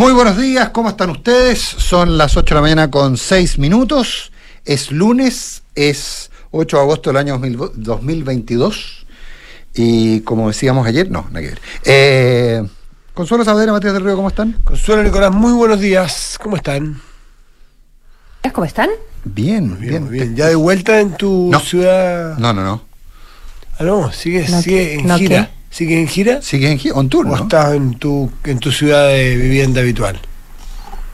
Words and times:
Muy 0.00 0.14
buenos 0.14 0.38
días, 0.38 0.70
¿cómo 0.70 0.88
están 0.88 1.10
ustedes? 1.10 1.60
Son 1.60 2.16
las 2.16 2.34
8 2.34 2.54
de 2.54 2.54
la 2.54 2.62
mañana 2.62 2.90
con 2.90 3.18
6 3.18 3.58
minutos. 3.58 4.32
Es 4.64 4.90
lunes, 4.90 5.62
es 5.74 6.30
8 6.52 6.74
de 6.78 6.82
agosto 6.82 7.10
del 7.10 7.18
año 7.18 7.38
2022. 7.38 9.06
Y 9.74 10.20
como 10.20 10.48
decíamos 10.48 10.86
ayer, 10.86 11.10
no, 11.10 11.26
nada 11.28 11.40
que 11.42 11.48
ver. 11.48 11.60
Eh, 11.84 12.66
Consuelo 13.12 13.44
Saavedra, 13.44 13.72
Matías 13.72 13.92
del 13.92 14.02
Río, 14.02 14.16
¿cómo 14.16 14.28
están? 14.28 14.52
Consuelo 14.64 15.02
Nicolás, 15.02 15.32
muy 15.32 15.52
buenos 15.52 15.80
días. 15.80 16.38
¿Cómo 16.42 16.56
están? 16.56 16.98
¿Cómo 18.54 18.64
están? 18.64 18.88
Bien, 19.24 19.68
Muy 19.68 19.86
bien. 19.86 20.04
muy 20.04 20.12
bien. 20.14 20.34
¿Ya 20.34 20.46
de 20.46 20.54
vuelta 20.54 20.98
en 20.98 21.14
tu 21.14 21.50
No. 21.52 21.60
ciudad? 21.60 22.38
No, 22.38 22.54
no, 22.54 22.64
no. 22.64 22.84
Ah, 23.78 23.84
no, 23.84 24.10
sigue, 24.12 24.48
No, 24.48 24.62
sigue 24.62 24.94
en 24.94 25.06
no, 25.06 25.18
gira. 25.18 25.50
¿Sigue 25.70 26.00
en 26.00 26.08
gira? 26.08 26.42
Sigue 26.42 26.70
en 26.70 26.78
gi- 26.78 26.90
on 26.92 27.08
tour, 27.08 27.26
¿O 27.26 27.30
¿no? 27.30 27.36
estás 27.44 27.74
en 27.74 27.94
tu, 27.94 28.30
en 28.44 28.58
tu 28.58 28.72
ciudad 28.72 29.08
de 29.08 29.36
vivienda 29.36 29.80
habitual? 29.80 30.18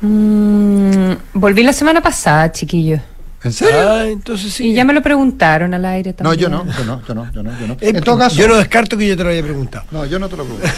Mm, 0.01 1.13
volví 1.35 1.63
la 1.63 1.73
semana 1.73 2.01
pasada, 2.03 2.51
chiquillo. 2.53 2.99
¿En 3.45 3.53
serio? 3.53 3.77
Ah, 3.91 4.07
entonces 4.07 4.53
sí. 4.53 4.69
Y 4.71 4.75
ya 4.75 4.85
me 4.85 4.93
lo 4.93 5.03
preguntaron 5.03 5.73
al 5.75 5.85
aire 5.85 6.11
no, 6.11 6.17
también. 6.17 6.41
yo 6.41 6.49
no, 6.49 6.65
yo 6.67 6.85
no, 6.85 7.03
yo 7.07 7.15
no, 7.15 7.33
yo 7.33 7.43
no, 7.43 7.61
yo 7.61 7.67
no. 7.69 7.75
Eh, 7.75 7.91
en 7.95 8.01
todo 8.03 8.19
caso. 8.19 8.35
Yo 8.37 8.49
no 8.49 8.57
descarto 8.57 8.97
que 8.97 9.07
yo 9.07 9.17
te 9.17 9.23
lo 9.25 9.31
haya 9.31 9.43
preguntado. 9.43 9.85
No, 9.93 10.05
yo 10.07 10.19
no 10.19 10.29
te 10.29 10.37
lo 10.37 10.45
pregunto. 10.45 10.69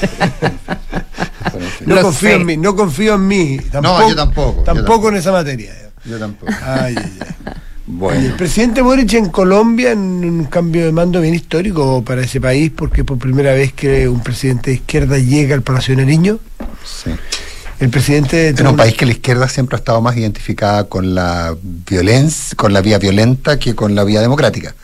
No 1.86 1.95
Lo 1.97 2.02
confío 2.02 2.28
sé. 2.30 2.34
en 2.36 2.47
mí, 2.47 2.56
no 2.56 2.77
confío 2.77 3.14
en 3.14 3.27
mí. 3.27 3.58
No, 3.83 4.08
yo 4.08 4.14
tampoco, 4.14 4.58
yo 4.58 4.64
Tampoco 4.64 4.64
tampoco. 4.64 5.08
en 5.08 5.16
esa 5.16 5.33
materia. 5.33 5.72
Yo 6.05 6.19
tampoco. 6.19 6.52
Ay, 6.62 6.95
ay, 6.97 7.19
ay. 7.20 7.52
Bueno. 7.91 8.20
el 8.20 8.34
presidente 8.34 8.83
Boric 8.83 9.15
en 9.15 9.30
Colombia 9.30 9.92
en 9.92 10.01
un 10.01 10.45
cambio 10.45 10.84
de 10.84 10.92
mando 10.92 11.23
bien 11.23 11.34
histórico 11.34 12.05
para 12.05 12.20
ese 12.20 12.38
país, 12.38 12.70
porque 12.74 13.02
por 13.02 13.19
primera 13.19 13.55
vez 13.55 13.73
que 13.73 14.06
un 14.09 14.23
presidente 14.23 14.70
de 14.70 14.77
izquierda 14.77 15.16
llega 15.16 15.55
al 15.55 15.62
Palacio 15.62 15.97
de 15.97 16.05
Nariño. 16.05 16.38
Sí. 16.84 17.11
El 17.80 17.88
presidente 17.91 18.48
En 18.48 18.66
un 18.66 18.77
país 18.77 18.95
que 18.95 19.06
la 19.06 19.12
izquierda 19.12 19.48
siempre 19.48 19.77
ha 19.77 19.78
estado 19.78 20.03
más 20.03 20.17
identificada 20.17 20.84
con 20.84 21.14
la 21.14 21.56
violencia, 21.62 22.56
con 22.56 22.72
la 22.72 22.83
vía 22.83 22.98
violenta 22.98 23.58
que 23.58 23.75
con 23.75 23.95
la 23.95 24.05
vía 24.05 24.20
democrática. 24.20 24.75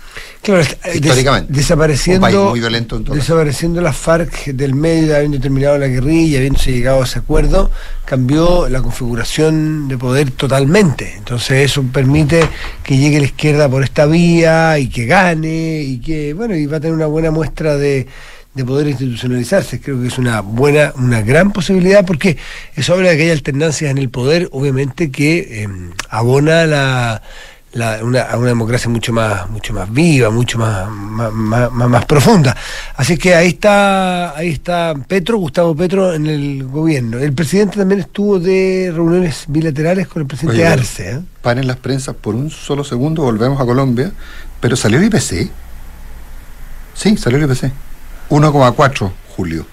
Claro, 0.44 0.60
eh, 0.60 0.66
des- 0.84 0.94
Históricamente. 0.96 1.52
desapareciendo, 1.52 2.26
Un 2.26 2.32
país 2.32 2.50
muy 2.50 2.60
violento 2.60 2.96
en 2.96 3.04
todo 3.04 3.14
caso. 3.14 3.22
desapareciendo 3.24 3.80
las 3.80 3.96
FARC 3.96 4.46
del 4.52 4.74
medio, 4.74 5.16
habiendo 5.16 5.40
terminado 5.40 5.78
la 5.78 5.86
guerrilla, 5.88 6.38
habiéndose 6.38 6.70
llegado 6.72 7.00
a 7.00 7.04
ese 7.04 7.18
acuerdo, 7.20 7.70
cambió 8.04 8.68
la 8.68 8.82
configuración 8.82 9.88
de 9.88 9.96
poder 9.98 10.30
totalmente. 10.32 11.14
Entonces 11.16 11.64
eso 11.70 11.82
permite 11.92 12.46
que 12.82 12.96
llegue 12.98 13.18
la 13.20 13.26
izquierda 13.26 13.68
por 13.68 13.82
esta 13.82 14.06
vía 14.06 14.78
y 14.78 14.88
que 14.88 15.06
gane 15.06 15.80
y 15.82 15.98
que, 15.98 16.34
bueno, 16.34 16.54
y 16.54 16.66
va 16.66 16.76
a 16.76 16.80
tener 16.80 16.94
una 16.94 17.06
buena 17.06 17.30
muestra 17.30 17.76
de, 17.78 18.06
de 18.54 18.64
poder 18.66 18.86
institucionalizarse. 18.88 19.80
Creo 19.80 20.00
que 20.00 20.08
es 20.08 20.18
una 20.18 20.40
buena, 20.42 20.92
una 20.96 21.22
gran 21.22 21.52
posibilidad 21.52 22.04
porque 22.04 22.36
eso 22.76 22.92
habla 22.92 23.10
de 23.10 23.16
que 23.16 23.22
hay 23.24 23.30
alternancias 23.30 23.90
en 23.90 23.96
el 23.98 24.10
poder, 24.10 24.48
obviamente 24.52 25.10
que 25.10 25.62
eh, 25.64 25.68
abona 26.10 26.66
la 26.66 27.22
la- 27.74 28.02
una, 28.02 28.22
a 28.22 28.36
una 28.38 28.48
democracia 28.48 28.88
mucho 28.90 29.12
más 29.12 29.48
mucho 29.50 29.72
más 29.74 29.92
viva, 29.92 30.30
mucho 30.30 30.58
más, 30.58 30.88
más, 30.90 31.32
más, 31.32 31.70
más- 31.72 31.88
más 31.88 32.04
profunda. 32.06 32.56
Así 32.96 33.16
que 33.18 33.34
ahí 33.34 33.48
está 33.48 34.34
ahí 34.36 34.48
está 34.50 34.94
Petro, 35.06 35.38
Gustavo 35.38 35.74
Petro 35.76 36.14
en 36.14 36.26
el 36.26 36.64
gobierno. 36.64 37.18
El 37.18 37.32
presidente 37.32 37.76
también 37.76 38.00
estuvo 38.00 38.38
de 38.38 38.90
reuniones 38.94 39.44
bilaterales 39.48 40.08
con 40.08 40.22
el 40.22 40.28
presidente 40.28 40.62
Oye, 40.62 40.66
Arce. 40.66 41.10
¿eh? 41.10 41.20
Paren 41.42 41.66
las 41.66 41.76
prensas 41.76 42.14
por 42.14 42.34
un 42.34 42.50
solo 42.50 42.82
segundo, 42.84 43.22
volvemos 43.22 43.60
a 43.60 43.64
Colombia, 43.66 44.10
pero 44.60 44.76
salió 44.76 44.98
el 44.98 45.04
IPC. 45.04 45.50
Sí, 46.94 47.16
salió 47.16 47.38
el 47.38 47.44
IPC. 47.50 47.70
1,4 48.30 49.12
julio. 49.36 49.66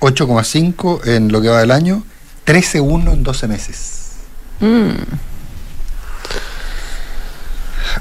8,5 0.00 1.06
en 1.08 1.32
lo 1.32 1.40
que 1.42 1.48
va 1.48 1.58
del 1.60 1.72
año, 1.72 2.02
13,1 2.46 3.12
en 3.12 3.22
12 3.24 3.48
meses. 3.48 4.12
Mm, 4.60 4.90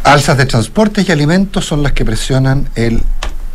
Alzas 0.03 0.38
de 0.38 0.46
transportes 0.46 1.08
y 1.08 1.12
alimentos 1.12 1.66
son 1.66 1.84
las 1.84 1.94
que 1.94 2.06
presionan 2.06 2.69
el 2.75 3.03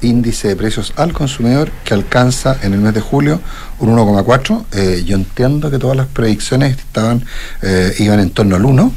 índice 0.01 0.49
de 0.49 0.57
precios 0.57 0.93
al 0.97 1.13
consumidor 1.13 1.71
que 1.85 1.95
alcanza 1.95 2.57
en 2.63 2.75
el 2.75 2.81
mes 2.81 2.95
de 2.95 3.01
julio 3.01 3.41
un 3.79 3.97
1,4. 3.97 4.65
Eh, 4.73 5.03
yo 5.07 5.17
entiendo 5.17 5.71
que 5.71 5.79
todas 5.79 5.97
las 5.97 6.07
predicciones 6.07 6.77
estaban 6.77 7.25
eh, 7.63 7.95
iban 7.99 8.21
en 8.21 8.31
torno 8.31 8.57
al 8.57 8.65
1 8.65 8.93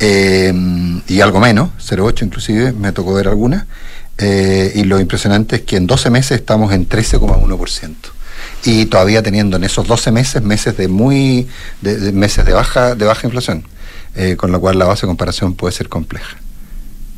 eh, 0.00 0.52
y 1.08 1.20
algo 1.20 1.40
menos, 1.40 1.70
0,8 1.78 2.24
inclusive, 2.24 2.72
me 2.72 2.92
tocó 2.92 3.14
ver 3.14 3.28
algunas. 3.28 3.64
Eh, 4.20 4.72
y 4.74 4.84
lo 4.84 5.00
impresionante 5.00 5.56
es 5.56 5.62
que 5.62 5.76
en 5.76 5.86
12 5.86 6.10
meses 6.10 6.32
estamos 6.32 6.72
en 6.72 6.88
13,1%. 6.88 7.94
Y 8.64 8.86
todavía 8.86 9.22
teniendo 9.22 9.56
en 9.56 9.64
esos 9.64 9.86
12 9.86 10.12
meses 10.12 10.42
meses 10.42 10.76
de 10.76 10.88
muy 10.88 11.48
de, 11.80 12.12
meses 12.12 12.44
de 12.44 12.52
baja 12.52 12.94
de 12.94 13.06
baja 13.06 13.26
inflación, 13.26 13.64
eh, 14.14 14.36
con 14.36 14.52
lo 14.52 14.60
cual 14.60 14.78
la 14.78 14.84
base 14.84 15.02
de 15.02 15.08
comparación 15.08 15.54
puede 15.54 15.72
ser 15.72 15.88
compleja. 15.88 16.36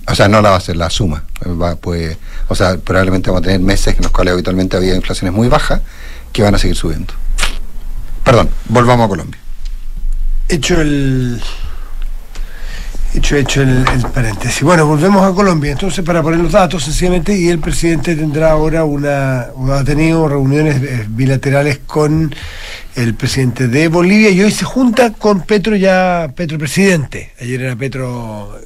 O 0.09 0.15
sea, 0.15 0.29
no 0.29 0.43
la 0.43 0.51
base, 0.51 0.75
la 0.75 0.91
suma. 0.91 1.25
Va, 1.47 1.77
pues, 1.77 2.17
o 2.49 2.55
sea, 2.55 2.77
probablemente 2.77 3.31
vamos 3.31 3.43
a 3.43 3.47
tener 3.47 3.61
meses 3.61 3.97
en 3.97 4.03
los 4.03 4.13
cuales 4.13 4.33
habitualmente 4.33 4.77
había 4.77 4.95
inflaciones 4.95 5.35
muy 5.35 5.49
bajas 5.49 5.81
que 6.33 6.43
van 6.43 6.55
a 6.55 6.59
seguir 6.59 6.77
subiendo. 6.77 7.15
Perdón, 8.25 8.49
volvamos 8.69 9.07
a 9.07 9.09
Colombia. 9.09 9.41
Hecho 10.49 10.81
el 10.81 11.41
hecho 13.15 13.37
hecho 13.37 13.63
el, 13.63 13.85
el 13.89 14.03
paréntesis. 14.13 14.63
Bueno, 14.63 14.87
volvemos 14.87 15.23
a 15.23 15.35
Colombia. 15.35 15.73
Entonces, 15.73 16.05
para 16.05 16.23
poner 16.23 16.41
los 16.41 16.53
datos, 16.53 16.85
sencillamente, 16.85 17.37
y 17.37 17.49
el 17.49 17.59
presidente 17.59 18.17
tendrá 18.17 18.53
ahora 18.53 18.85
una, 18.85 19.49
ha 19.73 19.85
tenido 19.85 20.29
reuniones 20.29 20.83
eh, 20.83 21.07
bilaterales 21.09 21.81
con 21.87 22.35
el 22.95 23.15
presidente 23.15 23.69
de 23.69 23.89
Bolivia 23.89 24.31
y 24.31 24.43
hoy 24.43 24.51
se 24.51 24.65
junta 24.65 25.13
con 25.13 25.43
Petro 25.43 25.77
ya, 25.77 26.33
Petro 26.35 26.59
presidente. 26.59 27.33
Ayer 27.41 27.63
era 27.63 27.77
Petro 27.77 28.59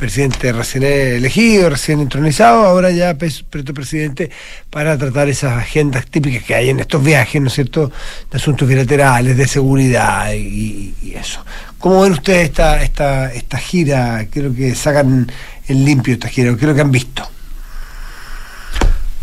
presidente 0.00 0.50
recién 0.50 0.82
elegido, 0.82 1.68
recién 1.68 2.00
entronizado, 2.00 2.64
ahora 2.64 2.90
ya 2.90 3.18
Petro 3.18 3.74
presidente 3.74 4.30
para 4.70 4.96
tratar 4.96 5.28
esas 5.28 5.58
agendas 5.58 6.06
típicas 6.06 6.42
que 6.42 6.54
hay 6.54 6.70
en 6.70 6.80
estos 6.80 7.04
viajes, 7.04 7.42
¿no 7.42 7.48
es 7.48 7.52
cierto?, 7.52 7.92
de 8.30 8.36
asuntos 8.38 8.66
bilaterales, 8.66 9.36
de 9.36 9.46
seguridad 9.46 10.32
y, 10.32 10.94
eso. 11.14 11.44
¿Cómo 11.78 12.00
ven 12.00 12.12
ustedes 12.12 12.48
esta, 12.48 12.82
esta, 12.82 13.30
esta 13.34 13.58
gira? 13.58 14.26
Creo 14.30 14.54
que 14.54 14.74
sacan 14.74 15.30
en 15.68 15.84
limpio 15.84 16.14
esta 16.14 16.28
gira, 16.28 16.56
¿qué 16.56 16.64
es 16.64 16.68
lo 16.68 16.74
que 16.74 16.80
han 16.80 16.90
visto? 16.90 17.28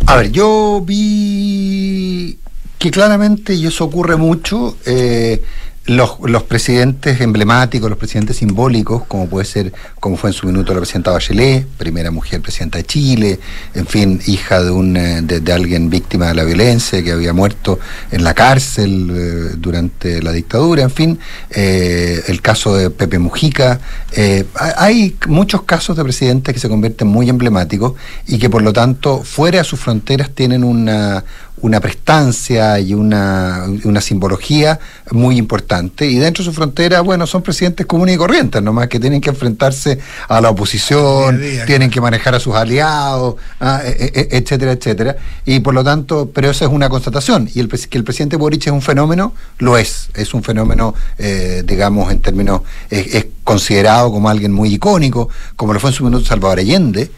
A 0.06 0.16
ver, 0.18 0.32
yo 0.32 0.84
vi 0.86 2.38
que 2.78 2.92
claramente, 2.92 3.56
y 3.56 3.66
eso 3.66 3.84
ocurre 3.86 4.16
mucho, 4.16 4.78
eh, 4.86 5.42
los, 5.88 6.18
los 6.26 6.44
presidentes 6.44 7.22
emblemáticos, 7.22 7.90
los 7.90 7.98
presidentes 7.98 8.38
simbólicos, 8.38 9.04
como 9.08 9.28
puede 9.28 9.46
ser, 9.46 9.72
como 10.00 10.18
fue 10.18 10.30
en 10.30 10.34
su 10.34 10.46
minuto 10.46 10.74
la 10.74 10.80
presidenta 10.82 11.12
Bachelet, 11.12 11.66
primera 11.78 12.12
mujer 12.12 12.42
presidenta 12.42 12.78
de 12.78 12.84
Chile, 12.84 13.40
en 13.74 13.88
fin, 13.88 14.20
hija 14.28 14.62
de, 14.64 14.70
un, 14.72 14.98
eh, 14.98 15.22
de, 15.22 15.54
alguien 15.54 15.90
víctima 15.90 16.28
de 16.28 16.36
la 16.36 16.44
violencia 16.44 17.02
que 17.02 17.12
había 17.14 17.32
muerto 17.34 17.80
en 18.12 18.24
la 18.26 18.34
cárcel 18.34 19.10
eh, 19.12 19.56
durante 19.58 20.22
la 20.22 20.32
dictadura, 20.34 20.84
en 20.84 20.92
fin, 20.92 21.20
eh, 21.52 22.22
el 22.28 22.42
caso 22.42 22.76
de 22.76 22.90
Pepe 22.90 23.18
Mujica. 23.18 23.80
eh, 24.12 24.46
ha- 24.56 24.84
hay 24.84 25.16
muchos 25.28 25.64
casos 25.64 25.96
de 25.96 26.04
presidentes 26.04 26.54
que 26.54 26.60
se 26.60 26.68
convierten 26.70 27.08
muy 27.08 27.30
emblemáticos 27.30 27.94
y 28.28 28.38
que 28.40 28.50
por 28.50 28.62
lo 28.62 28.74
tanto 28.74 29.24
fuera 29.24 29.60
de 29.60 29.64
sus 29.64 29.80
fronteras 29.80 30.32
tienen 30.32 30.64
una, 30.66 31.24
una 31.62 31.80
prestancia 31.80 32.80
y 32.80 32.94
una, 32.94 33.66
una 33.84 34.02
simbología 34.02 34.80
muy 35.12 35.38
importante. 35.38 36.06
Y 36.06 36.16
dentro 36.18 36.44
de 36.44 36.50
su 36.50 36.54
frontera, 36.54 37.02
bueno, 37.02 37.26
son 37.26 37.42
presidentes 37.42 37.86
comunes 37.86 38.16
y 38.16 38.18
corrientes, 38.18 38.62
nomás 38.62 38.88
que 38.88 39.00
tienen 39.00 39.22
que 39.22 39.30
enfrentarse 39.30 40.00
a 40.28 40.40
la 40.40 40.50
oposición, 40.50 41.40
Día 41.42 41.66
tienen 41.66 41.90
que 41.90 42.00
manejar 42.00 42.36
a 42.36 42.40
sus 42.40 42.56
aliados, 42.56 43.36
ah, 43.60 43.82
e- 43.84 44.12
e- 44.14 44.38
etcétera, 44.38 44.74
etcétera. 44.74 45.18
Y 45.46 45.60
por 45.60 45.74
lo 45.74 45.84
tanto, 45.84 46.30
pero 46.34 46.50
esa 46.50 46.66
es 46.66 46.72
una 46.72 46.90
constatación. 46.90 47.50
Y 47.54 47.60
el, 47.60 47.70
que 47.70 47.98
el 47.98 48.04
presidente 48.04 48.36
Boric 48.36 48.68
es 48.68 48.74
un 48.74 48.82
fenómeno, 48.82 49.34
lo 49.60 49.78
es. 49.78 50.10
Es 50.14 50.34
un 50.34 50.44
fenómeno, 50.44 50.94
eh, 51.18 51.64
digamos, 51.66 52.12
en 52.12 52.22
términos, 52.22 52.62
es, 52.90 53.16
es 53.16 53.26
considerado 53.44 54.12
como 54.12 54.30
alguien 54.30 54.52
muy 54.52 54.74
icónico, 54.74 55.30
como 55.56 55.74
lo 55.74 55.80
fue 55.80 55.90
en 55.90 55.96
su 55.96 56.04
minuto 56.04 56.26
Salvador 56.26 56.60
Allende. 56.60 57.10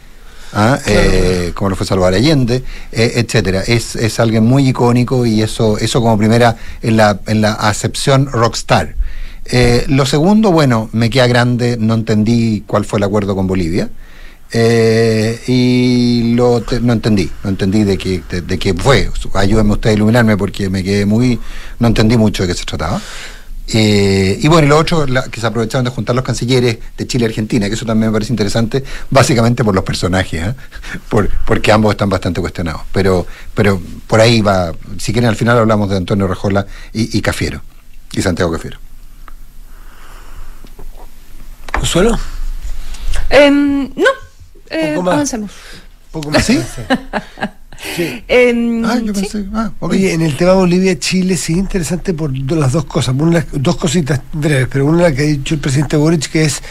¿Ah? 0.54 0.80
Eh, 0.86 1.52
como 1.56 1.70
lo 1.70 1.76
fue 1.76 1.86
Salvador 1.86 2.14
Allende, 2.16 2.64
eh, 2.92 3.14
etcétera. 3.16 3.62
Es, 3.66 3.96
es 3.96 4.20
alguien 4.20 4.46
muy 4.46 4.68
icónico 4.70 5.26
y 5.26 5.42
eso, 5.42 5.78
eso 5.78 6.02
como 6.02 6.18
primera 6.18 6.56
en 6.82 6.98
la, 6.98 7.20
en 7.28 7.42
la 7.42 7.54
acepción 7.54 8.28
rockstar. 8.32 8.96
Eh, 9.46 9.86
lo 9.88 10.06
segundo, 10.06 10.52
bueno, 10.52 10.90
me 10.92 11.10
queda 11.10 11.28
grande, 11.28 11.78
no 11.80 11.96
entendí 11.96 12.64
cuál 12.68 12.86
fue 12.86 13.00
el 13.00 13.04
acuerdo 13.04 13.36
con 13.36 13.48
Bolivia. 13.48 13.90
Eh, 14.52 15.40
y 15.46 16.34
lo 16.34 16.62
te- 16.62 16.80
no 16.80 16.94
entendí, 16.94 17.30
no 17.44 17.52
entendí 17.52 17.84
de 17.84 17.98
qué, 18.00 18.22
de, 18.30 18.42
de 18.42 18.58
qué 18.58 18.74
fue. 18.74 19.10
Ayúdenme 19.36 19.74
usted 19.74 19.92
a 19.92 19.94
iluminarme 19.94 20.38
porque 20.38 20.70
me 20.70 20.84
quedé 20.84 21.06
muy, 21.06 21.40
no 21.78 21.88
entendí 21.88 22.18
mucho 22.18 22.44
de 22.44 22.50
qué 22.50 22.56
se 22.60 22.66
trataba. 22.66 23.00
Eh, 23.72 24.40
y 24.42 24.48
bueno, 24.48 24.66
y 24.66 24.70
lo 24.70 24.78
otro, 24.78 25.06
la- 25.06 25.24
que 25.30 25.40
se 25.40 25.46
aprovecharon 25.48 25.86
de 25.86 25.92
juntar 25.92 26.16
los 26.16 26.26
cancilleres 26.26 26.80
de 26.98 27.08
Chile 27.08 27.26
y 27.26 27.28
Argentina, 27.28 27.68
que 27.68 27.76
eso 27.76 27.86
también 27.86 28.10
me 28.12 28.14
parece 28.14 28.34
interesante, 28.34 28.84
básicamente 29.12 29.64
por 29.64 29.76
los 29.76 29.84
personajes, 29.84 30.48
¿eh? 30.48 30.56
por, 31.10 31.30
porque 31.46 31.72
ambos 31.72 31.92
están 31.92 32.10
bastante 32.10 32.42
cuestionados. 32.42 32.82
Pero, 32.92 33.28
pero 33.54 33.80
por 34.08 34.22
ahí 34.22 34.42
va, 34.42 34.72
si 34.98 35.12
quieren 35.14 35.30
al 35.30 35.36
final 35.36 35.58
hablamos 35.58 35.90
de 35.90 35.98
Antonio 35.98 36.28
Rejola 36.28 36.66
y, 36.94 37.16
y 37.18 37.22
Cafiero. 37.22 37.62
y 38.12 38.22
Santiago 38.22 38.52
Cafiero. 38.52 38.80
¿Consuelo? 41.74 42.18
Em, 43.30 43.84
no, 43.96 44.10
eh, 44.70 44.94
Poco 44.96 45.04
más. 45.06 45.14
avancemos. 45.14 45.52
Poco 46.12 46.32
más. 46.32 46.44
¿Sí? 46.46 46.60
Sí. 47.96 48.24
Em, 48.28 48.84
Ah, 48.86 49.00
yo 49.00 49.14
sí. 49.14 49.22
pensé. 49.22 49.46
Ah. 49.54 49.72
Oye, 49.80 50.14
en 50.14 50.22
el 50.22 50.36
tema 50.36 50.54
Bolivia-Chile 50.54 51.38
sí 51.38 51.54
interesante 51.54 52.14
por 52.14 52.32
las 52.38 52.74
dos 52.74 52.86
cosas. 52.86 53.16
Una, 53.18 53.46
dos 53.54 53.78
cositas 53.78 54.22
breves, 54.34 54.68
pero 54.72 54.86
una 54.86 55.04
la 55.04 55.14
que 55.16 55.22
ha 55.22 55.26
dicho 55.26 55.54
el 55.56 55.62
presidente 55.62 55.96
Boric, 55.96 56.30
que 56.30 56.44
es 56.44 56.62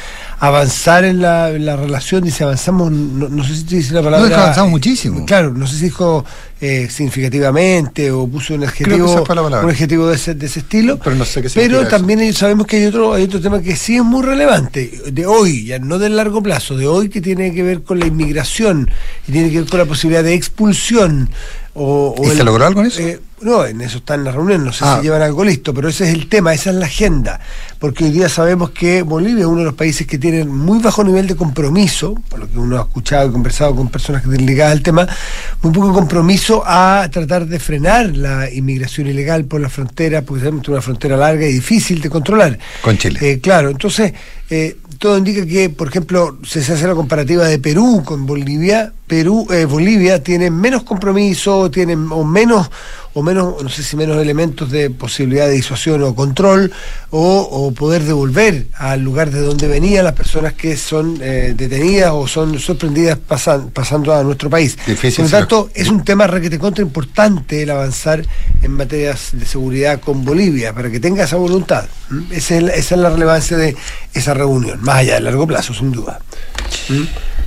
avanzar 0.40 1.04
en 1.04 1.20
la, 1.20 1.50
en 1.50 1.66
la 1.66 1.76
relación. 1.76 2.22
Dice, 2.24 2.44
avanzamos, 2.44 2.90
no, 2.92 3.28
no 3.28 3.44
sé 3.44 3.56
si 3.56 3.64
dice 3.64 3.94
la 3.94 4.02
palabra... 4.02 4.20
No, 4.20 4.26
es 4.26 4.36
que 4.36 4.40
avanzamos 4.40 4.70
muchísimo. 4.70 5.26
Claro, 5.26 5.52
no 5.52 5.66
sé 5.66 5.76
si 5.76 5.84
dijo 5.84 6.24
eh, 6.60 6.88
significativamente 6.90 8.10
o 8.10 8.26
puso 8.26 8.54
un 8.54 8.64
adjetivo, 8.64 9.24
un 9.24 9.70
adjetivo 9.70 10.08
de 10.08 10.16
ese, 10.16 10.34
de 10.34 10.46
ese 10.46 10.60
estilo. 10.60 10.98
Pero 10.98 11.16
no 11.16 11.24
sé 11.24 11.42
qué 11.42 11.50
Pero 11.54 11.80
eso. 11.80 11.90
también 11.90 12.20
ellos 12.20 12.38
sabemos 12.38 12.66
que 12.66 12.76
hay 12.76 12.86
otro, 12.86 13.14
hay 13.14 13.24
otro 13.24 13.40
tema 13.40 13.60
que 13.60 13.76
sí 13.76 13.96
es 13.96 14.04
muy 14.04 14.22
relevante, 14.22 14.90
de 15.12 15.26
hoy, 15.26 15.66
ya 15.66 15.78
no 15.78 15.98
del 15.98 16.16
largo 16.16 16.42
plazo, 16.42 16.76
de 16.76 16.86
hoy 16.86 17.08
que 17.08 17.20
tiene 17.20 17.52
que 17.54 17.62
ver 17.62 17.82
con 17.82 17.98
la 17.98 18.06
inmigración 18.06 18.90
y 19.26 19.32
tiene 19.32 19.50
que 19.50 19.60
ver 19.60 19.68
con 19.68 19.78
la 19.78 19.86
posibilidad 19.86 20.22
de 20.22 20.34
expulsión. 20.34 21.30
O, 21.78 22.14
o 22.18 22.26
¿Y 22.32 22.36
se 22.36 22.44
logró 22.44 22.66
algo 22.66 22.80
en 22.80 22.86
eso? 22.88 23.00
eh, 23.00 23.20
no, 23.40 23.64
en 23.64 23.80
eso 23.80 23.98
está 23.98 24.14
en 24.14 24.24
la 24.24 24.32
reunión, 24.32 24.64
no 24.64 24.72
sé 24.72 24.84
Ah. 24.84 24.96
si 24.96 25.04
llevan 25.04 25.22
algo 25.22 25.44
listo, 25.44 25.72
pero 25.72 25.88
ese 25.88 26.08
es 26.08 26.14
el 26.14 26.28
tema, 26.28 26.52
esa 26.52 26.70
es 26.70 26.76
la 26.76 26.86
agenda, 26.86 27.38
porque 27.78 28.02
hoy 28.04 28.10
día 28.10 28.28
sabemos 28.28 28.70
que 28.70 29.02
Bolivia 29.02 29.42
es 29.42 29.46
uno 29.46 29.58
de 29.60 29.64
los 29.66 29.74
países 29.74 30.08
que 30.08 30.18
tienen 30.18 30.48
muy 30.48 30.80
bajo 30.80 31.04
nivel 31.04 31.28
de 31.28 31.36
compromiso, 31.36 32.14
por 32.28 32.40
lo 32.40 32.50
que 32.50 32.58
uno 32.58 32.78
ha 32.78 32.82
escuchado 32.82 33.28
y 33.28 33.32
conversado 33.32 33.76
con 33.76 33.88
personas 33.90 34.22
que 34.22 34.28
están 34.28 34.44
ligadas 34.44 34.72
al 34.72 34.82
tema, 34.82 35.06
muy 35.62 35.72
poco 35.72 35.92
compromiso 35.92 36.64
a 36.66 37.08
tratar 37.12 37.46
de 37.46 37.60
frenar 37.60 38.16
la 38.16 38.50
inmigración 38.50 39.06
ilegal 39.06 39.44
por 39.44 39.60
la 39.60 39.68
frontera, 39.68 40.22
porque 40.22 40.40
sabemos 40.40 40.62
que 40.62 40.70
es 40.70 40.72
una 40.72 40.82
frontera 40.82 41.16
larga 41.16 41.46
y 41.46 41.52
difícil 41.52 42.00
de 42.00 42.10
controlar. 42.10 42.58
Con 42.82 42.98
Chile. 42.98 43.20
Eh, 43.22 43.38
claro, 43.40 43.70
entonces 43.70 44.12
eh, 44.50 44.78
todo 44.98 45.18
indica 45.18 45.46
que, 45.46 45.68
por 45.70 45.88
ejemplo, 45.88 46.38
si 46.42 46.62
se 46.62 46.72
hace 46.72 46.86
la 46.86 46.94
comparativa 46.94 47.46
de 47.46 47.58
Perú 47.58 48.02
con 48.04 48.26
Bolivia, 48.26 48.92
Perú, 49.06 49.46
eh, 49.50 49.64
Bolivia 49.66 50.22
tiene 50.22 50.50
menos 50.50 50.82
compromiso, 50.84 51.70
tiene 51.70 51.94
o 51.94 52.24
menos, 52.24 52.70
o 53.14 53.22
menos, 53.22 53.62
no 53.62 53.68
sé 53.68 53.82
si 53.82 53.96
menos 53.96 54.16
elementos 54.20 54.70
de 54.70 54.90
posibilidad 54.90 55.46
de 55.46 55.52
disuasión 55.52 56.02
o 56.02 56.14
control, 56.14 56.72
o, 57.10 57.40
o 57.40 57.72
poder 57.72 58.02
devolver 58.04 58.66
al 58.74 59.00
lugar 59.00 59.30
de 59.30 59.40
donde 59.40 59.66
venían 59.66 60.04
las 60.04 60.12
personas 60.14 60.52
que 60.52 60.76
son 60.76 61.18
eh, 61.20 61.54
detenidas 61.56 62.12
o 62.12 62.28
son 62.28 62.58
sorprendidas 62.58 63.18
pasan- 63.18 63.70
pasando 63.70 64.14
a 64.14 64.22
nuestro 64.22 64.50
país. 64.50 64.76
Difícil 64.86 65.24
Por 65.24 65.32
lo 65.32 65.38
tanto, 65.38 65.70
es 65.74 65.88
un 65.88 66.04
tema 66.04 66.26
requete 66.26 66.58
contra 66.58 66.82
importante 66.84 67.62
el 67.62 67.70
avanzar 67.70 68.24
en 68.62 68.70
materias 68.72 69.30
de 69.32 69.46
seguridad 69.46 70.00
con 70.00 70.24
Bolivia, 70.24 70.72
para 70.72 70.90
que 70.90 71.00
tenga 71.00 71.24
esa 71.24 71.36
voluntad. 71.36 71.86
Esa 72.30 72.56
es, 72.56 72.62
la, 72.62 72.72
esa 72.72 72.94
es 72.94 73.00
la 73.00 73.10
relevancia 73.10 73.56
de 73.56 73.76
esa 74.14 74.34
reunión, 74.34 74.80
más 74.82 74.96
allá 74.96 75.14
de 75.14 75.20
largo 75.22 75.46
plazo, 75.46 75.74
sin 75.74 75.92
duda. 75.92 76.20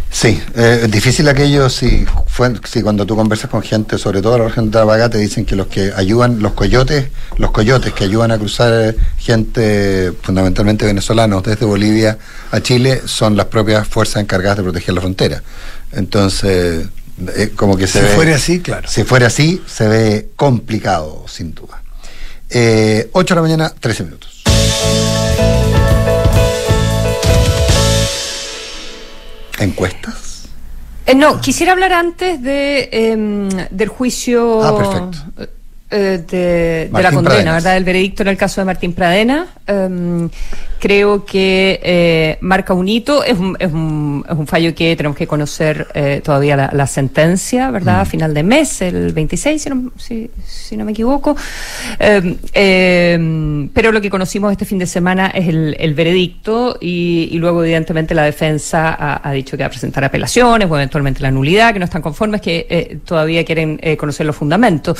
Sí, 0.10 0.42
eh, 0.56 0.88
difícil 0.90 1.28
aquello 1.30 1.70
si, 1.70 2.06
fue, 2.32 2.50
si 2.64 2.82
cuando 2.82 3.06
tú 3.06 3.18
conversas 3.18 3.50
con 3.50 3.62
gente, 3.62 3.98
sobre 3.98 4.22
todo 4.22 4.38
la 4.38 4.46
región 4.46 4.68
de 4.68 4.72
Tarapacá, 4.72 5.10
te 5.10 5.18
dicen 5.18 5.44
que 5.46 5.58
los 5.58 5.68
que 5.68 5.92
ayudan, 5.94 6.42
los 6.42 6.54
coyotes, 6.54 7.10
los 7.38 7.52
coyotes 7.52 7.92
que 7.92 8.06
ayudan 8.06 8.32
a 8.32 8.38
cruzar 8.38 8.96
gente 9.18 10.14
fundamentalmente 10.22 10.86
venezolanos 10.86 11.44
desde 11.44 11.66
Bolivia 11.66 12.18
a 12.52 12.62
Chile 12.62 13.02
son 13.06 13.36
las 13.36 13.48
propias 13.48 13.86
fuerzas 13.86 14.24
encargadas 14.24 14.58
de 14.60 14.64
proteger 14.64 14.96
la 14.96 15.02
frontera. 15.02 15.44
Entonces, 15.92 16.88
eh, 17.36 17.52
como 17.54 17.76
que 17.76 17.86
se 17.86 18.00
Si 18.00 18.06
ve... 18.06 18.16
fuera 18.16 18.36
así, 18.38 18.60
claro. 18.62 18.88
Si 18.88 19.04
fuera 19.04 19.28
así, 19.28 19.62
se 19.68 19.90
ve 19.90 20.30
complicado, 20.38 21.26
sin 21.28 21.54
duda. 21.54 21.84
Eh, 22.50 23.10
8 23.12 23.34
de 23.34 23.36
la 23.36 23.42
mañana, 23.42 23.74
13 23.78 24.04
minutos. 24.06 24.42
¿Encuestas? 29.60 30.31
Eh, 31.06 31.16
no, 31.16 31.42
quisiera 31.42 31.72
hablar 31.72 31.94
antes 31.94 32.42
de 32.42 32.90
em, 32.92 33.50
del 33.72 33.88
juicio 33.90 34.62
Ah, 34.64 34.78
perfecto. 34.78 35.18
eh, 35.90 36.24
de, 36.28 36.90
de 36.92 37.04
la 37.04 37.12
condena, 37.12 37.22
Pradenas. 37.36 37.54
¿verdad? 37.64 37.78
El 37.78 37.84
veredicto 37.84 38.22
en 38.24 38.30
el 38.30 38.38
caso 38.38 38.62
de 38.62 38.66
Martín 38.66 38.94
Pradena. 38.94 39.48
Creo 40.82 41.26
que 41.26 41.80
eh, 41.84 42.38
marca 42.42 42.74
un 42.74 42.88
hito, 42.88 43.24
es 43.24 43.38
un, 43.38 43.56
es, 43.60 43.72
un, 43.72 44.26
es 44.28 44.36
un 44.36 44.48
fallo 44.48 44.74
que 44.74 44.96
tenemos 44.96 45.16
que 45.16 45.28
conocer 45.28 45.88
eh, 45.94 46.22
todavía 46.24 46.56
la, 46.56 46.72
la 46.74 46.88
sentencia, 46.88 47.70
¿verdad? 47.70 47.98
Mm. 47.98 48.02
A 48.02 48.06
final 48.06 48.34
de 48.34 48.42
mes, 48.42 48.82
el 48.82 49.14
26, 49.14 49.62
si 49.62 49.70
no, 49.70 49.92
si, 49.96 50.32
si 50.44 50.76
no 50.76 50.84
me 50.84 50.94
equivoco. 50.94 51.36
Em, 52.00 52.36
em, 52.54 53.70
pero 53.70 53.92
lo 53.92 54.02
que 54.02 54.10
conocimos 54.10 54.52
este 54.52 54.66
fin 54.66 54.80
de 54.80 54.88
semana 54.88 55.28
es 55.28 55.50
el, 55.50 55.76
el 55.80 55.94
veredicto 55.94 56.80
y, 56.82 57.30
y 57.32 57.38
luego, 57.38 57.64
evidentemente, 57.64 58.16
la 58.16 58.24
defensa 58.24 58.90
ha, 58.90 59.30
ha 59.30 59.32
dicho 59.34 59.56
que 59.56 59.62
va 59.62 59.68
a 59.68 59.70
presentar 59.70 60.04
apelaciones 60.04 60.68
o 60.68 60.76
eventualmente 60.76 61.22
la 61.22 61.30
nulidad, 61.30 61.74
que 61.74 61.80
no 61.80 61.86
están 61.86 62.02
conformes, 62.02 62.42
que 62.42 62.66
eh, 62.68 62.98
todavía 63.06 63.46
quieren 63.46 63.80
conocer 64.00 64.26
los 64.26 64.36
fundamentos. 64.36 64.98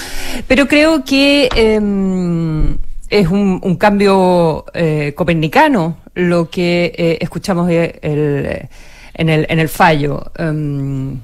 Pero 0.48 0.68
creo 0.68 1.04
que 1.04 1.50
em, 1.56 2.78
es 3.12 3.28
un, 3.28 3.60
un 3.64 3.76
cambio 3.76 4.66
eh, 4.74 5.14
copernicano 5.16 5.98
lo 6.16 6.50
que 6.50 6.92
eh, 6.98 7.18
escuchamos 7.22 7.70
eh, 7.70 8.00
el- 8.02 8.68
en, 9.14 9.30
el, 9.30 9.46
en 9.50 9.60
el 9.60 9.70
fallo. 9.70 10.32
Em, 10.38 11.20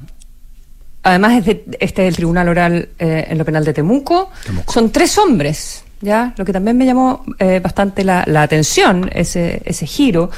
Además, 1.04 1.34
es 1.40 1.46
de- 1.46 1.78
este 1.80 2.02
es 2.04 2.10
el 2.10 2.16
Tribunal 2.18 2.50
Oral 2.50 2.90
eh, 3.00 3.28
en 3.30 3.38
lo 3.38 3.46
Penal 3.46 3.64
de 3.64 3.74
Temuco. 3.74 4.30
Temuco. 4.46 4.74
Son 4.74 4.92
tres 4.92 5.18
hombres, 5.18 5.86
¿ya? 6.02 6.34
Lo 6.38 6.44
que 6.44 6.52
también 6.52 6.78
me 6.78 6.86
llamó 6.86 7.24
bastante 7.64 8.04
la, 8.04 8.24
la 8.28 8.42
atención, 8.42 9.10
ese, 9.14 9.62
ese 9.64 9.86
giro, 9.88 10.30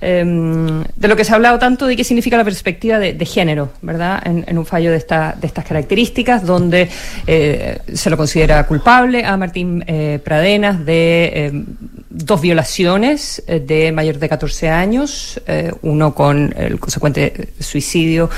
eh, 0.00 0.24
de 0.96 1.08
lo 1.08 1.16
que 1.16 1.24
se 1.24 1.32
ha 1.32 1.36
hablado 1.36 1.58
tanto 1.58 1.86
de 1.86 1.96
qué 1.96 2.04
significa 2.04 2.36
la 2.36 2.44
perspectiva 2.44 2.98
de, 2.98 3.26
género, 3.26 3.70
¿verdad? 3.82 4.22
En, 4.24 4.58
un 4.58 4.66
fallo 4.66 4.90
de, 4.90 4.96
esta, 4.96 5.34
de 5.38 5.46
estas 5.46 5.64
características, 5.64 6.44
donde 6.44 6.88
eh, 7.26 7.78
se 7.92 8.10
lo 8.10 8.16
considera 8.16 8.66
culpable 8.66 9.24
a 9.24 9.36
Martín 9.36 9.84
eh, 9.86 10.20
Pradenas 10.22 10.84
de 10.84 11.32
eh, 11.34 11.64
dos 12.10 12.40
violaciones 12.40 13.42
eh, 13.46 13.60
de 13.60 13.92
mayor 13.92 14.18
de 14.18 14.28
14 14.28 14.68
años, 14.68 15.40
uno 15.82 16.14
con 16.14 16.54
el 16.56 16.78
consecuente 16.80 17.50
suicidio 17.60 18.30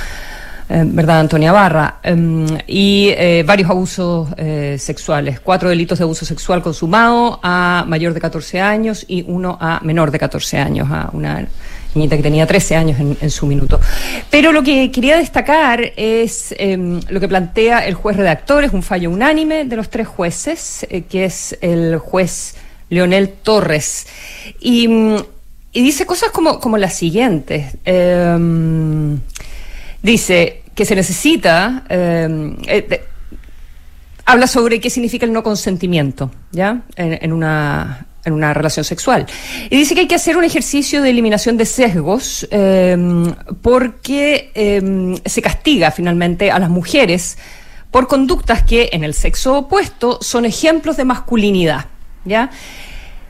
eh, 0.69 0.83
¿verdad, 0.85 1.21
Antonia 1.21 1.51
Barra? 1.51 1.99
Em, 2.03 2.47
y 2.67 3.09
eh, 3.17 3.43
varios 3.47 3.71
abusos 3.71 4.29
eh, 4.37 4.77
sexuales, 4.79 5.41
cuatro 5.41 5.71
delitos 5.71 5.99
de 5.99 6.05
abuso 6.05 6.27
sexual 6.27 6.63
consumado 6.63 7.41
a 7.43 7.85
mayor 7.87 8.13
de 8.13 8.21
14 8.21 8.61
años 8.61 9.05
y 9.09 9.25
uno 9.27 9.57
a 9.61 9.81
menor 9.83 10.11
de 10.11 10.19
14 10.19 10.59
años, 10.59 10.89
a 10.91 11.09
una 11.13 11.47
niñita 11.95 12.17
que 12.17 12.23
tenía 12.23 12.47
13 12.47 12.77
años 12.77 13.01
en, 13.01 13.31
su 13.31 13.47
minuto. 13.47 13.81
Pero 14.31 14.53
lo 14.53 14.63
que 14.63 14.91
quería 14.91 15.17
destacar 15.17 15.81
es 15.97 16.55
em, 16.59 17.01
lo 17.09 17.19
que 17.19 17.29
plantea 17.29 17.87
el 17.87 17.95
juez 17.95 18.19
redactor, 18.19 18.65
es 18.65 18.73
un 18.75 18.83
fallo 18.83 19.11
unánime 19.11 19.65
de 19.65 19.77
los 19.77 19.89
tres 19.89 20.07
jueces, 20.07 20.87
que 21.09 21.25
es 21.25 21.57
el 21.63 21.97
juez 21.97 22.57
Leonel 22.91 23.31
Torres. 23.43 24.07
Y, 24.61 24.87
mm, 24.87 25.17
y 25.73 25.83
dice 25.83 26.05
cosas 26.05 26.31
como, 26.31 26.61
como 26.61 26.77
las 26.77 26.95
siguientes. 26.95 27.77
Em, 30.03 30.11
dice 30.11 30.63
que 30.75 30.85
se 30.85 30.95
necesita, 30.95 31.85
eh, 31.89 32.57
eh, 32.67 33.05
habla 34.25 34.47
sobre 34.47 34.81
qué 34.81 34.91
significa 34.91 35.27
el 35.27 35.33
no 35.33 35.43
consentimiento, 35.43 36.31
¿ya? 36.53 36.83
En, 36.97 37.33
una 37.33 38.07
en 38.25 38.35
una 38.35 38.55
relación 38.55 38.85
sexual. 38.85 39.27
Y 39.71 39.77
dice 39.77 39.95
que 39.95 40.03
hay 40.03 40.07
que 40.07 40.15
hacer 40.15 40.37
un 40.37 40.45
ejercicio 40.45 41.03
de 41.03 41.11
eliminación 41.11 41.57
de 41.57 41.67
sesgos 41.67 42.47
eh, 42.51 42.97
porque 43.63 44.53
eh, 44.55 45.21
se 45.25 45.43
castiga 45.43 45.91
finalmente 45.91 46.51
a 46.51 46.59
las 46.59 46.71
mujeres 46.71 47.39
por 47.91 48.07
conductas 48.07 48.63
que 48.63 48.91
en 48.93 49.03
el 49.03 49.15
sexo 49.15 49.59
opuesto 49.59 50.19
son 50.21 50.45
ejemplos 50.45 50.97
de 50.97 51.05
masculinidad, 51.05 51.87
¿ya? 52.25 52.51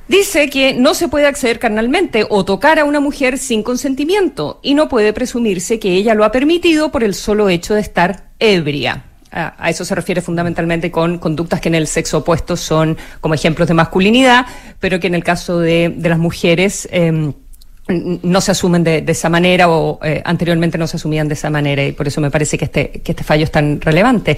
Dice 0.08 0.48
que 0.48 0.72
no 0.72 0.94
se 0.94 1.08
puede 1.08 1.26
acceder 1.26 1.58
carnalmente 1.58 2.26
o 2.30 2.42
tocar 2.44 2.78
a 2.78 2.86
una 2.86 2.98
mujer 2.98 3.36
sin 3.36 3.62
consentimiento 3.62 4.58
y 4.62 4.72
no 4.72 4.88
puede 4.88 5.12
presumirse 5.12 5.78
que 5.78 5.92
ella 5.92 6.14
lo 6.14 6.24
ha 6.24 6.32
permitido 6.32 6.90
por 6.90 7.04
el 7.04 7.14
solo 7.14 7.50
hecho 7.50 7.74
de 7.74 7.82
estar 7.82 8.30
ebria. 8.38 9.04
A, 9.30 9.68
eso 9.68 9.84
se 9.84 9.94
refiere 9.94 10.22
fundamentalmente 10.22 10.90
con 10.90 11.18
conductas 11.18 11.60
que 11.60 11.68
en 11.68 11.74
el 11.74 11.86
sexo 11.86 12.18
opuesto 12.18 12.56
son 12.56 12.96
como 13.20 13.34
ejemplos 13.34 13.68
de 13.68 13.74
masculinidad, 13.74 14.46
pero 14.80 14.98
que 14.98 15.08
en 15.08 15.14
el 15.14 15.22
caso 15.22 15.58
de, 15.58 15.92
de 15.94 16.08
las 16.08 16.18
mujeres 16.18 16.88
em, 16.90 17.34
no 17.88 18.40
se 18.40 18.50
asumen 18.50 18.84
de, 18.84 19.04
esa 19.06 19.28
manera 19.28 19.70
o 19.70 19.98
eh, 20.02 20.20
anteriormente 20.24 20.76
no 20.76 20.86
se 20.86 20.96
asumían 20.96 21.26
de 21.26 21.34
esa 21.34 21.48
manera 21.48 21.84
y 21.84 21.92
por 21.92 22.06
eso 22.06 22.20
me 22.20 22.30
parece 22.30 22.58
que 22.58 22.66
este, 22.66 22.90
que 23.02 23.12
este 23.12 23.24
fallo 23.24 23.44
es 23.44 23.50
tan 23.50 23.80
relevante. 23.80 24.36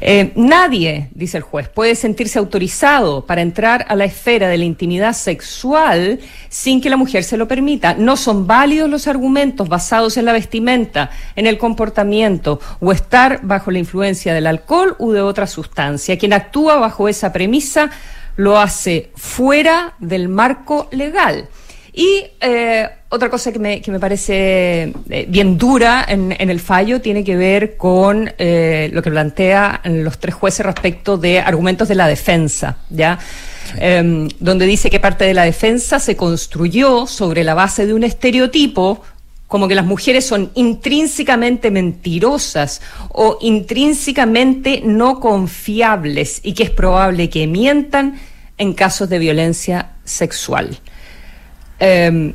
Eh, 0.00 0.32
nadie, 0.34 1.08
dice 1.12 1.36
el 1.36 1.44
juez, 1.44 1.68
puede 1.68 1.94
sentirse 1.94 2.38
autorizado 2.38 3.24
para 3.24 3.42
entrar 3.42 3.86
a 3.88 3.94
la 3.94 4.04
esfera 4.04 4.48
de 4.48 4.58
la 4.58 4.64
intimidad 4.64 5.12
sexual 5.12 6.18
sin 6.48 6.80
que 6.80 6.90
la 6.90 6.96
mujer 6.96 7.22
se 7.22 7.36
lo 7.36 7.46
permita. 7.46 7.94
No 7.94 8.16
son 8.16 8.46
válidos 8.46 8.90
los 8.90 9.06
argumentos 9.06 9.68
basados 9.68 10.16
en 10.16 10.24
la 10.24 10.32
vestimenta, 10.32 11.10
en 11.36 11.46
el 11.46 11.56
comportamiento 11.56 12.60
o 12.80 12.92
estar 12.92 13.40
bajo 13.42 13.70
la 13.70 13.78
influencia 13.78 14.34
del 14.34 14.46
alcohol 14.46 14.96
u 14.98 15.12
de 15.12 15.20
otra 15.20 15.46
sustancia. 15.46 16.18
Quien 16.18 16.32
actúa 16.32 16.76
bajo 16.76 17.08
esa 17.08 17.32
premisa 17.32 17.90
lo 18.36 18.58
hace 18.58 19.10
fuera 19.14 19.94
del 19.98 20.28
marco 20.28 20.88
legal. 20.90 21.48
Y 21.98 22.22
eh, 22.40 22.88
otra 23.08 23.28
cosa 23.28 23.50
que 23.50 23.58
me, 23.58 23.80
que 23.80 23.90
me 23.90 23.98
parece 23.98 24.94
eh, 25.10 25.26
bien 25.28 25.58
dura 25.58 26.06
en, 26.06 26.32
en, 26.38 26.48
el 26.48 26.60
fallo 26.60 27.00
tiene 27.00 27.24
que 27.24 27.34
ver 27.34 27.76
con 27.76 28.32
eh, 28.38 28.88
lo 28.92 29.02
que 29.02 29.10
plantea 29.10 29.80
los 29.82 30.16
tres 30.18 30.36
jueces 30.36 30.64
respecto 30.64 31.18
de 31.18 31.40
argumentos 31.40 31.88
de 31.88 31.96
la 31.96 32.06
defensa, 32.06 32.78
¿ya? 32.88 33.18
Sí. 33.64 33.80
donde 34.38 34.64
dice 34.64 34.90
que 34.90 35.00
parte 35.00 35.24
de 35.24 35.34
la 35.34 35.42
defensa 35.42 35.98
se 35.98 36.16
construyó 36.16 37.08
sobre 37.08 37.42
la 37.42 37.54
base 37.54 37.84
de 37.84 37.94
un 37.94 38.04
estereotipo 38.04 39.02
como 39.48 39.66
que 39.66 39.74
las 39.74 39.84
mujeres 39.84 40.24
son 40.24 40.52
intrínsecamente 40.54 41.72
mentirosas 41.72 42.80
o 43.08 43.38
intrínsecamente 43.40 44.82
no 44.84 45.18
confiables 45.18 46.40
y 46.44 46.52
que 46.52 46.62
es 46.62 46.70
probable 46.70 47.28
que 47.28 47.48
mientan 47.48 48.20
en 48.56 48.72
casos 48.72 49.08
de 49.08 49.18
violencia 49.18 49.94
sexual. 50.04 50.78
Eh, 51.80 52.34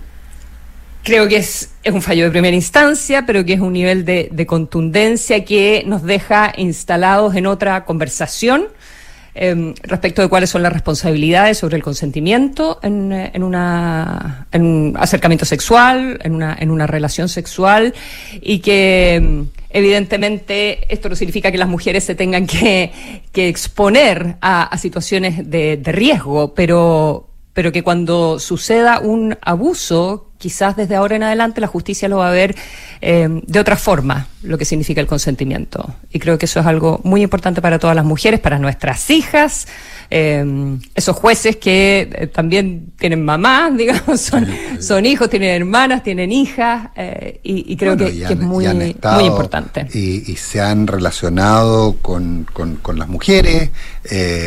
creo 1.03 1.27
que 1.27 1.37
es, 1.37 1.71
un 1.85 2.01
fallo 2.01 2.25
de 2.25 2.31
primera 2.31 2.55
instancia, 2.55 3.25
pero 3.25 3.45
que 3.45 3.53
es 3.53 3.59
un 3.59 3.73
nivel 3.73 4.05
de, 4.05 4.29
de 4.31 4.45
contundencia 4.45 5.43
que 5.43 5.83
nos 5.85 6.03
deja 6.03 6.53
instalados 6.57 7.35
en 7.35 7.45
otra 7.45 7.85
conversación 7.85 8.67
eh, 9.35 9.73
respecto 9.81 10.21
de 10.21 10.29
cuáles 10.29 10.51
son 10.51 10.61
las 10.61 10.71
responsabilidades 10.71 11.57
sobre 11.57 11.75
el 11.77 11.83
consentimiento 11.83 12.79
en, 12.83 13.11
en 13.11 13.43
un 13.43 14.93
acercamiento 14.95 15.45
sexual, 15.45 16.19
en 16.23 16.35
una, 16.71 16.87
relación 16.87 17.29
sexual, 17.29 17.95
y 18.41 18.59
que 18.59 19.45
evidentemente 19.71 20.93
esto 20.93 21.09
no 21.09 21.15
significa 21.15 21.51
que 21.51 21.57
las 21.57 21.67
mujeres 21.67 22.03
se 22.03 22.13
tengan 22.13 22.45
que, 22.45 22.91
exponer 23.33 24.35
a, 24.41 24.77
situaciones 24.77 25.49
de 25.49 25.81
riesgo, 25.83 26.53
pero 26.53 27.32
pero 27.53 27.71
que 27.71 27.83
cuando 27.83 28.39
suceda 28.39 28.99
un 28.99 29.37
abuso, 29.41 30.31
quizás 30.37 30.75
desde 30.75 30.95
ahora 30.95 31.15
en 31.15 31.23
adelante 31.23 31.61
la 31.61 31.67
justicia 31.67 32.09
lo 32.09 32.17
va 32.17 32.29
a 32.29 32.31
ver 32.31 32.55
eh, 33.01 33.29
de 33.45 33.59
otra 33.59 33.77
forma, 33.77 34.27
lo 34.41 34.57
que 34.57 34.65
significa 34.65 34.99
el 34.99 35.07
consentimiento. 35.07 35.95
Y 36.11 36.19
creo 36.19 36.37
que 36.37 36.45
eso 36.45 36.59
es 36.59 36.65
algo 36.65 36.99
muy 37.03 37.21
importante 37.21 37.61
para 37.61 37.79
todas 37.79 37.95
las 37.95 38.05
mujeres, 38.05 38.39
para 38.39 38.59
nuestras 38.59 39.09
hijas, 39.09 39.67
eh, 40.15 40.77
esos 40.93 41.15
jueces 41.15 41.55
que 41.55 42.07
eh, 42.13 42.27
también 42.27 42.93
tienen 42.99 43.25
mamás, 43.25 43.75
digamos, 43.77 44.21
son, 44.21 44.47
son 44.79 45.07
hijos, 45.07 45.27
tienen 45.27 45.49
hermanas, 45.49 46.03
tienen 46.03 46.31
hijas, 46.31 46.89
eh, 46.95 47.39
y, 47.41 47.73
y, 47.73 47.75
creo 47.77 47.95
bueno, 47.95 48.11
que, 48.11 48.17
y 48.17 48.23
han, 48.23 48.27
que, 48.27 48.33
es 48.35 48.39
muy, 48.39 48.67
muy 48.67 49.23
importante. 49.25 49.87
Y, 49.91 50.31
y, 50.31 50.35
se 50.35 50.61
han 50.61 50.85
relacionado 50.85 51.95
con, 52.01 52.45
con, 52.53 52.75
con 52.75 52.99
las 52.99 53.07
mujeres, 53.07 53.71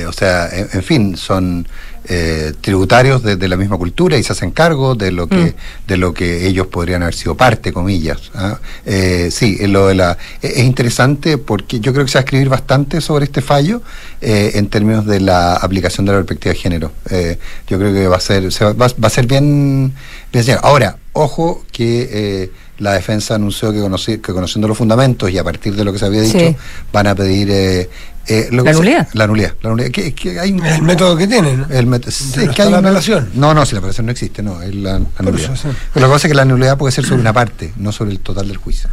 o 0.06 0.12
sea, 0.12 0.48
en, 0.52 0.68
en 0.72 0.82
fin, 0.84 1.16
son 1.16 1.66
eh, 2.08 2.52
tributarios 2.60 3.22
de, 3.22 3.36
de, 3.36 3.48
la 3.48 3.56
misma 3.56 3.76
cultura 3.76 4.16
y 4.16 4.22
se 4.22 4.32
hacen 4.32 4.50
cargo 4.50 4.94
de 4.94 5.10
lo 5.10 5.26
que 5.26 5.36
mm. 5.36 5.88
de 5.88 5.96
lo 5.96 6.14
que 6.14 6.46
ellos 6.46 6.66
podrían 6.68 7.02
haber 7.02 7.14
sido 7.14 7.36
parte 7.36 7.72
comillas 7.72 8.30
¿ah? 8.34 8.58
eh, 8.84 9.28
sí 9.30 9.58
lo 9.66 9.88
de 9.88 9.94
la 9.96 10.16
es 10.42 10.58
interesante 10.58 11.38
porque 11.38 11.80
yo 11.80 11.92
creo 11.92 12.04
que 12.04 12.12
se 12.12 12.18
va 12.18 12.20
a 12.20 12.24
escribir 12.24 12.48
bastante 12.48 13.00
sobre 13.00 13.24
este 13.24 13.42
fallo 13.42 13.82
eh, 14.20 14.52
en 14.54 14.68
términos 14.68 15.06
de 15.06 15.20
la 15.20 15.54
aplicación 15.54 16.06
de 16.06 16.12
la 16.12 16.18
perspectiva 16.18 16.52
de 16.52 16.58
género 16.58 16.92
eh, 17.10 17.38
yo 17.68 17.78
creo 17.78 17.92
que 17.92 18.06
va 18.06 18.16
a 18.16 18.20
ser 18.20 18.44
va, 18.44 18.72
va, 18.72 18.86
va, 19.02 19.06
a 19.06 19.10
ser 19.10 19.26
bien 19.26 19.92
bien 20.32 20.58
ahora 20.62 20.98
ojo 21.12 21.64
que 21.72 22.50
la 22.78 22.92
defensa 22.92 23.34
anunció 23.34 23.72
que, 23.72 23.80
conocí, 23.80 24.18
que, 24.18 24.32
conociendo 24.32 24.68
los 24.68 24.76
fundamentos 24.76 25.30
y 25.30 25.38
a 25.38 25.44
partir 25.44 25.74
de 25.74 25.84
lo 25.84 25.92
que 25.92 25.98
se 25.98 26.06
había 26.06 26.22
dicho, 26.22 26.38
sí. 26.38 26.56
van 26.92 27.06
a 27.06 27.14
pedir 27.14 27.48
eh, 27.50 27.88
eh, 28.28 28.48
la, 28.50 28.72
nulidad. 28.72 29.08
la 29.12 29.26
nulidad. 29.26 29.54
La 29.62 29.70
nulidad. 29.70 29.90
Que, 29.90 30.14
que 30.14 30.38
hay 30.40 30.52
un, 30.52 30.64
el 30.64 30.82
método 30.82 31.16
que 31.16 31.26
tienen. 31.26 31.60
¿no? 31.60 31.66
El 31.70 31.86
método. 31.86 32.10
Sí, 32.10 32.40
es 32.40 32.50
que 32.50 32.62
hay 32.62 32.70
la 32.70 32.78
una, 32.78 32.88
apelación. 32.88 33.30
No, 33.34 33.54
no, 33.54 33.64
si 33.64 33.74
la 33.74 33.78
apelación 33.78 34.06
no 34.06 34.12
existe, 34.12 34.42
no, 34.42 34.60
es 34.62 34.74
la, 34.74 34.98
la 34.98 35.22
nulidad. 35.22 35.52
Eso, 35.52 35.56
sí. 35.56 35.76
Pero 35.92 36.06
lo 36.06 36.12
que 36.12 36.16
pasa 36.16 36.26
es 36.26 36.30
que 36.32 36.36
la 36.36 36.44
nulidad 36.44 36.76
puede 36.76 36.92
ser 36.92 37.04
sobre 37.04 37.20
una 37.20 37.32
parte, 37.32 37.72
no 37.76 37.92
sobre 37.92 38.10
el 38.10 38.20
total 38.20 38.48
del 38.48 38.56
juicio. 38.56 38.90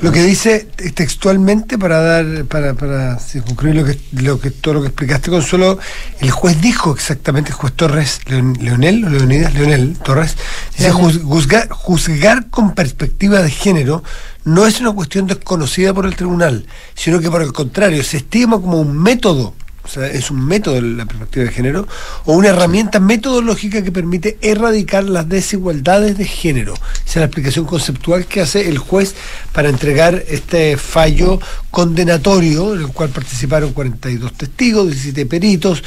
Lo 0.00 0.12
que 0.12 0.22
dice 0.22 0.66
textualmente 0.94 1.78
para 1.78 2.00
dar 2.00 2.44
para, 2.46 2.72
para 2.72 3.18
concluir 3.46 3.76
lo 3.76 3.84
que, 3.84 3.98
lo 4.12 4.40
que 4.40 4.50
todo 4.50 4.74
lo 4.74 4.80
que 4.80 4.88
explicaste 4.88 5.30
Consuelo, 5.30 5.78
el 6.20 6.30
juez 6.30 6.60
dijo 6.60 6.94
exactamente, 6.94 7.50
el 7.50 7.56
juez 7.56 7.74
Torres 7.74 8.20
Leon, 8.26 8.56
Leonel 8.60 9.04
o 9.04 9.10
Leonidas 9.10 9.52
Leonel 9.52 9.98
Torres, 9.98 10.36
dice 10.76 10.90
juzgar, 10.90 11.68
juzgar 11.68 12.48
con 12.48 12.74
perspectiva 12.74 13.42
de 13.42 13.50
género 13.50 14.02
no 14.44 14.66
es 14.66 14.80
una 14.80 14.92
cuestión 14.92 15.26
desconocida 15.26 15.92
por 15.92 16.06
el 16.06 16.16
tribunal, 16.16 16.66
sino 16.94 17.20
que 17.20 17.30
por 17.30 17.42
el 17.42 17.52
contrario 17.52 18.02
se 18.02 18.18
estima 18.18 18.60
como 18.60 18.80
un 18.80 18.96
método 18.96 19.54
o 19.84 19.88
sea, 19.88 20.06
es 20.06 20.30
un 20.30 20.44
método 20.44 20.76
de 20.76 20.82
la 20.82 21.06
perspectiva 21.06 21.46
de 21.46 21.52
género, 21.52 21.88
o 22.24 22.34
una 22.34 22.48
herramienta 22.48 23.00
metodológica 23.00 23.82
que 23.82 23.92
permite 23.92 24.38
erradicar 24.42 25.04
las 25.04 25.28
desigualdades 25.28 26.18
de 26.18 26.24
género. 26.24 26.74
Esa 26.74 27.04
es 27.04 27.16
la 27.16 27.24
explicación 27.24 27.64
conceptual 27.64 28.26
que 28.26 28.40
hace 28.40 28.68
el 28.68 28.78
juez 28.78 29.14
para 29.52 29.68
entregar 29.68 30.22
este 30.28 30.76
fallo 30.76 31.40
condenatorio, 31.70 32.74
en 32.74 32.82
el 32.82 32.88
cual 32.88 33.10
participaron 33.10 33.72
42 33.72 34.32
testigos, 34.34 34.86
17 34.86 35.26
peritos, 35.26 35.82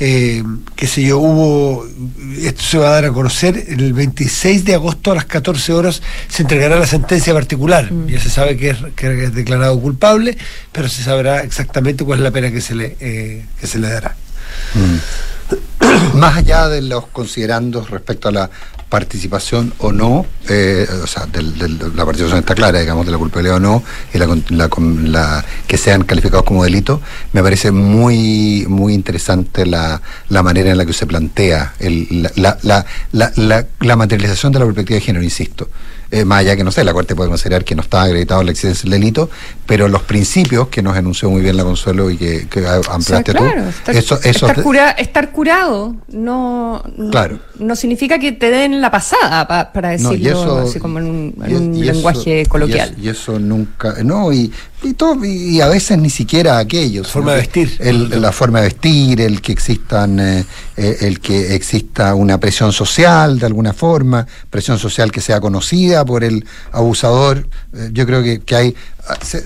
eh, 0.00 0.42
qué 0.76 0.86
sé 0.86 1.02
yo, 1.02 1.18
hubo, 1.18 1.86
esto 2.40 2.62
se 2.62 2.78
va 2.78 2.88
a 2.88 2.92
dar 2.92 3.04
a 3.06 3.12
conocer, 3.12 3.64
el 3.68 3.92
26 3.92 4.64
de 4.64 4.74
agosto 4.74 5.12
a 5.12 5.14
las 5.14 5.24
14 5.24 5.72
horas 5.72 6.02
se 6.28 6.42
entregará 6.42 6.78
la 6.78 6.86
sentencia 6.86 7.32
particular. 7.32 7.90
Mm. 7.92 8.08
Ya 8.08 8.20
se 8.20 8.30
sabe 8.30 8.56
que 8.56 8.70
es, 8.70 8.78
que 8.94 9.24
es 9.24 9.34
declarado 9.34 9.78
culpable, 9.80 10.36
pero 10.72 10.88
se 10.88 11.02
sabrá 11.02 11.42
exactamente 11.42 12.04
cuál 12.04 12.18
es 12.18 12.24
la 12.24 12.30
pena 12.30 12.50
que 12.50 12.60
se 12.60 12.74
le... 12.74 12.96
Eh, 13.00 13.37
que 13.60 13.66
se 13.66 13.78
le 13.78 13.88
dará. 13.88 14.16
Mm. 14.74 16.16
Más 16.18 16.36
allá 16.36 16.68
de 16.68 16.82
los 16.82 17.06
considerandos 17.06 17.90
respecto 17.90 18.28
a 18.28 18.32
la 18.32 18.50
participación 18.88 19.74
o 19.78 19.92
no, 19.92 20.24
eh, 20.48 20.86
o 21.02 21.06
sea, 21.06 21.26
del, 21.26 21.58
del, 21.58 21.78
la 21.94 22.04
participación 22.04 22.38
está 22.38 22.54
clara, 22.54 22.80
digamos, 22.80 23.04
de 23.04 23.12
la 23.12 23.18
culpabilidad 23.18 23.56
o 23.56 23.60
no, 23.60 23.82
y 24.14 24.18
la, 24.18 24.26
la, 24.48 24.70
la, 25.02 25.44
que 25.66 25.76
sean 25.76 26.04
calificados 26.04 26.44
como 26.44 26.64
delito, 26.64 27.00
me 27.32 27.42
parece 27.42 27.70
muy 27.70 28.64
muy 28.68 28.94
interesante 28.94 29.66
la, 29.66 30.00
la 30.28 30.42
manera 30.42 30.70
en 30.70 30.78
la 30.78 30.86
que 30.86 30.94
se 30.94 31.06
plantea 31.06 31.74
el, 31.78 32.30
la, 32.36 32.58
la, 32.62 32.84
la, 33.12 33.66
la 33.80 33.96
materialización 33.96 34.52
de 34.52 34.58
la 34.58 34.64
perspectiva 34.64 34.96
de 34.96 35.00
género, 35.02 35.22
insisto 35.24 35.68
eh, 36.10 36.24
más 36.24 36.40
allá 36.40 36.56
que 36.56 36.64
no 36.64 36.70
sé, 36.70 36.84
la 36.84 36.92
Corte 36.94 37.14
puede 37.14 37.28
considerar 37.28 37.64
que 37.64 37.74
no 37.74 37.82
estaba 37.82 38.04
acreditado 38.04 38.42
la 38.42 38.50
existencia 38.50 38.88
del 38.88 39.00
delito, 39.00 39.28
pero 39.66 39.88
los 39.88 40.02
principios 40.02 40.68
que 40.68 40.82
nos 40.82 40.96
enunció 40.96 41.28
muy 41.30 41.42
bien 41.42 41.56
la 41.56 41.64
Consuelo 41.64 42.10
y 42.10 42.16
que, 42.16 42.48
que 42.48 42.66
ampliaste 42.66 43.32
o 43.32 43.34
sea, 43.34 43.34
claro, 43.34 43.62
tú, 43.62 43.68
estar, 43.68 43.96
eso, 43.96 44.14
eso 44.22 44.46
estar, 44.46 44.62
cura, 44.62 44.90
estar, 44.92 45.32
curado 45.32 45.96
no, 46.08 46.82
claro. 47.10 47.38
no 47.58 47.76
significa 47.76 48.18
que 48.18 48.32
te 48.32 48.50
den 48.50 48.80
la 48.80 48.90
pasada 48.90 49.46
pa, 49.46 49.70
para 49.72 49.90
decirlo 49.90 50.30
no, 50.30 50.42
eso, 50.42 50.58
así 50.60 50.78
como 50.78 50.98
en 50.98 51.04
un, 51.04 51.34
en 51.44 51.56
un 51.56 51.74
y 51.76 51.82
lenguaje 51.82 52.40
eso, 52.40 52.50
coloquial. 52.50 52.94
Y 52.96 53.08
eso, 53.08 53.32
y 53.32 53.34
eso, 53.34 53.38
nunca, 53.38 53.96
no, 54.02 54.32
y, 54.32 54.50
y, 54.82 54.94
todo, 54.94 55.24
y 55.24 55.60
a 55.60 55.68
veces 55.68 55.98
ni 55.98 56.10
siquiera 56.10 56.58
aquello. 56.58 57.02
La 57.02 57.08
forma 57.08 57.32
de 57.32 57.38
vestir. 57.38 57.76
El, 57.80 58.20
la 58.20 58.32
forma 58.32 58.60
de 58.60 58.68
vestir, 58.68 59.20
el 59.20 59.40
que 59.40 59.52
existan, 59.52 60.20
eh, 60.20 60.44
el 60.76 61.20
que 61.20 61.54
exista 61.54 62.14
una 62.14 62.38
presión 62.38 62.72
social 62.72 63.38
de 63.38 63.46
alguna 63.46 63.72
forma, 63.72 64.26
presión 64.50 64.78
social 64.78 65.10
que 65.10 65.20
sea 65.20 65.40
conocida 65.40 66.04
por 66.04 66.22
el 66.24 66.44
abusador. 66.72 67.48
Eh, 67.74 67.90
yo 67.92 68.06
creo 68.06 68.22
que, 68.22 68.40
que 68.40 68.54
hay, 68.54 68.76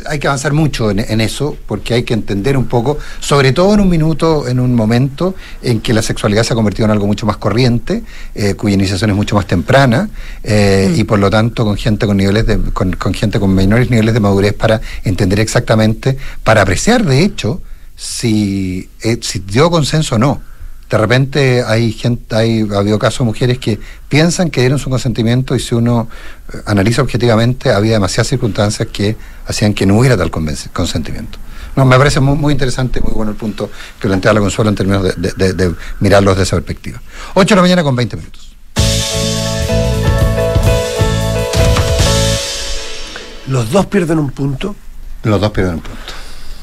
hay 0.06 0.18
que 0.18 0.26
avanzar 0.26 0.52
mucho 0.52 0.90
en, 0.90 1.00
en, 1.00 1.20
eso, 1.20 1.56
porque 1.66 1.94
hay 1.94 2.02
que 2.02 2.14
entender 2.14 2.56
un 2.56 2.66
poco, 2.66 2.98
sobre 3.20 3.52
todo 3.52 3.74
en 3.74 3.80
un 3.80 3.88
minuto, 3.88 4.48
en 4.48 4.60
un 4.60 4.74
momento 4.74 5.34
en 5.62 5.80
que 5.80 5.92
la 5.92 6.02
sexualidad 6.02 6.42
se 6.42 6.52
ha 6.52 6.56
convertido 6.56 6.86
en 6.86 6.90
algo 6.90 7.06
mucho 7.06 7.26
más 7.26 7.36
corriente, 7.36 8.02
eh, 8.34 8.54
cuya 8.54 8.74
iniciación 8.74 9.10
es 9.10 9.16
mucho 9.16 9.34
más 9.34 9.46
temprana, 9.46 10.08
eh, 10.42 10.90
mm. 10.90 11.00
y 11.00 11.04
por 11.04 11.18
lo 11.18 11.30
tanto 11.30 11.64
con 11.64 11.76
gente 11.76 12.06
con 12.06 12.16
niveles 12.16 12.46
de, 12.46 12.58
con, 12.72 12.92
con 12.92 13.14
gente 13.14 13.38
con 13.38 13.54
menores 13.54 13.90
niveles 13.90 14.14
de 14.14 14.20
madurez 14.20 14.54
para 14.54 14.80
entender 15.04 15.40
exactamente, 15.40 16.16
para 16.44 16.62
apreciar 16.62 17.04
de 17.04 17.22
hecho 17.22 17.62
si, 17.96 18.88
eh, 19.02 19.18
si 19.20 19.40
dio 19.40 19.70
consenso 19.70 20.16
o 20.16 20.18
no 20.18 20.51
de 20.92 20.98
repente 20.98 21.64
hay 21.66 21.90
gente, 21.90 22.36
hay, 22.36 22.68
ha 22.70 22.80
habido 22.80 22.98
casos 22.98 23.20
de 23.20 23.24
mujeres 23.24 23.58
que 23.58 23.80
piensan 24.10 24.50
que 24.50 24.60
dieron 24.60 24.78
su 24.78 24.90
consentimiento 24.90 25.56
y 25.56 25.58
si 25.58 25.74
uno 25.74 26.06
eh, 26.52 26.58
analiza 26.66 27.00
objetivamente, 27.00 27.72
había 27.72 27.94
demasiadas 27.94 28.28
circunstancias 28.28 28.88
que 28.92 29.16
hacían 29.46 29.72
que 29.72 29.86
no 29.86 29.96
hubiera 29.96 30.18
tal 30.18 30.30
consentimiento. 30.30 31.38
No, 31.76 31.86
me 31.86 31.96
parece 31.96 32.20
muy, 32.20 32.36
muy, 32.36 32.52
interesante, 32.52 33.00
muy 33.00 33.14
bueno 33.14 33.30
el 33.30 33.38
punto 33.38 33.70
que 33.98 34.06
plantea 34.06 34.34
la 34.34 34.40
Consuelo 34.40 34.68
en 34.68 34.76
términos 34.76 35.02
de, 35.02 35.14
de, 35.16 35.32
de, 35.32 35.52
de 35.54 35.74
mirarlos 36.00 36.36
de 36.36 36.42
esa 36.42 36.56
perspectiva. 36.56 37.00
8 37.32 37.54
de 37.54 37.56
la 37.56 37.62
mañana 37.62 37.82
con 37.82 37.96
20 37.96 38.16
minutos. 38.18 38.54
Los 43.46 43.70
dos 43.70 43.86
pierden 43.86 44.18
un 44.18 44.30
punto. 44.30 44.76
Los 45.22 45.40
dos 45.40 45.50
pierden 45.52 45.76
un 45.76 45.80
punto. 45.80 46.12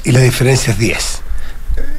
Y 0.04 0.12
la 0.12 0.20
diferencia 0.20 0.72
es 0.72 0.78
10. 0.78 1.22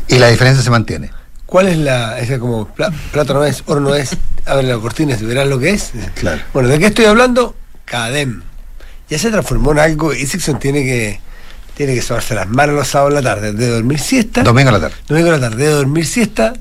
Y 0.08 0.18
la 0.18 0.30
diferencia 0.30 0.64
se 0.64 0.70
mantiene. 0.70 1.12
¿Cuál 1.52 1.68
es 1.68 1.78
la.? 1.80 2.18
Es 2.18 2.40
como, 2.40 2.66
plata 2.66 3.34
no 3.34 3.44
es, 3.44 3.64
oro 3.66 3.82
no 3.82 3.94
es, 3.94 4.16
abre 4.46 4.64
la 4.64 4.78
cortina 4.78 5.18
y 5.20 5.26
verás 5.26 5.46
lo 5.50 5.60
que 5.60 5.72
es. 5.72 5.92
Claro. 6.16 6.42
Bueno, 6.54 6.70
¿de 6.70 6.80
qué 6.80 6.86
estoy 6.86 7.04
hablando? 7.04 7.54
Cadem. 7.84 8.42
Ya 9.10 9.20
se 9.20 9.30
transformó 9.32 9.74
en 9.74 9.80
algo. 9.80 10.14
Isixon 10.14 10.60
tiene 10.60 10.82
que 10.84 11.20
tiene 11.76 11.94
que 11.94 12.02
sobarse 12.02 12.36
las 12.36 12.48
manos 12.48 12.76
los 12.76 12.88
sábados 12.88 13.18
en 13.18 13.26
la 13.26 13.36
tarde, 13.36 13.52
de 13.52 13.68
dormir 13.68 14.00
siesta. 14.00 14.44
Domingo 14.44 14.70
a 14.70 14.72
la 14.72 14.80
tarde. 14.80 14.96
Domingo 15.10 15.28
a 15.28 15.32
la 15.34 15.40
tarde, 15.42 15.66
de 15.66 15.72
dormir 15.72 16.06
siesta. 16.06 16.54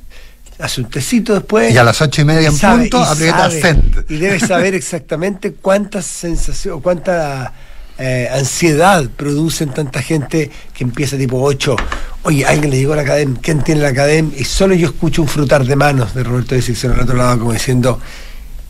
hace 0.58 0.80
un 0.80 0.90
tecito 0.90 1.34
después. 1.34 1.72
Y 1.72 1.78
a 1.78 1.84
las 1.84 2.02
ocho 2.02 2.22
y 2.22 2.24
media 2.24 2.48
en 2.48 2.58
punto 2.58 3.00
aprieta 3.00 3.48
send. 3.48 4.06
Y 4.08 4.16
debe 4.16 4.40
saber 4.40 4.74
exactamente 4.74 5.52
cuántas 5.52 6.04
sensaciones, 6.04 6.82
cuánta 6.82 7.52
eh, 8.00 8.28
ansiedad 8.32 9.08
producen 9.14 9.70
tanta 9.70 10.00
gente 10.00 10.50
que 10.72 10.84
empieza 10.84 11.18
tipo 11.18 11.42
8. 11.42 11.76
Oye, 12.22 12.46
alguien 12.46 12.70
le 12.70 12.78
llegó 12.78 12.94
a 12.94 12.96
la 12.96 13.02
academia, 13.02 13.38
¿quién 13.42 13.62
tiene 13.62 13.82
la 13.82 13.88
academia? 13.88 14.38
Y 14.38 14.44
solo 14.44 14.74
yo 14.74 14.88
escucho 14.88 15.22
un 15.22 15.28
frutar 15.28 15.64
de 15.64 15.76
manos 15.76 16.14
de 16.14 16.22
Roberto 16.22 16.54
de 16.54 16.62
Sicción 16.62 16.92
al 16.92 17.00
otro 17.00 17.16
lado, 17.16 17.38
como 17.38 17.52
diciendo, 17.52 18.00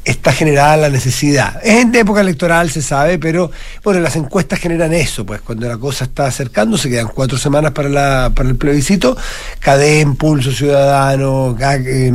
está 0.04 0.32
generada 0.32 0.76
la 0.76 0.88
necesidad. 0.88 1.60
Es 1.62 1.82
en 1.82 1.94
época 1.94 2.22
electoral, 2.22 2.70
se 2.70 2.80
sabe, 2.80 3.18
pero 3.18 3.50
bueno, 3.84 4.00
las 4.00 4.16
encuestas 4.16 4.58
generan 4.58 4.92
eso, 4.92 5.26
pues 5.26 5.42
cuando 5.42 5.68
la 5.68 5.76
cosa 5.76 6.04
está 6.04 6.26
acercándose, 6.26 6.88
quedan 6.88 7.08
cuatro 7.08 7.36
semanas 7.36 7.72
para, 7.72 7.88
la, 7.88 8.32
para 8.34 8.48
el 8.48 8.56
plebiscito, 8.56 9.16
CADEM, 9.58 10.16
Pulso 10.16 10.52
Ciudadano, 10.52 11.56
eh, 11.60 12.12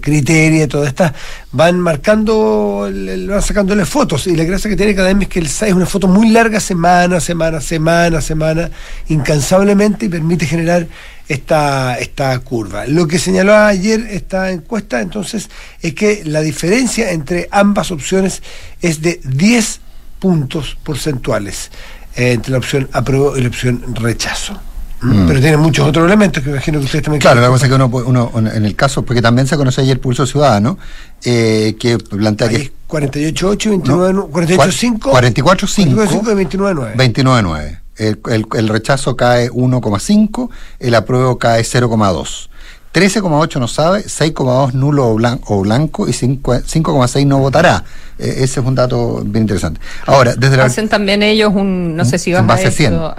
Criteria, 0.00 0.66
todas 0.68 0.88
estas, 0.88 1.12
van 1.52 1.78
marcando, 1.78 2.88
van 2.90 3.42
sacándole 3.42 3.84
fotos, 3.84 4.26
y 4.26 4.34
la 4.34 4.44
gracia 4.44 4.70
que 4.70 4.76
tiene 4.76 4.94
CADEM 4.94 5.22
es 5.22 5.28
que 5.28 5.40
es 5.40 5.62
una 5.72 5.86
foto 5.86 6.08
muy 6.08 6.30
larga, 6.30 6.60
semana, 6.60 7.20
semana, 7.20 7.60
semana, 7.60 8.20
semana, 8.22 8.70
incansablemente, 9.08 10.06
y 10.06 10.08
permite 10.08 10.46
generar 10.46 10.86
esta, 11.32 11.98
esta 11.98 12.38
curva. 12.40 12.86
Lo 12.86 13.06
que 13.06 13.18
señaló 13.18 13.56
ayer 13.56 14.00
esta 14.10 14.50
encuesta, 14.50 15.00
entonces, 15.00 15.48
es 15.80 15.94
que 15.94 16.22
la 16.24 16.40
diferencia 16.42 17.10
entre 17.10 17.48
ambas 17.50 17.90
opciones 17.90 18.42
es 18.82 19.00
de 19.00 19.20
10 19.24 19.80
puntos 20.18 20.76
porcentuales 20.82 21.70
eh, 22.16 22.32
entre 22.32 22.52
la 22.52 22.58
opción 22.58 22.88
apruebo 22.92 23.36
y 23.36 23.42
la 23.42 23.48
opción 23.48 23.82
rechazo. 23.94 24.60
¿Mm? 25.00 25.22
Mm. 25.22 25.26
Pero 25.26 25.40
tiene 25.40 25.56
muchos 25.56 25.88
otros 25.88 26.06
elementos 26.06 26.44
que 26.44 26.50
imagino 26.50 26.78
que 26.78 26.84
ustedes 26.84 27.04
también. 27.04 27.20
Claro, 27.20 27.40
la 27.40 27.48
cosa 27.48 27.66
es 27.66 27.72
que 27.72 27.82
uno, 27.82 28.30
en 28.34 28.64
el 28.64 28.76
caso, 28.76 29.02
porque 29.02 29.22
también 29.22 29.46
se 29.48 29.56
conoce 29.56 29.80
ayer 29.80 30.00
pulso 30.00 30.26
ciudadano, 30.26 30.78
eh, 31.24 31.76
que 31.80 31.98
plantea 31.98 32.48
que. 32.48 32.72
48.8, 32.88 33.82
29.5. 33.82 34.98
48.5. 34.98 34.98
44.5 35.00 35.80
y 35.80 36.44
29.9. 36.44 36.94
29.9 36.94 37.81
el, 37.96 38.68
rechazo 38.68 39.16
cae 39.16 39.50
1,5, 39.50 40.50
el 40.78 40.94
apruebo 40.94 41.38
cae 41.38 41.62
0,2. 41.62 42.48
13,8 42.92 43.58
no 43.58 43.68
sabe, 43.68 44.04
6,2 44.04 44.72
nulo 44.72 45.08
o, 45.08 45.14
blanco, 45.62 46.08
y 46.08 46.12
5,6 46.12 47.26
no 47.26 47.38
votará. 47.38 47.84
E, 48.18 48.44
ese 48.44 48.60
es 48.60 48.66
un 48.66 48.74
dato 48.74 49.22
bien 49.24 49.44
interesante. 49.44 49.80
Ahora, 50.06 50.34
desde 50.34 50.56
la... 50.56 50.64
Hacen 50.64 50.88
también 50.88 51.22
ellos 51.22 51.52
un, 51.54 51.96
no 51.96 52.04
sé 52.04 52.18
si 52.18 52.32
vas 52.32 52.48
a, 52.48 52.60
eso, 52.60 53.14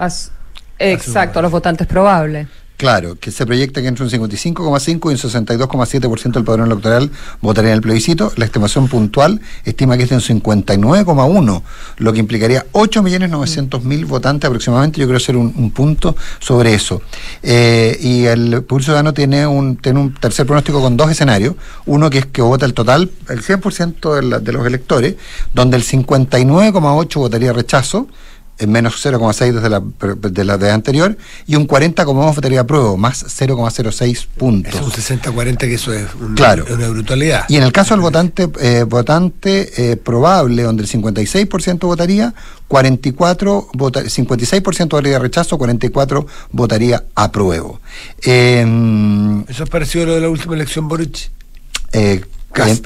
exacto, 0.77 1.39
a 1.39 1.42
los 1.42 1.51
votantes 1.51 1.88
probables. 1.88 2.48
Claro, 2.84 3.16
que 3.18 3.32
se 3.32 3.46
proyecta 3.46 3.82
que 3.82 3.88
entre 3.88 4.04
un 4.04 4.10
55,5 4.10 4.90
y 4.90 5.13
un 5.13 5.18
62,7% 5.18 6.34
del 6.34 6.44
padrón 6.44 6.70
electoral 6.70 7.10
votaría 7.40 7.70
en 7.72 7.75
el 7.75 7.82
plebiscito. 7.82 8.34
La 8.36 8.44
estimación 8.44 8.90
puntual 8.90 9.40
estima 9.63 9.96
que 9.96 10.04
es 10.04 10.10
de 10.10 10.16
un 10.16 10.22
59,1, 10.22 11.62
lo 12.00 12.12
que 12.12 12.20
implicaría 12.20 12.66
8.900.000 12.74 14.06
votantes 14.06 14.50
aproximadamente. 14.50 15.00
Yo 15.00 15.08
creo 15.08 15.18
ser 15.22 15.38
un, 15.38 15.54
un 15.56 15.72
punto 15.72 16.18
sobre 16.40 16.74
eso. 16.74 17.02
Eh, 17.42 17.98
y 18.02 18.25
el 18.25 18.63
Pulso 18.63 18.88
Ciudadano 18.88 19.13
tiene 19.13 19.48
un, 19.48 19.78
tiene 19.78 20.02
un 20.02 20.13
tercer 20.16 20.46
pronóstico 20.46 20.82
con 20.82 20.98
dos 20.98 21.10
escenarios. 21.10 21.56
Uno 21.86 22.10
que 22.10 22.18
es 22.18 22.25
que 22.25 22.42
vota 22.42 22.66
el 22.66 22.74
total, 22.74 23.12
el 23.30 23.42
100% 23.44 24.20
de, 24.20 24.40
de 24.42 24.52
los 24.52 24.68
electores, 24.68 25.16
donde 25.54 25.78
el 25.78 25.86
59,8 25.86 27.16
votaría 27.16 27.54
rechazo 27.54 28.10
en 28.63 28.72
menos 28.72 29.05
0,6 29.05 29.51
desde 29.51 29.70
la, 29.70 29.82
de 30.29 30.43
la 30.43 30.58
de 30.58 30.72
anterior, 30.72 31.17
y 31.46 31.55
un 31.55 31.67
40,2 31.67 32.36
votaría 32.36 32.65
prueba, 32.65 32.96
más 32.98 33.25
0,06 33.25 34.27
puntos. 34.38 34.74
Es 34.74 34.82
un 34.82 34.91
60-40 34.91 35.58
que 35.58 35.74
eso 35.75 35.93
es 35.93 36.08
claro. 36.36 36.65
una 36.70 36.89
brutalidad. 36.89 37.46
Y 37.50 37.58
en 37.58 37.63
el 37.63 37.72
caso 37.72 37.93
del 37.93 38.01
votante 38.01 38.50
eh, 38.60 38.84
votante 38.84 39.91
eh, 39.91 39.97
probable, 39.97 40.63
donde 40.63 40.84
el 40.84 40.89
56% 40.89 41.80
votaría, 41.82 42.34
44 42.67 43.67
vota, 43.73 44.02
56% 44.02 44.89
votaría 44.89 45.19
rechazo, 45.19 45.58
44 45.58 46.26
votaría 46.52 47.04
apruebo. 47.15 47.80
Eh, 48.23 48.65
¿Eso 49.47 49.63
es 49.63 49.69
parecido 49.69 50.06
a 50.06 50.08
lo 50.08 50.15
de 50.15 50.21
la 50.21 50.30
última 50.30 50.56
elección 50.56 50.88
Boric? 50.88 51.30
Eh, 51.91 52.23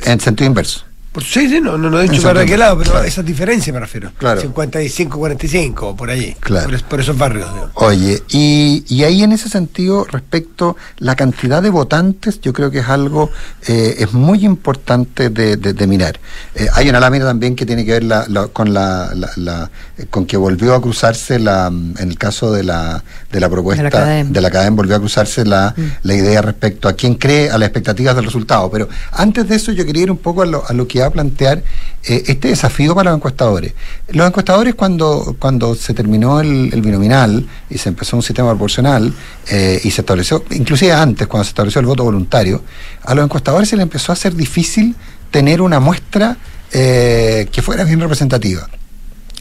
en 0.06 0.20
sentido 0.20 0.48
inverso. 0.48 0.87
Sí, 1.24 1.50
sí, 1.50 1.60
no, 1.62 1.78
no, 1.78 2.00
he 2.00 2.08
dicho 2.08 2.22
para 2.22 2.46
qué 2.46 2.58
lado, 2.58 2.78
pero 2.78 3.04
esa 3.04 3.24
diferencia 3.24 3.74
me 3.74 3.80
refiero. 3.80 4.12
Claro. 4.18 4.42
55, 4.42 5.18
45, 5.18 5.96
por 5.96 6.10
allí. 6.10 6.36
Claro. 6.40 6.70
Por, 6.90 7.00
esos 7.00 7.18
barrios. 7.18 7.48
Oye, 7.76 8.22
y, 8.30 8.84
y, 8.88 9.04
ahí 9.04 9.24
en 9.24 9.32
ese 9.32 9.50
sentido, 9.50 10.06
respecto 10.06 10.76
la 10.98 11.16
cantidad 11.16 11.62
de 11.62 11.70
votantes, 11.70 12.42
yo 12.42 12.54
creo 12.54 12.72
que 12.72 12.80
es 12.80 12.88
algo, 12.88 13.30
eh, 13.68 13.96
es 14.00 14.14
muy 14.14 14.46
importante 14.46 15.30
de, 15.30 15.58
de, 15.58 15.88
mirar. 15.88 16.20
Eh, 16.56 16.68
hay 16.74 16.90
una 16.90 17.00
lámina 17.00 17.26
también 17.26 17.56
que 17.56 17.66
tiene 17.66 17.86
que 17.86 17.94
ver 17.94 18.04
la, 18.04 18.26
con 18.54 18.74
la, 18.74 19.12
la, 19.36 19.70
eh, 19.98 20.06
con 20.10 20.26
que 20.26 20.38
volvió 20.38 20.76
a 20.76 20.82
cruzarse 20.82 21.40
la, 21.40 21.68
en 21.68 21.96
el 22.10 22.18
caso 22.18 22.52
de 22.52 22.64
la, 22.64 23.04
de 23.32 23.40
la 23.40 23.50
propuesta 23.50 23.84
de 24.24 24.42
la 24.42 24.52
cadena, 24.52 24.76
volvió 24.76 24.96
a 24.96 25.00
cruzarse 25.00 25.46
la, 25.46 25.74
mm. 25.76 25.82
la 26.04 26.14
idea 26.14 26.42
respecto 26.42 26.88
a 26.88 26.94
quién 26.94 27.16
cree 27.16 27.50
a 27.50 27.58
las 27.58 27.68
expectativas 27.68 28.16
del 28.16 28.26
resultado. 28.26 28.70
Pero 28.70 28.90
antes 29.12 29.48
de 29.48 29.56
eso, 29.56 29.72
yo 29.72 29.86
quería 29.86 30.04
ir 30.04 30.12
un 30.12 30.18
poco 30.18 30.42
a 30.42 30.46
lo, 30.46 30.64
a 30.68 30.74
lo 30.74 30.88
que 30.88 31.04
ha 31.08 31.12
plantear 31.12 31.63
eh, 32.04 32.24
este 32.28 32.50
desafío 32.50 32.96
para 32.96 33.12
los 33.12 33.17
encuestadores. 33.17 33.74
Los 34.10 34.28
encuestadores 34.28 34.76
cuando, 34.76 35.36
cuando 35.39 35.76
se 35.76 35.93
terminó 35.93 36.39
el, 36.39 36.82
binominal 36.82 37.48
y 37.70 37.78
se 37.78 37.89
empezó 37.89 38.15
un 38.15 38.24
sistema 38.24 38.50
proporcional 38.50 39.13
eh, 39.50 39.80
y 39.84 39.91
se 39.91 40.02
estableció, 40.02 40.43
inclusive 40.52 40.93
antes, 40.93 41.28
cuando 41.28 41.46
se 41.46 41.50
estableció 41.50 41.80
el 41.80 41.88
voto 41.88 42.04
voluntario, 42.04 42.63
a 43.04 43.15
los 43.15 43.24
encuestadores 43.24 43.70
se 43.70 43.76
les 43.76 43.84
empezó 43.84 44.12
a 44.12 44.13
hacer 44.13 44.36
difícil 44.36 44.96
tener 45.32 45.62
una 45.62 45.80
muestra 45.80 46.38
eh, 46.72 47.48
que 47.52 47.62
fuera 47.62 47.84
bien 47.84 48.00
representativa 48.00 48.67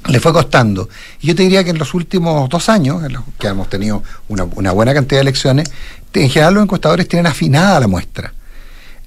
le 0.08 0.20
fue 0.20 0.32
costando. 0.32 0.88
Yo 1.20 1.34
te 1.34 1.42
diría 1.42 1.64
que 1.64 1.70
en 1.70 1.78
los 1.78 1.94
últimos 1.94 2.48
dos 2.48 2.68
años, 2.68 3.02
en 3.04 3.14
los 3.14 3.22
que 3.38 3.48
hemos 3.48 3.68
tenido 3.68 4.02
una, 4.28 4.44
buena 4.72 4.94
cantidad 4.94 5.18
de 5.18 5.22
elecciones, 5.22 5.70
en 6.14 6.30
general 6.30 6.54
los 6.54 6.62
encuestadores 6.62 7.08
tienen 7.08 7.26
afinada 7.26 7.80
la 7.80 7.88
muestra. 7.88 8.32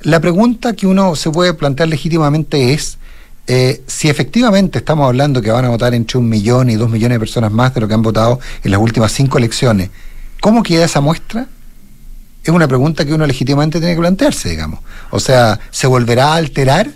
La 0.01 0.21
pregunta 0.21 0.73
que 0.73 0.87
uno 0.87 1.15
se 1.15 1.29
puede 1.29 1.53
plantear 1.53 1.89
legítimamente 1.89 2.73
es 2.73 2.97
eh, 3.47 3.81
si 3.85 4.07
efectivamente 4.07 4.79
estamos 4.79 5.05
hablando 5.07 5.41
que 5.41 5.51
van 5.51 5.65
a 5.65 5.69
votar 5.69 5.93
entre 5.93 6.19
un 6.19 6.29
millón 6.29 6.69
y 6.69 6.75
dos 6.75 6.89
millones 6.89 7.15
de 7.15 7.19
personas 7.19 7.51
más 7.51 7.73
de 7.73 7.81
lo 7.81 7.87
que 7.87 7.95
han 7.95 8.01
votado 8.01 8.39
en 8.63 8.71
las 8.71 8.79
últimas 8.79 9.11
cinco 9.11 9.37
elecciones, 9.37 9.89
¿cómo 10.39 10.63
queda 10.63 10.85
esa 10.85 11.01
muestra? 11.01 11.47
Es 12.43 12.49
una 12.49 12.67
pregunta 12.67 13.03
que 13.03 13.13
uno 13.13 13.27
legítimamente 13.27 13.79
tiene 13.79 13.95
que 13.95 13.99
plantearse, 13.99 14.49
digamos. 14.49 14.79
O 15.09 15.19
sea, 15.19 15.59
¿se 15.69 15.87
volverá 15.87 16.27
a 16.27 16.35
alterar? 16.35 16.89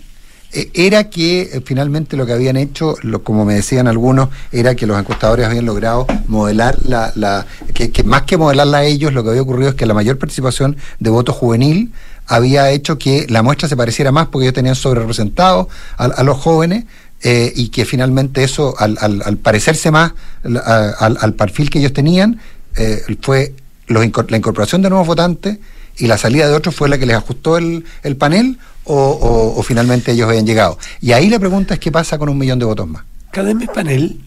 Eh, 0.54 0.70
era 0.74 1.10
que 1.10 1.42
eh, 1.42 1.62
finalmente 1.66 2.16
lo 2.16 2.26
que 2.26 2.32
habían 2.32 2.56
hecho, 2.56 2.96
como 3.24 3.44
me 3.44 3.56
decían 3.56 3.88
algunos, 3.88 4.30
era 4.54 4.76
que 4.76 4.88
los 4.88 4.98
encuestadores 4.98 5.46
habían 5.48 5.66
logrado 5.66 6.06
modelar 6.28 6.78
la, 6.86 7.12
la 7.16 7.48
que, 7.74 7.92
que, 7.92 8.04
más 8.04 8.22
que 8.22 8.38
modelarla 8.38 8.78
a 8.78 8.84
ellos, 8.86 9.12
lo 9.12 9.24
que 9.24 9.32
había 9.32 9.42
ocurrido 9.42 9.72
es 9.72 9.76
que 9.76 9.88
la 9.88 9.94
mayor 9.94 10.18
participación 10.20 10.78
de 11.00 11.10
voto 11.10 11.34
juvenil 11.34 11.92
había 12.34 12.72
hecho 12.72 12.98
que 12.98 13.28
la 13.30 13.43
muestra 13.43 13.69
se 13.69 13.78
pareciera 13.78 14.12
más 14.12 14.28
porque 14.28 14.46
ellos 14.46 14.56
tenían 14.56 14.76
sobre 14.76 15.02
representados 15.02 15.67
a, 15.98 16.24
los 16.24 16.38
jóvenes 16.38 16.86
eh, 17.22 17.54
y 17.56 17.69
que 17.69 17.86
finalmente 17.86 18.43
eso, 18.43 18.76
al, 18.80 19.38
parecerse 19.38 19.91
más 19.91 20.13
al, 20.43 21.34
perfil 21.36 21.69
que 21.69 21.80
ellos 21.80 21.93
tenían, 21.93 22.39
eh, 22.76 23.04
fue 23.22 23.54
la 23.88 24.04
incorporación 24.04 24.82
de 24.82 24.89
nuevos 24.89 25.06
votantes 25.06 25.60
y 25.98 26.08
la 26.08 26.17
salida 26.17 26.48
de 26.48 26.56
otros 26.56 26.74
fue 26.74 26.89
la 26.89 26.98
que 26.98 27.06
les 27.06 27.15
ajustó 27.15 27.58
el, 27.58 27.86
el 28.02 28.15
panel 28.15 28.58
o, 28.86 29.54
o, 29.56 29.62
finalmente 29.63 30.12
ellos 30.12 30.28
habían 30.28 30.46
llegado. 30.46 30.80
Y 31.02 31.12
ahí 31.12 31.30
la 31.30 31.39
pregunta 31.39 31.76
es 31.76 31.80
qué 31.80 31.91
pasa 31.91 32.17
con 32.17 32.30
un 32.30 32.38
millón 32.38 32.58
de 32.58 32.65
votos 32.65 32.88
más. 32.88 33.04
Cada 33.32 33.54
mes 33.54 33.69
panel 33.69 34.19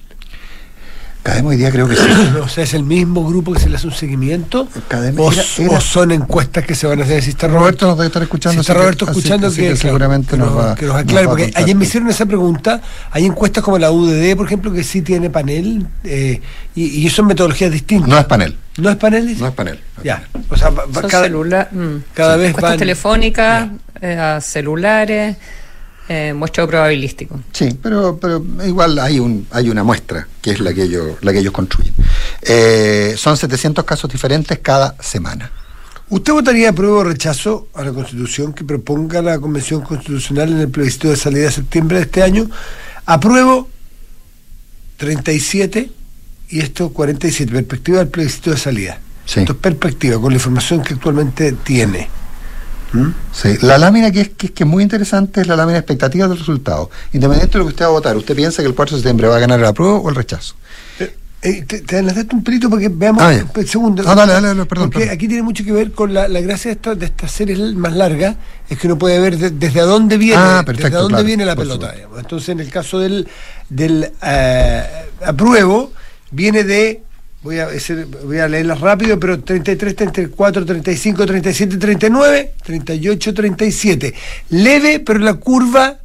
Academia 1.26 1.50
hoy 1.50 1.56
día 1.56 1.72
creo 1.72 1.88
que 1.88 1.96
sí. 1.96 2.06
o 2.42 2.48
sea, 2.48 2.62
es 2.62 2.72
el 2.74 2.84
mismo 2.84 3.26
grupo 3.26 3.52
que 3.52 3.58
se 3.58 3.68
le 3.68 3.76
hace 3.76 3.88
un 3.88 3.92
seguimiento. 3.92 4.68
o, 5.18 5.80
son 5.80 6.12
encuestas 6.12 6.64
que 6.64 6.76
se 6.76 6.86
van 6.86 7.00
a 7.00 7.04
hacer. 7.04 7.20
Si 7.22 7.30
está 7.30 7.48
Roberto, 7.48 7.86
nos 7.86 7.96
debe 7.96 8.06
estar 8.06 8.22
escuchando. 8.22 8.54
Si 8.54 8.60
está 8.60 8.74
Roberto 8.74 9.06
escuchando, 9.06 9.52
que, 9.52 9.76
seguramente 9.76 10.36
nos, 10.36 10.56
va. 10.56 10.74
Que 10.76 10.86
nos 10.86 10.94
aclare, 10.94 11.26
porque 11.26 11.50
ayer 11.54 11.74
me 11.74 11.84
hicieron 11.84 12.08
esa 12.08 12.26
pregunta. 12.26 12.80
Hay 13.10 13.26
encuestas 13.26 13.64
como 13.64 13.76
la 13.76 13.90
UDD, 13.90 14.36
por 14.36 14.46
ejemplo, 14.46 14.72
que 14.72 14.84
sí 14.84 15.02
tiene 15.02 15.28
panel. 15.28 15.86
Eh, 16.04 16.40
y, 16.76 17.06
y 17.06 17.10
son 17.10 17.26
metodologías 17.26 17.72
distintas. 17.72 18.08
No 18.08 18.18
es 18.18 18.24
panel. 18.26 18.56
¿No 18.76 18.90
es 18.90 18.96
panel? 18.96 19.36
No 19.38 19.48
es 19.48 19.54
panel. 19.54 19.80
ya. 20.04 20.22
O 20.48 20.56
sea, 20.56 20.70
cada, 21.08 21.24
celular, 21.24 21.70
mm. 21.72 21.96
cada 22.14 22.36
vez 22.36 22.54
van. 22.54 22.78
telefónicas, 22.78 23.68
eh, 24.00 24.16
a 24.16 24.40
celulares 24.40 25.36
eh, 26.08 26.32
muestreo 26.32 26.68
probabilístico. 26.68 27.40
Sí, 27.52 27.76
pero, 27.82 28.16
pero 28.18 28.44
igual 28.64 28.98
hay, 28.98 29.18
un, 29.18 29.46
hay 29.50 29.68
una 29.68 29.82
muestra, 29.82 30.28
que 30.40 30.52
es 30.52 30.60
la 30.60 30.72
que 30.72 30.84
ellos, 30.84 31.16
la 31.20 31.32
que 31.32 31.40
ellos 31.40 31.52
construyen. 31.52 31.94
Eh, 32.42 33.14
son 33.16 33.36
700 33.36 33.84
casos 33.84 34.10
diferentes 34.10 34.58
cada 34.60 34.94
semana. 35.00 35.50
¿Usted 36.08 36.32
votaría 36.32 36.70
apruebo 36.70 36.98
o 36.98 37.04
rechazo 37.04 37.68
a 37.74 37.82
la 37.82 37.92
Constitución 37.92 38.52
que 38.52 38.62
proponga 38.62 39.20
la 39.20 39.40
Convención 39.40 39.80
Constitucional 39.80 40.52
en 40.52 40.60
el 40.60 40.68
plebiscito 40.68 41.10
de 41.10 41.16
salida 41.16 41.46
de 41.46 41.52
septiembre 41.52 41.96
de 41.96 42.04
este 42.04 42.22
año? 42.22 42.48
Apruebo 43.06 43.68
37 44.98 45.90
y 46.50 46.60
esto 46.60 46.90
47, 46.90 47.50
perspectiva 47.50 47.98
del 47.98 48.08
plebiscito 48.08 48.52
de 48.52 48.56
salida. 48.56 49.00
Sí. 49.24 49.40
Esto 49.40 49.54
es 49.54 49.58
perspectiva, 49.58 50.20
con 50.20 50.30
la 50.30 50.36
información 50.36 50.82
que 50.82 50.94
actualmente 50.94 51.50
tiene. 51.52 52.08
¿Mm? 52.92 53.08
Sí, 53.32 53.58
la 53.62 53.78
lámina 53.78 54.10
que 54.10 54.20
es, 54.20 54.28
que, 54.30 54.52
es 54.54 54.66
muy 54.66 54.82
interesante 54.82 55.40
es 55.40 55.46
la 55.46 55.56
lámina 55.56 55.78
expectativa 55.78 56.28
del 56.28 56.38
resultado. 56.38 56.90
Independiente 57.12 57.52
de 57.52 57.58
lo 57.58 57.64
que 57.64 57.70
usted 57.70 57.84
va 57.84 57.88
a 57.88 57.92
votar, 57.92 58.16
¿usted 58.16 58.34
piensa 58.34 58.62
que 58.62 58.68
el 58.68 58.74
4 58.74 58.96
de 58.96 59.00
septiembre 59.00 59.28
va 59.28 59.36
a 59.36 59.40
ganar 59.40 59.58
el 59.58 59.66
apruebo 59.66 59.98
o 59.98 60.08
el 60.08 60.14
rechazo? 60.14 60.54
Eh, 61.00 61.14
eh 61.42 61.64
te, 61.66 61.80
te 61.80 62.00
un 62.00 62.44
pelito 62.44 62.70
para 62.70 62.82
que 62.82 62.88
veamos 62.88 63.22
ah, 63.22 63.32
un 63.54 63.66
segundo. 63.66 64.02
No, 64.02 64.14
dale, 64.14 64.32
dale, 64.32 64.64
perdón. 64.66 64.90
Porque 64.90 65.10
aquí 65.10 65.26
tiene 65.28 65.42
mucho 65.42 65.64
que 65.64 65.72
ver 65.72 65.92
con 65.92 66.14
la, 66.14 66.28
la 66.28 66.40
gracia 66.40 66.70
de, 66.70 66.74
esta, 66.74 66.94
de 66.94 67.06
estas 67.06 67.30
series 67.30 67.58
más 67.74 67.92
largas, 67.92 68.36
es 68.68 68.78
que 68.78 68.86
uno 68.86 68.98
puede 68.98 69.18
ver 69.18 69.36
desde 69.36 69.80
dónde 69.80 70.16
viene, 70.16 70.40
ah, 70.40 70.64
desde 70.66 70.90
dónde 70.90 71.22
viene 71.22 71.44
la 71.44 71.56
pelota. 71.56 71.94
Entonces, 72.16 72.50
en 72.50 72.60
el 72.60 72.70
caso 72.70 72.98
del, 72.98 73.28
del 73.68 74.12
eh, 74.22 74.84
apruebo, 75.24 75.92
viene 76.30 76.64
de 76.64 77.02
voy 77.46 77.60
a, 77.60 77.68
voy 78.24 78.38
a 78.38 78.48
leerlas 78.48 78.80
rápido, 78.80 79.18
pero 79.18 79.40
33, 79.40 79.94
34, 79.94 80.66
35, 80.66 81.26
37, 81.26 81.76
39, 81.76 82.52
38, 82.62 83.34
37. 83.34 84.14
Leve, 84.50 85.00
pero 85.00 85.20
la 85.20 85.34
curva 85.34 85.98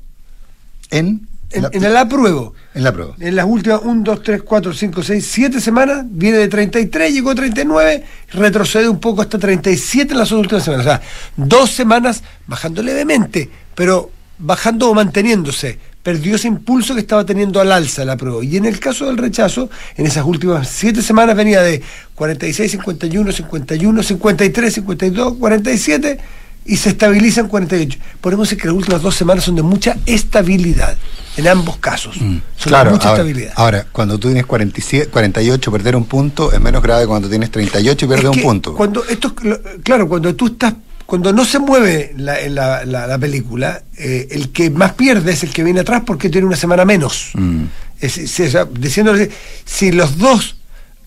en, 0.91 1.27
en, 1.49 1.67
en 1.71 1.83
el 1.83 1.97
apruebo. 1.97 2.53
En 2.73 2.83
la 2.83 2.93
prueba. 2.93 3.15
En 3.19 3.35
las 3.35 3.45
últimas 3.45 3.81
1, 3.83 4.03
2, 4.03 4.23
3, 4.23 4.43
4, 4.43 4.73
5, 4.73 5.03
6, 5.03 5.27
7 5.29 5.59
semanas, 5.59 6.05
viene 6.07 6.37
de 6.37 6.47
33, 6.47 7.11
llegó 7.11 7.31
a 7.31 7.35
39, 7.35 8.03
retrocede 8.33 8.87
un 8.87 8.99
poco 8.99 9.23
hasta 9.23 9.39
37 9.39 10.13
en 10.13 10.19
las 10.19 10.31
últimas 10.31 10.63
semanas. 10.63 10.85
O 10.85 10.89
sea, 10.89 11.01
dos 11.35 11.71
semanas 11.71 12.23
bajando 12.45 12.83
levemente, 12.83 13.49
pero 13.73 14.11
bajando 14.37 14.89
o 14.89 14.93
manteniéndose 14.93 15.79
perdió 16.03 16.35
ese 16.35 16.47
impulso 16.47 16.93
que 16.93 17.01
estaba 17.01 17.25
teniendo 17.25 17.59
al 17.59 17.71
alza 17.71 18.05
la 18.05 18.17
prueba. 18.17 18.43
Y 18.43 18.57
en 18.57 18.65
el 18.65 18.79
caso 18.79 19.05
del 19.05 19.17
rechazo, 19.17 19.69
en 19.95 20.05
esas 20.05 20.25
últimas 20.25 20.67
siete 20.67 21.01
semanas 21.01 21.35
venía 21.35 21.61
de 21.61 21.81
46, 22.15 22.71
51, 22.71 23.31
51, 23.31 24.03
53, 24.03 24.73
52, 24.73 25.33
47 25.35 26.19
y 26.65 26.77
se 26.77 26.89
estabiliza 26.89 27.41
en 27.41 27.47
48. 27.47 27.99
Podemos 28.19 28.47
decir 28.47 28.61
que 28.61 28.67
las 28.67 28.77
últimas 28.77 29.01
dos 29.01 29.15
semanas 29.15 29.43
son 29.43 29.55
de 29.55 29.63
mucha 29.63 29.97
estabilidad, 30.05 30.95
en 31.37 31.47
ambos 31.47 31.77
casos. 31.77 32.15
Mm, 32.19 32.37
son 32.55 32.83
de 32.83 32.91
mucha 32.91 33.11
estabilidad. 33.11 33.53
Ahora, 33.55 33.87
cuando 33.91 34.19
tú 34.19 34.27
tienes 34.27 34.45
47, 34.45 35.09
48, 35.09 35.71
perder 35.71 35.95
un 35.95 36.05
punto 36.05 36.51
es 36.51 36.59
menos 36.59 36.83
grave 36.83 37.07
cuando 37.07 37.29
tienes 37.29 37.51
38 37.51 38.05
y 38.05 38.07
perder 38.07 38.29
un 38.29 38.41
punto. 38.41 38.75
Cuando 38.75 39.03
esto, 39.05 39.33
claro, 39.83 40.07
cuando 40.07 40.35
tú 40.35 40.47
estás 40.47 40.73
cuando 41.11 41.33
no 41.33 41.43
se 41.43 41.59
mueve 41.59 42.13
la, 42.15 42.37
la, 42.47 42.85
la, 42.85 43.17
película, 43.17 43.83
eh, 43.97 44.29
el 44.31 44.53
que 44.53 44.69
más 44.69 44.93
pierde 44.93 45.33
es 45.33 45.43
el 45.43 45.49
que 45.49 45.61
viene 45.61 45.81
atrás 45.81 46.03
porque 46.05 46.29
tiene 46.29 46.47
una 46.47 46.55
semana 46.55 46.85
menos. 46.85 47.31
Mm. 47.33 47.65
diciéndole, 48.79 49.29
si 49.65 49.91
los 49.91 50.17
dos, 50.17 50.55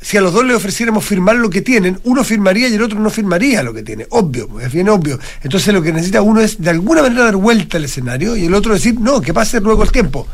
si 0.03 0.19
a 0.19 0.21
los 0.21 0.35
dos 0.35 0.45
le 0.45 0.55
ofreciéramos 0.55 1.07
firmar 1.07 1.37
lo 1.37 1.49
que 1.49 1.63
tienen, 1.63 1.99
uno 2.05 2.23
firmaría 2.23 2.69
y 2.69 2.75
el 2.75 2.83
otro 2.83 3.01
no 3.01 3.09
firmaría 3.09 3.63
lo 3.63 3.73
que 3.73 3.83
tiene. 3.83 4.07
Obvio, 4.11 4.61
es 4.61 4.71
bien 4.71 4.91
obvio. 4.91 5.19
Entonces 5.43 5.73
lo 5.73 5.81
que 5.81 5.91
necesita 5.91 6.21
uno 6.21 6.43
es 6.43 6.61
de 6.61 6.69
alguna 6.69 7.01
manera 7.01 7.25
dar 7.25 7.37
vuelta 7.37 7.79
al 7.79 7.85
escenario 7.87 8.37
y 8.37 8.45
el 8.45 8.53
otro 8.53 8.75
decir, 8.75 9.01
no, 9.01 9.23
que 9.23 9.33
pase 9.33 9.59
luego 9.63 9.85
el 9.85 9.91
tiempo. 9.91 10.27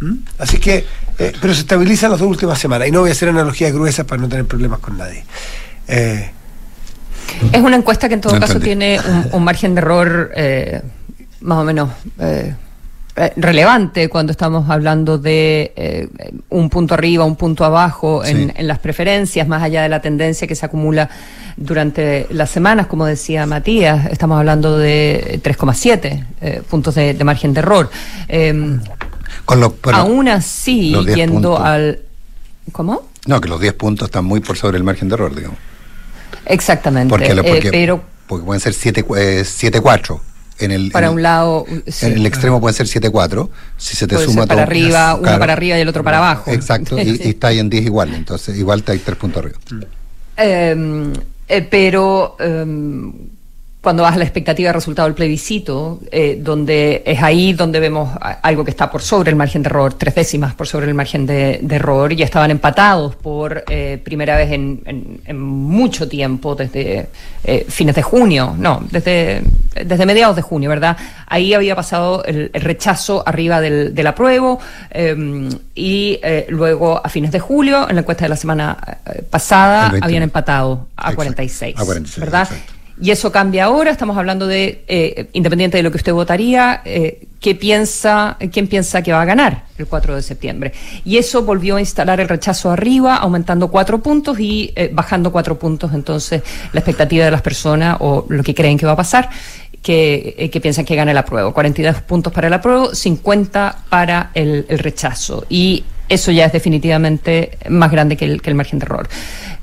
¿Mm? 0.00 0.14
Así 0.38 0.56
que, 0.56 0.86
eh, 1.18 1.32
pero 1.38 1.52
se 1.52 1.60
estabilizan 1.60 2.12
las 2.12 2.20
dos 2.20 2.30
últimas 2.30 2.58
semanas. 2.58 2.88
Y 2.88 2.92
no 2.92 3.00
voy 3.00 3.10
a 3.10 3.12
hacer 3.12 3.28
analogías 3.28 3.74
gruesas 3.74 4.06
para 4.06 4.22
no 4.22 4.28
tener 4.30 4.46
problemas 4.46 4.78
con 4.78 4.96
nadie. 4.96 5.22
Eh, 5.86 6.30
es 7.52 7.60
una 7.60 7.76
encuesta 7.76 8.08
que 8.08 8.14
en 8.14 8.20
todo 8.20 8.38
caso 8.38 8.60
tiene 8.60 9.00
un, 9.32 9.44
margen 9.44 9.74
de 9.74 9.80
error 9.80 10.30
eh, 10.34 10.82
más 11.40 11.58
o 11.58 11.64
menos 11.64 11.90
eh, 12.18 12.54
eh, 13.16 13.32
relevante 13.36 14.08
cuando 14.08 14.32
estamos 14.32 14.68
hablando 14.70 15.18
de 15.18 16.08
un 16.50 16.70
punto 16.70 16.94
arriba, 16.94 17.24
un 17.24 17.36
punto 17.36 17.64
abajo 17.64 18.24
en, 18.24 18.52
las 18.66 18.78
preferencias, 18.78 19.46
más 19.48 19.62
allá 19.62 19.82
de 19.82 19.88
la 19.88 20.00
tendencia 20.00 20.46
que 20.46 20.54
se 20.54 20.66
acumula 20.66 21.08
durante 21.56 22.26
las 22.30 22.50
semanas, 22.50 22.86
como 22.86 23.04
decía 23.04 23.46
Matías, 23.46 24.06
estamos 24.06 24.38
hablando 24.38 24.78
de 24.78 25.40
3,7 25.42 26.62
puntos 26.62 26.94
de, 26.94 27.24
margen 27.24 27.54
de 27.54 27.60
error. 27.60 27.90
Em, 28.28 28.80
aún 29.92 30.28
así, 30.28 30.94
yendo 31.14 31.58
al... 31.58 32.00
¿Cómo? 32.70 33.08
No, 33.26 33.40
que 33.40 33.48
los 33.48 33.60
10 33.60 33.74
puntos 33.74 34.08
están 34.08 34.24
muy 34.24 34.40
por 34.40 34.56
sobre 34.56 34.76
el 34.76 34.84
margen 34.84 35.08
de 35.08 35.14
error, 35.14 35.34
digamos. 35.34 35.58
Exactamente. 36.48 37.10
Porque, 37.10 37.32
eh, 37.32 37.68
pero, 37.70 38.02
porque 38.26 38.44
pueden 38.44 38.60
ser 38.60 38.74
7-4. 38.74 40.14
Eh, 40.14 40.24
en 40.60 40.72
el, 40.72 40.90
para 40.90 41.10
un 41.10 41.22
lado 41.22 41.66
en 41.68 42.12
el 42.12 42.26
extremo 42.26 42.60
pueden 42.60 42.74
ser 42.74 42.86
7-4 42.86 43.48
si 43.76 43.94
se 43.94 44.08
te 44.08 44.18
suma 44.18 44.44
para 44.44 44.64
arriba 44.64 45.14
uno 45.14 45.38
para 45.38 45.52
arriba 45.52 45.78
y 45.78 45.82
el 45.82 45.88
otro 45.88 46.02
para 46.02 46.18
abajo 46.18 46.50
exacto 46.50 46.98
y, 46.98 47.10
está 47.28 47.48
ahí 47.48 47.60
en 47.60 47.70
10 47.70 47.84
igual 47.84 48.12
entonces 48.12 48.58
igual 48.58 48.82
te 48.82 48.90
hay 48.90 48.98
3 48.98 49.16
puntos 49.16 49.44
arriba 49.44 49.58
em, 50.36 51.12
eh, 51.46 51.62
pero 51.70 52.36
em, 52.40 53.12
cuando 53.80 54.02
vas 54.02 54.14
a 54.14 54.18
la 54.18 54.24
expectativa 54.24 54.70
de 54.70 54.72
resultado 54.72 55.06
del 55.06 55.14
plebiscito, 55.14 56.00
eh, 56.10 56.38
donde 56.42 57.02
es 57.06 57.22
ahí 57.22 57.52
donde 57.52 57.78
vemos 57.78 58.10
algo 58.42 58.64
que 58.64 58.72
está 58.72 58.90
por 58.90 59.02
sobre 59.02 59.30
el 59.30 59.36
margen 59.36 59.62
de 59.62 59.68
error, 59.68 59.94
tres 59.94 60.16
décimas 60.16 60.52
por 60.54 60.66
sobre 60.66 60.86
el 60.86 60.94
margen 60.94 61.26
de, 61.26 61.60
error, 61.70 62.12
y 62.12 62.22
estaban 62.22 62.50
empatados 62.50 63.14
por 63.14 63.62
eh, 63.68 64.00
primera 64.02 64.36
vez 64.36 64.50
en, 64.50 64.82
mucho 65.38 66.08
tiempo, 66.08 66.56
desde 66.56 67.08
eh, 67.44 67.66
fines 67.68 67.94
de 67.94 68.02
junio, 68.02 68.54
no, 68.58 68.82
desde, 68.90 69.42
desde 69.84 70.06
mediados 70.06 70.34
de 70.34 70.42
junio, 70.42 70.70
¿verdad? 70.70 70.96
Ahí 71.26 71.54
había 71.54 71.76
pasado 71.76 72.24
el, 72.24 72.50
rechazo 72.54 73.22
arriba 73.24 73.60
del, 73.60 73.94
del 73.94 74.06
apruebo, 74.08 74.58
em, 74.90 75.48
y 75.76 76.18
luego 76.48 77.00
a 77.04 77.08
fines 77.08 77.30
de 77.30 77.38
julio, 77.38 77.88
en 77.88 77.94
la 77.94 78.00
encuesta 78.00 78.24
de 78.24 78.30
la 78.30 78.36
semana 78.36 78.76
pasada, 79.30 79.92
habían 80.00 80.24
empatado 80.24 80.88
a 80.96 81.14
46, 81.14 81.76
a 81.78 81.84
46, 81.84 82.18
¿verdad? 82.18 82.48
Y 83.00 83.12
eso 83.12 83.30
cambia 83.30 83.66
ahora, 83.66 83.90
estamos 83.90 84.16
hablando 84.16 84.46
de, 84.46 84.84
eh, 84.88 85.28
independiente 85.32 85.76
de 85.76 85.82
lo 85.84 85.90
que 85.90 85.98
usted 85.98 86.12
votaría, 86.12 86.82
eh, 86.84 87.28
¿qué 87.40 87.54
piensa, 87.54 88.36
quién 88.52 88.66
piensa 88.66 89.02
que 89.02 89.12
va 89.12 89.22
a 89.22 89.24
ganar 89.24 89.66
el 89.78 89.86
4 89.86 90.16
de 90.16 90.22
septiembre. 90.22 90.72
Y 91.04 91.16
eso 91.16 91.42
volvió 91.42 91.76
a 91.76 91.80
instalar 91.80 92.18
el 92.20 92.28
rechazo 92.28 92.72
arriba, 92.72 93.16
aumentando 93.16 93.68
cuatro 93.68 94.02
puntos 94.02 94.40
y 94.40 94.72
eh, 94.74 94.90
bajando 94.92 95.30
cuatro 95.30 95.58
puntos, 95.58 95.92
entonces, 95.94 96.42
la 96.72 96.80
expectativa 96.80 97.24
de 97.24 97.30
las 97.30 97.42
personas 97.42 97.98
o 98.00 98.26
lo 98.28 98.42
que 98.42 98.54
creen 98.54 98.76
que 98.76 98.86
va 98.86 98.92
a 98.92 98.96
pasar. 98.96 99.28
Que, 99.80 100.50
que 100.52 100.60
piensan 100.60 100.84
que 100.84 100.96
gana 100.96 101.12
el 101.12 101.16
apruebo. 101.16 101.54
42 101.54 102.02
puntos 102.02 102.32
para 102.32 102.48
el 102.48 102.52
apruebo, 102.52 102.92
50 102.92 103.84
para 103.88 104.32
el, 104.34 104.66
rechazo. 104.68 105.46
Y 105.48 105.84
eso 106.08 106.32
ya 106.32 106.46
es 106.46 106.52
definitivamente 106.52 107.56
más 107.68 107.90
grande 107.90 108.16
que 108.16 108.24
el, 108.24 108.42
que 108.42 108.50
el 108.50 108.56
margen 108.56 108.80
de 108.80 108.86
error. 108.86 109.08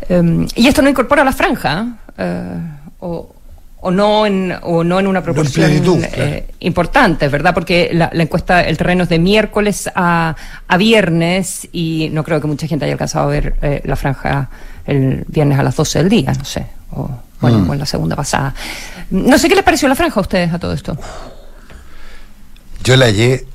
Em, 0.08 0.48
y 0.56 0.68
esto 0.68 0.82
no 0.82 0.90
incorpora 0.90 1.24
la 1.26 1.34
franja 1.34 1.98
o, 3.00 3.36
no 3.92 4.26
en, 4.26 4.54
o 4.64 4.84
no 4.84 5.00
en 5.00 5.08
una 5.08 5.22
proporción 5.22 5.72
eh, 6.04 6.48
importante, 6.60 7.28
¿verdad? 7.28 7.54
Porque 7.54 7.92
la, 7.94 8.10
encuesta, 8.14 8.62
el 8.62 8.78
terreno 8.78 9.04
es 9.04 9.10
de 9.10 9.20
miércoles 9.20 9.90
a, 9.94 10.36
a, 10.68 10.78
viernes 10.78 11.68
y 11.72 12.10
no 12.12 12.24
creo 12.24 12.42
que 12.42 12.48
mucha 12.48 12.68
gente 12.68 12.86
haya 12.86 12.94
alcanzado 12.94 13.26
a 13.26 13.32
ver 13.32 13.56
eh, 13.62 13.82
la 13.86 13.96
franja 13.96 14.50
el 14.86 15.24
viernes 15.28 15.60
a 15.60 15.64
las 15.64 15.76
12 15.76 16.00
del 16.00 16.10
día, 16.10 16.34
no 16.34 16.46
sé, 16.46 16.66
o, 16.92 17.10
bueno, 17.42 17.60
mm. 17.60 17.74
en 17.74 17.80
la 17.80 17.86
segunda 17.86 18.16
pasada. 18.16 18.54
No 19.12 19.38
sé 19.38 19.50
qué 19.50 19.56
les 19.56 19.64
pareció 19.64 19.88
la 19.88 19.96
franja 19.96 20.20
a 20.20 20.22
ustedes 20.22 20.54
a 20.54 20.60
todo 20.60 20.74
esto. 20.74 20.98
Yo 22.84 22.96
la 22.98 23.06
hallé 23.06 23.46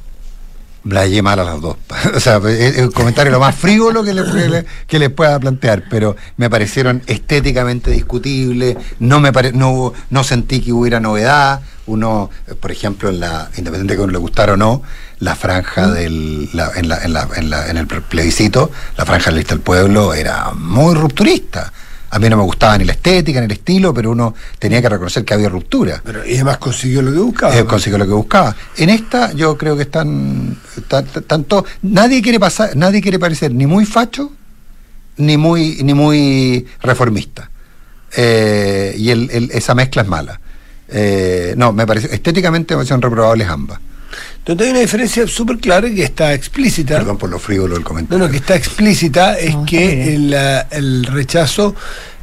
Blayé 0.83 1.21
mal 1.23 1.39
a 1.39 1.45
las 1.45 1.61
dos. 1.61 1.77
o 2.15 2.21
sea, 2.21 2.41
es 2.49 2.79
el 2.79 2.93
comentario 2.93 3.31
lo 3.33 3.41
más 3.41 3.55
frívolo 3.55 4.03
que 4.03 4.15
les, 4.15 4.65
que 4.87 4.99
les 4.99 5.11
pueda 5.11 5.39
plantear, 5.39 5.85
pero 5.91 6.17
me 6.37 6.49
parecieron 6.49 7.03
estéticamente 7.07 7.91
discutibles, 7.91 8.77
no 8.99 9.21
me 9.21 9.33
pare, 9.33 9.53
no, 9.53 9.93
no 10.09 10.25
sentí 10.25 10.61
que 10.61 10.73
hubiera 10.73 11.01
novedad. 11.01 11.61
Uno, 11.87 12.31
por 12.61 12.71
ejemplo, 12.71 13.09
en 13.09 13.21
la, 13.21 13.51
independiente 13.57 13.95
de 13.95 13.97
que 13.97 14.03
uno 14.05 14.13
le 14.13 14.19
gustara 14.19 14.53
o 14.53 14.57
no, 14.57 14.83
la 15.19 15.35
franja 15.35 15.89
mm. 15.89 15.93
del, 15.93 16.49
en, 16.77 16.89
la, 16.89 17.03
en, 17.03 17.13
la, 17.13 17.29
en, 17.35 17.51
la, 17.51 17.69
en 17.69 17.77
el 17.77 17.87
plebiscito, 17.87 18.71
la 18.97 19.05
franja 19.05 19.27
de 19.27 19.33
la 19.33 19.39
lista 19.39 19.55
del 19.55 19.63
pueblo 19.63 20.15
era 20.15 20.53
muy 20.55 20.95
rupturista. 20.95 21.73
A 22.11 22.19
mí 22.19 22.29
no 22.29 22.37
me 22.37 22.43
gustaba 22.43 22.77
ni 22.77 22.85
la 22.85 22.93
estética 22.93 23.41
ni 23.41 23.47
el 23.47 23.53
estilo, 23.53 23.95
pero 23.95 24.11
uno 24.11 24.35
tenía 24.59 24.83
que 24.83 24.89
reconocer 24.89 25.25
que 25.25 25.35
había 25.35 25.49
ruptura. 25.49 26.03
Pero 26.05 26.27
y 26.27 26.35
además 26.35 26.59
consiguió 26.59 27.03
lo 27.03 27.13
que 27.13 27.19
buscaba. 27.19 27.57
Eh, 27.57 27.65
consiguió 27.65 27.99
lo 27.99 28.07
que 28.07 28.13
buscaba. 28.13 28.57
En 28.77 28.91
esta 28.91 29.33
yo 29.33 29.57
creo 29.57 29.77
que 29.77 29.83
están, 29.83 30.57
tanto 31.27 31.65
nadie 31.83 32.21
quiere 32.21 32.41
pasar, 32.41 32.77
nadie 32.77 33.01
quiere 33.01 33.19
parecer 33.19 33.55
ni 33.55 33.67
muy 33.67 33.85
facho 33.87 34.33
ni 35.19 35.37
muy 35.37 35.83
ni 35.85 35.95
muy 35.95 36.67
reformista. 36.83 37.49
Eh, 38.17 38.95
y 38.97 39.11
el, 39.11 39.51
esa 39.53 39.75
mezcla 39.75 40.03
es 40.03 40.09
mala. 40.09 40.41
Eh, 40.89 41.55
no, 41.57 41.73
me 41.73 41.87
parece 41.87 42.13
estéticamente 42.13 42.75
me 42.75 42.79
parecen 42.79 43.01
reprobables 43.01 43.49
ambas. 43.49 43.79
Donde 44.45 44.65
hay 44.65 44.71
una 44.71 44.81
diferencia 44.81 45.27
súper 45.27 45.59
clara 45.59 45.89
y 45.89 45.95
que 45.95 46.05
está 46.05 46.33
explícita. 46.33 46.97
Perdón 46.97 47.19
por 47.19 47.31
lo 47.31 47.39
frívolo 47.39 47.75
del 47.75 47.85
comentario. 47.85 48.19
No, 48.19 48.25
no, 48.27 48.31
que 48.31 48.39
está 48.39 48.57
explícita 48.57 49.39
es 49.39 49.55
que 49.67 50.15
el, 50.15 51.05
rechazo 51.05 51.75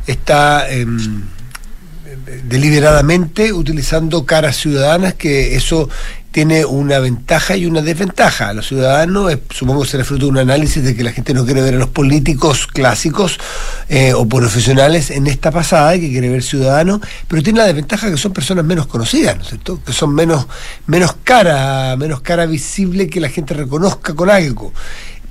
está 0.07 0.69
em, 0.69 1.21
deliberadamente 2.43 3.53
utilizando 3.53 4.25
caras 4.25 4.57
ciudadanas, 4.57 5.13
que 5.13 5.55
eso 5.55 5.89
tiene 6.37 6.65
una 6.65 6.99
ventaja 6.99 7.57
y 7.57 7.65
una 7.65 7.81
desventaja. 7.81 8.53
Los 8.53 8.67
ciudadanos, 8.67 9.33
eh, 9.33 9.41
supongo 9.49 9.81
que 9.81 9.89
será 9.89 10.03
fruto 10.03 10.25
de 10.25 10.31
un 10.33 10.37
análisis 10.37 10.83
de 10.83 10.95
que 10.95 11.03
la 11.03 11.11
gente 11.11 11.33
no 11.33 11.43
quiere 11.45 11.63
ver 11.63 11.73
a 11.73 11.77
los 11.79 11.89
políticos 11.89 12.67
clásicos 12.67 13.39
eh, 13.89 14.13
o 14.13 14.29
profesionales 14.29 15.09
en 15.09 15.25
esta 15.25 15.49
pasada 15.49 15.93
que 15.93 16.11
quiere 16.11 16.29
ver 16.29 16.43
ciudadanos, 16.43 17.01
pero 17.27 17.41
tiene 17.41 17.57
la 17.57 17.65
desventaja 17.65 18.11
que 18.11 18.17
son 18.17 18.33
personas 18.33 18.63
menos 18.65 18.85
conocidas, 18.85 19.35
¿no 19.35 19.41
es 19.41 19.47
cierto? 19.47 19.79
Que 19.83 19.93
son 19.93 20.13
menos, 20.13 20.45
menos 20.85 21.15
cara, 21.23 21.95
menos 21.97 22.21
cara 22.21 22.45
visible 22.45 23.09
que 23.09 23.19
la 23.19 23.29
gente 23.29 23.55
reconozca 23.55 24.13
con 24.13 24.29
algo. 24.29 24.73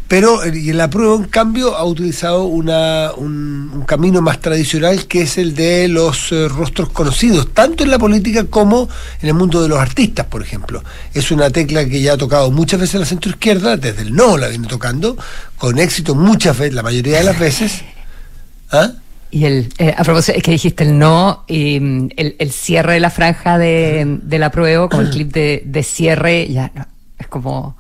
Pero 0.08 0.44
eh, 0.44 0.52
y 0.56 0.72
la 0.72 0.88
prueba, 0.88 1.16
en 1.16 1.24
cambio, 1.24 1.76
ha 1.76 1.84
utilizado 1.84 2.44
una, 2.44 3.12
un, 3.16 3.70
un, 3.74 3.82
camino 3.82 4.22
más 4.22 4.40
tradicional 4.40 5.06
que 5.06 5.22
es 5.22 5.36
el 5.36 5.54
de 5.54 5.88
los 5.88 6.30
eh, 6.30 6.48
rostros 6.48 6.90
conocidos, 6.90 7.52
tanto 7.52 7.82
en 7.82 7.90
la 7.90 7.98
política 7.98 8.44
como 8.44 8.88
en 9.20 9.28
el 9.28 9.34
mundo 9.34 9.62
de 9.62 9.68
los 9.68 9.78
artistas, 9.78 10.26
por 10.26 10.42
ejemplo. 10.42 10.84
Es 11.12 11.30
una 11.32 11.50
tecla 11.50 11.84
que 11.86 12.00
ya 12.00 12.12
ha 12.12 12.16
tocado 12.16 12.50
muchas 12.52 12.80
veces 12.80 13.00
la 13.00 13.06
centroizquierda, 13.06 13.76
desde 13.76 14.02
el 14.02 14.14
no 14.14 14.36
la 14.36 14.48
viene 14.48 14.68
tocando, 14.68 15.16
con 15.58 15.78
éxito 15.78 16.14
muchas 16.14 16.56
veces, 16.56 16.74
la 16.74 16.82
mayoría 16.82 17.18
de 17.18 17.24
las 17.24 17.38
veces. 17.38 17.82
¿Ah? 18.70 18.92
Y 19.32 19.44
el, 19.44 19.72
eh, 19.78 19.92
a 19.96 20.04
propósito, 20.04 20.38
es 20.38 20.44
que 20.44 20.52
dijiste 20.52 20.84
el 20.84 20.98
no, 20.98 21.44
y 21.48 21.80
mm, 21.80 22.10
el, 22.16 22.36
el 22.38 22.52
cierre 22.52 22.94
de 22.94 23.00
la 23.00 23.10
franja 23.10 23.58
de, 23.58 24.18
de 24.22 24.38
la 24.38 24.50
prueba, 24.50 24.88
con 24.88 25.04
el 25.04 25.10
clip 25.10 25.32
de, 25.32 25.64
de 25.66 25.82
cierre, 25.82 26.48
ya 26.48 26.70
no, 26.74 26.86
es 27.18 27.26
como 27.26 27.76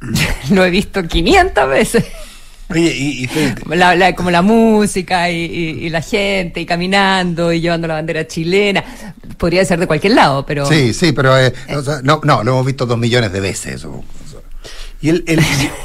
lo 0.50 0.64
he 0.64 0.70
visto 0.70 1.02
500 1.02 1.68
veces. 1.68 2.04
Oye, 2.70 2.94
y, 2.96 3.24
y 3.24 3.74
la, 3.74 3.96
la, 3.96 4.14
como 4.14 4.30
la 4.30 4.42
música 4.42 5.28
y, 5.28 5.44
y, 5.44 5.86
y, 5.86 5.90
la 5.90 6.02
gente 6.02 6.60
y 6.60 6.66
caminando 6.66 7.52
y 7.52 7.60
llevando 7.60 7.88
la 7.88 7.94
bandera 7.94 8.26
chilena. 8.26 8.84
Podría 9.36 9.64
ser 9.64 9.80
de 9.80 9.88
cualquier 9.88 10.14
lado, 10.14 10.46
pero... 10.46 10.66
Sí, 10.66 10.94
sí, 10.94 11.12
pero 11.12 11.36
eh, 11.36 11.52
o 11.74 11.82
sea, 11.82 12.00
no, 12.04 12.20
no, 12.22 12.44
lo 12.44 12.52
hemos 12.52 12.66
visto 12.66 12.86
dos 12.86 12.98
millones 12.98 13.32
de 13.32 13.40
veces. 13.40 13.84
O, 13.84 14.04
y 15.02 15.08
el, 15.08 15.24
el, 15.26 15.40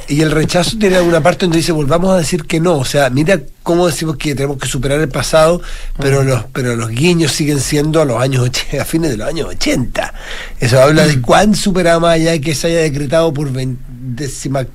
y 0.09 0.21
el 0.21 0.31
rechazo 0.31 0.77
tiene 0.77 0.97
alguna 0.97 1.21
parte 1.21 1.45
donde 1.45 1.59
dice 1.59 1.71
volvamos 1.71 2.11
a 2.11 2.17
decir 2.17 2.43
que 2.43 2.59
no. 2.59 2.77
O 2.77 2.85
sea, 2.85 3.09
mira 3.09 3.39
cómo 3.63 3.87
decimos 3.87 4.17
que 4.17 4.35
tenemos 4.35 4.57
que 4.57 4.67
superar 4.67 4.99
el 4.99 5.07
pasado, 5.07 5.61
pero 5.97 6.23
los, 6.23 6.43
pero 6.51 6.75
los 6.75 6.89
guiños 6.89 7.31
siguen 7.31 7.61
siendo 7.61 8.01
a 8.01 8.05
los 8.05 8.21
años 8.21 8.49
a 8.79 8.83
fines 8.83 9.11
de 9.11 9.17
los 9.17 9.27
años 9.27 9.47
80. 9.49 10.13
Eso 10.59 10.81
habla 10.81 11.07
de 11.07 11.21
cuán 11.21 11.55
superada 11.55 11.99
más 11.99 12.15
allá 12.15 12.31
de 12.31 12.41
que 12.41 12.53
se 12.53 12.67
haya 12.67 12.79
decretado 12.81 13.33
por 13.33 13.49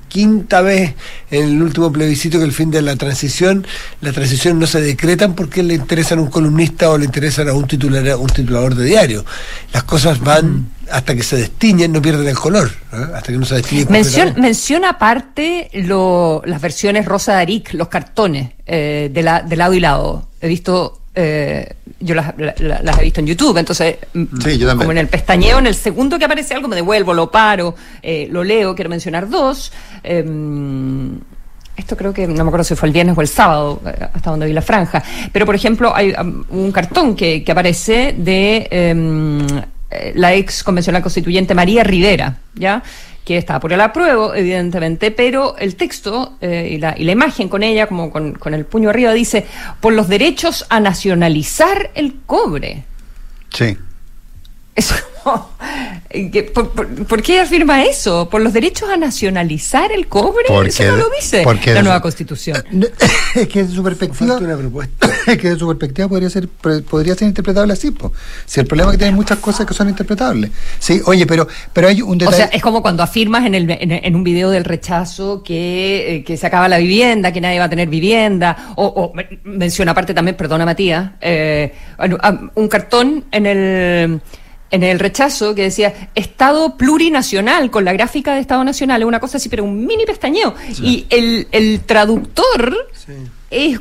quinta 0.07 0.61
vez 0.61 0.95
en 1.29 1.43
el 1.49 1.61
último 1.61 1.91
plebiscito 1.91 2.39
que 2.39 2.45
el 2.45 2.51
fin 2.51 2.71
de 2.71 2.81
la 2.81 2.95
transición, 2.95 3.65
la 4.01 4.11
transición 4.11 4.59
no 4.59 4.67
se 4.67 4.81
decretan 4.81 5.35
porque 5.35 5.63
le 5.63 5.75
interesan 5.75 6.19
a 6.19 6.23
un 6.23 6.29
columnista 6.29 6.89
o 6.89 6.97
le 6.97 7.05
interesan 7.05 7.47
a 7.47 7.53
un 7.53 7.67
titular, 7.67 8.15
un 8.15 8.27
titulador 8.27 8.75
de 8.75 8.85
diario. 8.85 9.23
Las 9.71 9.83
cosas 9.83 10.19
van 10.19 10.67
hasta 10.91 11.15
que 11.15 11.23
se 11.23 11.37
destiñen, 11.37 11.91
no 11.91 12.01
pierden 12.01 12.27
el 12.27 12.37
color, 12.37 12.71
¿eh? 12.93 12.97
hasta 13.15 13.31
que 13.31 13.37
no 13.37 13.45
se 13.45 13.55
destiñen. 13.55 13.87
Mencion, 13.89 14.33
menciona 14.37 14.91
aparte 14.91 15.69
lo, 15.73 16.41
las 16.45 16.61
versiones 16.61 17.05
Rosa 17.05 17.35
de 17.35 17.41
Aric, 17.41 17.73
los 17.73 17.87
cartones 17.87 18.51
eh, 18.65 19.09
de, 19.11 19.23
la, 19.23 19.41
de 19.41 19.55
lado 19.55 19.73
y 19.73 19.79
lado. 19.79 20.29
He 20.39 20.47
visto 20.47 21.01
eh, 21.13 21.75
yo 21.99 22.15
las, 22.15 22.33
las, 22.37 22.59
las, 22.59 22.99
he 22.99 23.03
visto 23.03 23.19
en 23.19 23.27
YouTube, 23.27 23.57
entonces, 23.57 23.97
sí, 24.43 24.57
yo 24.57 24.75
como 24.77 24.91
en 24.91 24.97
el 24.97 25.07
pestañeo, 25.07 25.59
en 25.59 25.67
el 25.67 25.75
segundo 25.75 26.17
que 26.17 26.25
aparece 26.25 26.53
algo, 26.53 26.67
me 26.67 26.75
devuelvo, 26.75 27.13
lo 27.13 27.29
paro, 27.29 27.75
eh, 28.01 28.27
lo 28.31 28.43
leo, 28.43 28.73
quiero 28.75 28.89
mencionar 28.89 29.29
dos. 29.29 29.71
Eh, 30.03 30.23
esto 31.75 31.97
creo 31.97 32.13
que, 32.13 32.27
no 32.27 32.43
me 32.43 32.49
acuerdo 32.49 32.63
si 32.63 32.75
fue 32.75 32.87
el 32.87 32.93
viernes 32.93 33.17
o 33.17 33.21
el 33.21 33.27
sábado, 33.27 33.81
hasta 34.13 34.29
donde 34.29 34.45
vi 34.45 34.53
la 34.53 34.61
franja, 34.61 35.03
pero 35.31 35.45
por 35.45 35.55
ejemplo, 35.55 35.95
hay 35.95 36.13
um, 36.13 36.43
un 36.49 36.71
cartón 36.71 37.15
que, 37.15 37.43
que 37.43 37.51
aparece 37.51 38.13
de 38.17 38.67
em, 38.69 39.47
la 40.15 40.33
ex 40.33 40.63
convencional 40.63 41.01
constituyente 41.01 41.53
María 41.53 41.83
Rivera, 41.83 42.37
¿ya? 42.55 42.83
que 43.25 43.37
está 43.37 43.59
por 43.59 43.71
el 43.71 43.81
apruebo, 43.81 44.33
evidentemente, 44.33 45.11
pero 45.11 45.55
el 45.57 45.75
texto 45.75 46.37
eh, 46.41 46.69
y, 46.71 46.77
la, 46.77 46.95
y, 46.97 47.03
la, 47.03 47.11
imagen 47.11 47.49
con 47.49 47.61
ella, 47.61 47.87
como 47.87 48.11
con, 48.11 48.33
con, 48.33 48.53
el 48.53 48.65
puño 48.65 48.89
arriba, 48.89 49.13
dice, 49.13 49.45
por 49.79 49.93
los 49.93 50.07
derechos 50.07 50.65
a 50.69 50.79
nacionalizar 50.79 51.91
el 51.93 52.15
cobre. 52.25 52.83
Sí. 53.53 53.77
Eso, 54.75 54.95
¿por, 56.53 56.69
por, 56.69 57.05
por, 57.05 57.21
qué 57.21 57.39
afirma 57.39 57.83
eso? 57.83 58.29
¿Por 58.29 58.41
los 58.41 58.53
derechos 58.53 58.89
a 58.89 58.97
nacionalizar 58.97 59.91
el 59.91 60.07
cobre? 60.07 60.45
Porque, 60.47 60.69
eso 60.69 60.83
no 60.83 60.97
lo 60.97 61.09
dice 61.09 61.41
porque 61.43 61.73
la 61.73 61.81
nueva 61.81 62.01
constitución. 62.01 62.63
Es 63.33 63.47
que 63.47 63.63
de 63.63 63.73
su 63.73 63.81
perspectiva, 63.81 64.37
una 64.37 64.57
propuesta. 64.57 65.09
es 65.25 65.37
que 65.37 65.51
de 65.51 65.57
su 65.57 65.65
perspectiva 65.67 66.09
podría 66.09 66.29
ser 66.29 66.49
podría 66.49 67.15
ser 67.15 67.29
interpretable 67.29 67.71
así, 67.71 67.91
po. 67.91 68.11
Si 68.45 68.59
el 68.59 68.67
problema 68.67 68.91
es 68.91 68.97
que 68.97 69.05
tiene 69.05 69.15
muchas 69.15 69.39
cosas 69.39 69.65
que 69.65 69.73
son 69.73 69.87
interpretables. 69.87 70.51
Sí, 70.79 71.01
oye, 71.05 71.25
pero 71.25 71.47
pero 71.71 71.87
hay 71.87 72.01
un 72.01 72.17
detalle. 72.17 72.35
O 72.35 72.37
sea, 72.37 72.45
es 72.47 72.61
como 72.61 72.81
cuando 72.81 73.03
afirmas 73.03 73.45
en, 73.45 73.55
el, 73.55 73.69
en, 73.69 73.91
en 73.91 74.15
un 74.15 74.23
video 74.23 74.49
del 74.49 74.65
rechazo 74.65 75.43
que, 75.43 76.15
eh, 76.15 76.23
que 76.25 76.35
se 76.35 76.45
acaba 76.45 76.67
la 76.67 76.77
vivienda, 76.77 77.31
que 77.31 77.39
nadie 77.39 77.59
va 77.59 77.65
a 77.65 77.69
tener 77.69 77.87
vivienda, 77.87 78.73
o, 78.75 78.85
o 78.85 79.13
menciona 79.43 79.93
aparte 79.93 80.13
también, 80.13 80.35
perdona 80.35 80.65
Matías, 80.65 81.11
eh, 81.21 81.73
un 82.55 82.67
cartón 82.67 83.25
en 83.31 83.45
el 83.45 84.21
en 84.71 84.83
el 84.83 84.99
rechazo 84.99 85.53
que 85.53 85.63
decía 85.63 86.09
Estado 86.15 86.77
plurinacional, 86.77 87.69
con 87.69 87.85
la 87.85 87.93
gráfica 87.93 88.33
de 88.33 88.41
Estado 88.41 88.63
Nacional, 88.63 89.01
es 89.01 89.07
una 89.07 89.19
cosa 89.19 89.37
así, 89.37 89.49
pero 89.49 89.63
un 89.63 89.85
mini 89.85 90.05
pestañeo. 90.05 90.55
Sí. 90.73 90.83
Y 90.83 91.05
el, 91.09 91.47
el 91.51 91.81
traductor 91.81 92.89
sí. 92.93 93.13
es, 93.49 93.79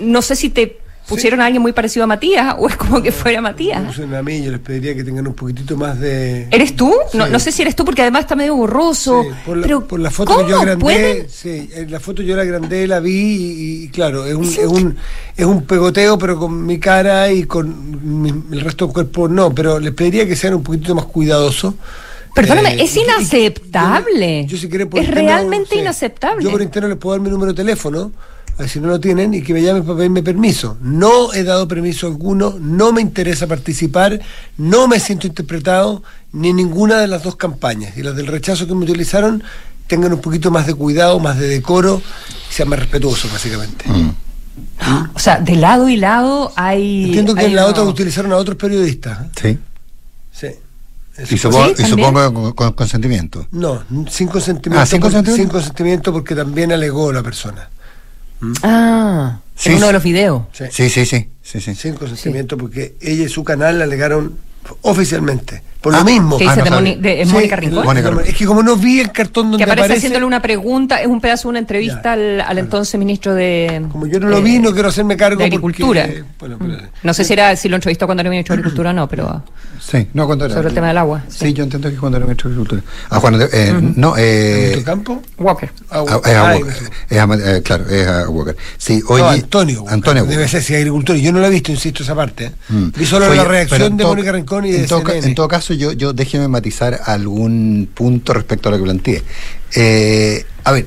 no 0.00 0.20
sé 0.22 0.36
si 0.36 0.50
te 0.50 0.78
pusieron 1.06 1.38
sí. 1.38 1.42
a 1.42 1.46
alguien 1.46 1.62
muy 1.62 1.72
parecido 1.72 2.04
a 2.04 2.06
Matías 2.06 2.54
o 2.58 2.68
es 2.68 2.76
como 2.76 3.02
que 3.02 3.12
fuera 3.12 3.40
Matías. 3.40 3.98
No, 3.98 4.16
a 4.16 4.22
mí, 4.22 4.42
yo 4.42 4.50
les 4.50 4.60
pediría 4.60 4.94
que 4.94 5.04
tengan 5.04 5.26
un 5.26 5.34
poquitito 5.34 5.76
más 5.76 5.98
de. 6.00 6.48
¿Eres 6.50 6.76
tú? 6.76 6.92
No, 7.14 7.26
no 7.28 7.38
sé 7.38 7.52
si 7.52 7.62
eres 7.62 7.76
tú 7.76 7.84
porque 7.84 8.02
además 8.02 8.22
está 8.22 8.36
medio 8.36 8.56
borroso. 8.56 9.24
Por 9.44 9.56
la, 9.56 9.62
pero 9.62 9.86
por, 9.86 10.00
la, 10.00 10.10
foto 10.10 10.38
que 10.38 10.50
yo 10.50 10.60
agrandé, 10.60 10.82
¿pueden? 10.82 11.28
sí, 11.28 11.70
en 11.74 11.90
la 11.90 12.00
foto 12.00 12.22
yo 12.22 12.36
la 12.36 12.42
agrandé, 12.42 12.86
la 12.86 13.00
vi 13.00 13.12
y, 13.12 13.84
y 13.84 13.88
claro, 13.88 14.26
es 14.26 14.34
un, 14.34 14.44
es 14.44 14.58
un, 14.58 14.96
es 15.36 15.44
un 15.44 15.64
pegoteo, 15.64 16.18
pero 16.18 16.38
con 16.38 16.66
mi 16.66 16.78
cara 16.78 17.30
y 17.30 17.44
con 17.44 18.22
mi, 18.22 18.30
el 18.30 18.60
resto 18.60 18.86
del 18.86 18.94
cuerpo 18.94 19.28
no, 19.28 19.54
pero 19.54 19.78
les 19.78 19.92
pediría 19.92 20.26
que 20.26 20.36
sean 20.36 20.54
un 20.54 20.62
poquito 20.62 20.94
más 20.94 21.06
cuidadosos. 21.06 21.74
Perdóname, 22.34 22.74
eh, 22.74 22.84
es 22.84 22.94
inaceptable. 22.96 24.44
Yo, 24.44 24.50
yo, 24.50 24.58
si 24.58 24.68
quiere, 24.68 24.84
es 24.84 24.90
interno, 24.94 25.14
realmente 25.14 25.70
sí, 25.70 25.80
inaceptable. 25.80 26.44
Yo 26.44 26.50
por 26.50 26.60
interno 26.60 26.88
les 26.88 26.98
puedo 26.98 27.16
dar 27.16 27.22
mi 27.22 27.30
número 27.30 27.52
de 27.52 27.56
teléfono 27.56 28.12
a 28.56 28.62
ver 28.62 28.70
si 28.70 28.80
no 28.80 28.88
lo 28.88 28.98
tienen, 28.98 29.34
y 29.34 29.42
que 29.42 29.52
me 29.52 29.62
llamen 29.62 29.84
para 29.84 29.98
pedirme 29.98 30.22
permiso. 30.22 30.78
No 30.80 31.32
he 31.34 31.44
dado 31.44 31.68
permiso 31.68 32.06
alguno, 32.06 32.56
no 32.58 32.90
me 32.90 33.02
interesa 33.02 33.46
participar, 33.46 34.18
no 34.56 34.88
me 34.88 34.98
siento 34.98 35.26
interpretado 35.26 36.02
ni 36.32 36.50
en 36.50 36.56
ninguna 36.56 36.98
de 36.98 37.06
las 37.06 37.22
dos 37.22 37.36
campañas. 37.36 37.96
Y 37.98 38.02
las 38.02 38.16
del 38.16 38.26
rechazo 38.26 38.66
que 38.66 38.74
me 38.74 38.84
utilizaron 38.84 39.42
tengan 39.86 40.12
un 40.12 40.20
poquito 40.20 40.50
más 40.50 40.66
de 40.66 40.74
cuidado, 40.74 41.20
más 41.20 41.38
de 41.38 41.48
decoro, 41.48 42.00
y 42.50 42.54
sean 42.54 42.70
más 42.70 42.78
respetuosos, 42.78 43.30
básicamente. 43.30 43.84
Mm. 43.88 44.14
¿Mm? 44.80 45.10
O 45.14 45.18
sea, 45.18 45.38
de 45.38 45.54
lado 45.56 45.88
y 45.90 45.96
lado 45.96 46.52
hay. 46.56 47.06
Entiendo 47.06 47.34
que 47.34 47.40
hay 47.40 47.46
en 47.46 47.56
la 47.56 47.62
no... 47.62 47.68
otra 47.68 47.82
utilizaron 47.82 48.32
a 48.32 48.36
otros 48.36 48.56
periodistas. 48.56 49.26
¿eh? 49.44 49.58
Sí. 50.32 50.48
Sí. 51.18 51.32
Y 51.32 51.36
supongo, 51.38 51.74
¿Sí? 51.76 51.82
y 51.82 51.86
supongo 51.86 52.32
con, 52.32 52.52
con, 52.52 52.72
consentimiento. 52.72 53.46
No, 53.50 53.84
sin 54.10 54.28
consentimiento. 54.28 54.82
Ah, 54.82 54.86
sin 54.86 55.00
consentimiento. 55.00 55.42
Sin 55.42 55.48
consentimiento 55.48 56.12
porque 56.12 56.34
también 56.34 56.72
alegó 56.72 57.12
la 57.12 57.22
persona. 57.22 57.68
¿Mm? 58.40 58.52
Ah, 58.62 59.40
sí, 59.54 59.70
en 59.70 59.76
uno 59.76 59.86
de 59.88 59.92
los 59.92 60.02
videos. 60.02 60.42
Sí, 60.52 60.66
sí, 60.70 60.90
sí. 60.90 61.06
sí, 61.06 61.28
sí, 61.42 61.60
sí. 61.60 61.74
Sin 61.74 61.94
consentimiento 61.94 62.56
porque 62.56 62.94
ella 63.00 63.24
y 63.24 63.28
su 63.28 63.44
canal 63.44 63.80
alegaron 63.82 64.38
oficialmente. 64.82 65.62
Por 65.86 65.94
ah, 65.94 65.98
lo 66.00 66.04
mismo. 66.04 66.36
¿Qué 66.36 66.42
dice 66.42 66.62
ah, 66.62 66.68
no 66.68 66.82
de, 66.82 66.96
de, 66.96 67.14
de 67.14 67.26
Mónica 67.26 67.54
Rincón? 67.54 67.84
Mónica 67.84 68.10
Rincón. 68.10 68.26
Es 68.26 68.34
que 68.34 68.44
como 68.44 68.60
no 68.60 68.74
vi 68.74 68.98
el 68.98 69.12
cartón 69.12 69.52
donde 69.52 69.58
que 69.58 69.62
aparece, 69.62 69.84
aparece 69.84 69.98
haciéndole 69.98 70.26
una 70.26 70.42
pregunta, 70.42 71.00
es 71.00 71.06
un 71.06 71.20
pedazo 71.20 71.46
de 71.46 71.50
una 71.50 71.58
entrevista 71.60 72.14
al, 72.14 72.40
al, 72.40 72.58
entonces 72.58 72.98
ministro 72.98 73.36
de. 73.36 73.86
Como 73.92 74.08
yo 74.08 74.18
no 74.18 74.26
lo 74.26 74.42
vi, 74.42 74.58
no 74.58 74.72
quiero 74.72 74.88
hacerme 74.88 75.16
cargo. 75.16 75.38
De 75.38 75.44
Agricultura. 75.44 76.02
Porque, 76.06 76.24
bueno, 76.40 76.56
pero, 76.58 76.88
no 77.04 77.14
sé 77.14 77.22
si 77.22 77.34
era 77.34 77.54
si 77.54 77.68
lo 77.68 77.76
entrevistó 77.76 78.06
cuando 78.06 78.22
era 78.22 78.30
ministro 78.30 78.56
de 78.56 78.62
Agricultura 78.62 78.90
o 78.90 78.94
no, 78.94 79.08
pero. 79.08 79.44
Sí, 79.78 80.08
no, 80.14 80.26
cuando 80.26 80.46
era. 80.46 80.54
Sobre 80.54 80.68
el 80.68 80.74
tema 80.74 80.88
del 80.88 80.98
agua. 80.98 81.22
Sí, 81.28 81.46
sí 81.46 81.52
yo 81.52 81.62
entiendo 81.62 81.88
que 81.88 81.96
cuando 81.96 82.16
era 82.16 82.26
ministro 82.26 82.50
de 82.50 82.56
Agricultura. 82.56 82.82
Ah, 83.08 83.20
Juan, 83.20 83.34
eh, 83.34 83.44
uh 83.44 83.48
-huh. 83.48 83.94
no. 83.94 84.14
Eh, 84.16 84.82
campo? 84.84 85.22
Walker. 85.38 85.70
Ah, 85.90 86.02
es 86.24 86.34
a 86.34 86.54
Walker. 86.54 86.74
Es 87.08 87.18
a, 87.18 87.56
eh, 87.56 87.62
claro, 87.62 87.88
es 87.88 88.06
a 88.08 88.28
Walker. 88.28 88.56
Sí, 88.78 89.00
oye. 89.06 89.22
No, 89.22 89.28
Antonio. 89.28 89.80
Walker. 89.82 89.94
Antonio 89.94 90.22
Walker. 90.22 90.36
Debe 90.38 90.48
ser 90.48 90.62
si 90.62 90.74
agricultor. 90.74 91.14
Yo 91.16 91.30
no 91.30 91.38
lo 91.38 91.46
he 91.46 91.50
visto, 91.50 91.70
insisto, 91.70 92.02
esa 92.02 92.16
parte. 92.16 92.50
Mm. 92.68 92.88
Vi 92.96 93.06
solo 93.06 93.26
oye, 93.26 93.36
la 93.36 93.44
reacción 93.44 93.96
de 93.96 94.04
Mónica 94.04 94.32
Rincón 94.32 94.64
y 94.64 94.72
de 94.72 94.78
en 94.80 94.86
todo, 94.88 95.08
en 95.12 95.34
todo 95.36 95.46
caso, 95.46 95.72
yo, 95.76 95.92
yo 95.92 96.12
déjeme 96.12 96.48
matizar 96.48 97.00
algún 97.04 97.88
punto 97.92 98.32
respecto 98.32 98.68
a 98.68 98.72
lo 98.72 98.78
que 98.78 98.84
planteé. 98.84 99.22
Eh, 99.74 100.44
a 100.64 100.72
ver, 100.72 100.86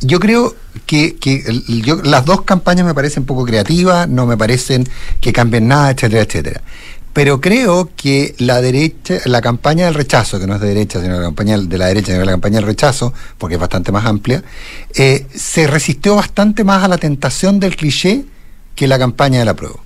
yo 0.00 0.20
creo 0.20 0.54
que, 0.86 1.16
que 1.16 1.42
yo, 1.84 1.96
las 2.02 2.24
dos 2.24 2.42
campañas 2.42 2.86
me 2.86 2.94
parecen 2.94 3.24
poco 3.24 3.44
creativas, 3.44 4.08
no 4.08 4.26
me 4.26 4.36
parecen 4.36 4.86
que 5.20 5.32
cambien 5.32 5.68
nada, 5.68 5.90
etcétera, 5.90 6.22
etcétera. 6.22 6.62
Pero 7.14 7.40
creo 7.40 7.90
que 7.96 8.34
la 8.38 8.60
derecha, 8.60 9.20
la 9.24 9.40
campaña 9.40 9.84
del 9.84 9.94
rechazo, 9.94 10.40
que 10.40 10.48
no 10.48 10.56
es 10.56 10.60
de 10.60 10.66
derecha, 10.66 11.00
sino 11.00 11.16
la 11.16 11.22
campaña 11.22 11.56
de 11.56 11.78
la 11.78 11.86
derecha, 11.86 12.12
sino 12.12 12.24
la 12.24 12.32
campaña 12.32 12.56
del 12.56 12.66
rechazo, 12.66 13.14
porque 13.38 13.54
es 13.54 13.60
bastante 13.60 13.92
más 13.92 14.04
amplia, 14.04 14.42
eh, 14.96 15.24
se 15.32 15.68
resistió 15.68 16.16
bastante 16.16 16.64
más 16.64 16.82
a 16.82 16.88
la 16.88 16.98
tentación 16.98 17.60
del 17.60 17.76
cliché 17.76 18.24
que 18.74 18.88
la 18.88 18.98
campaña 18.98 19.38
del 19.38 19.48
apruebo. 19.48 19.80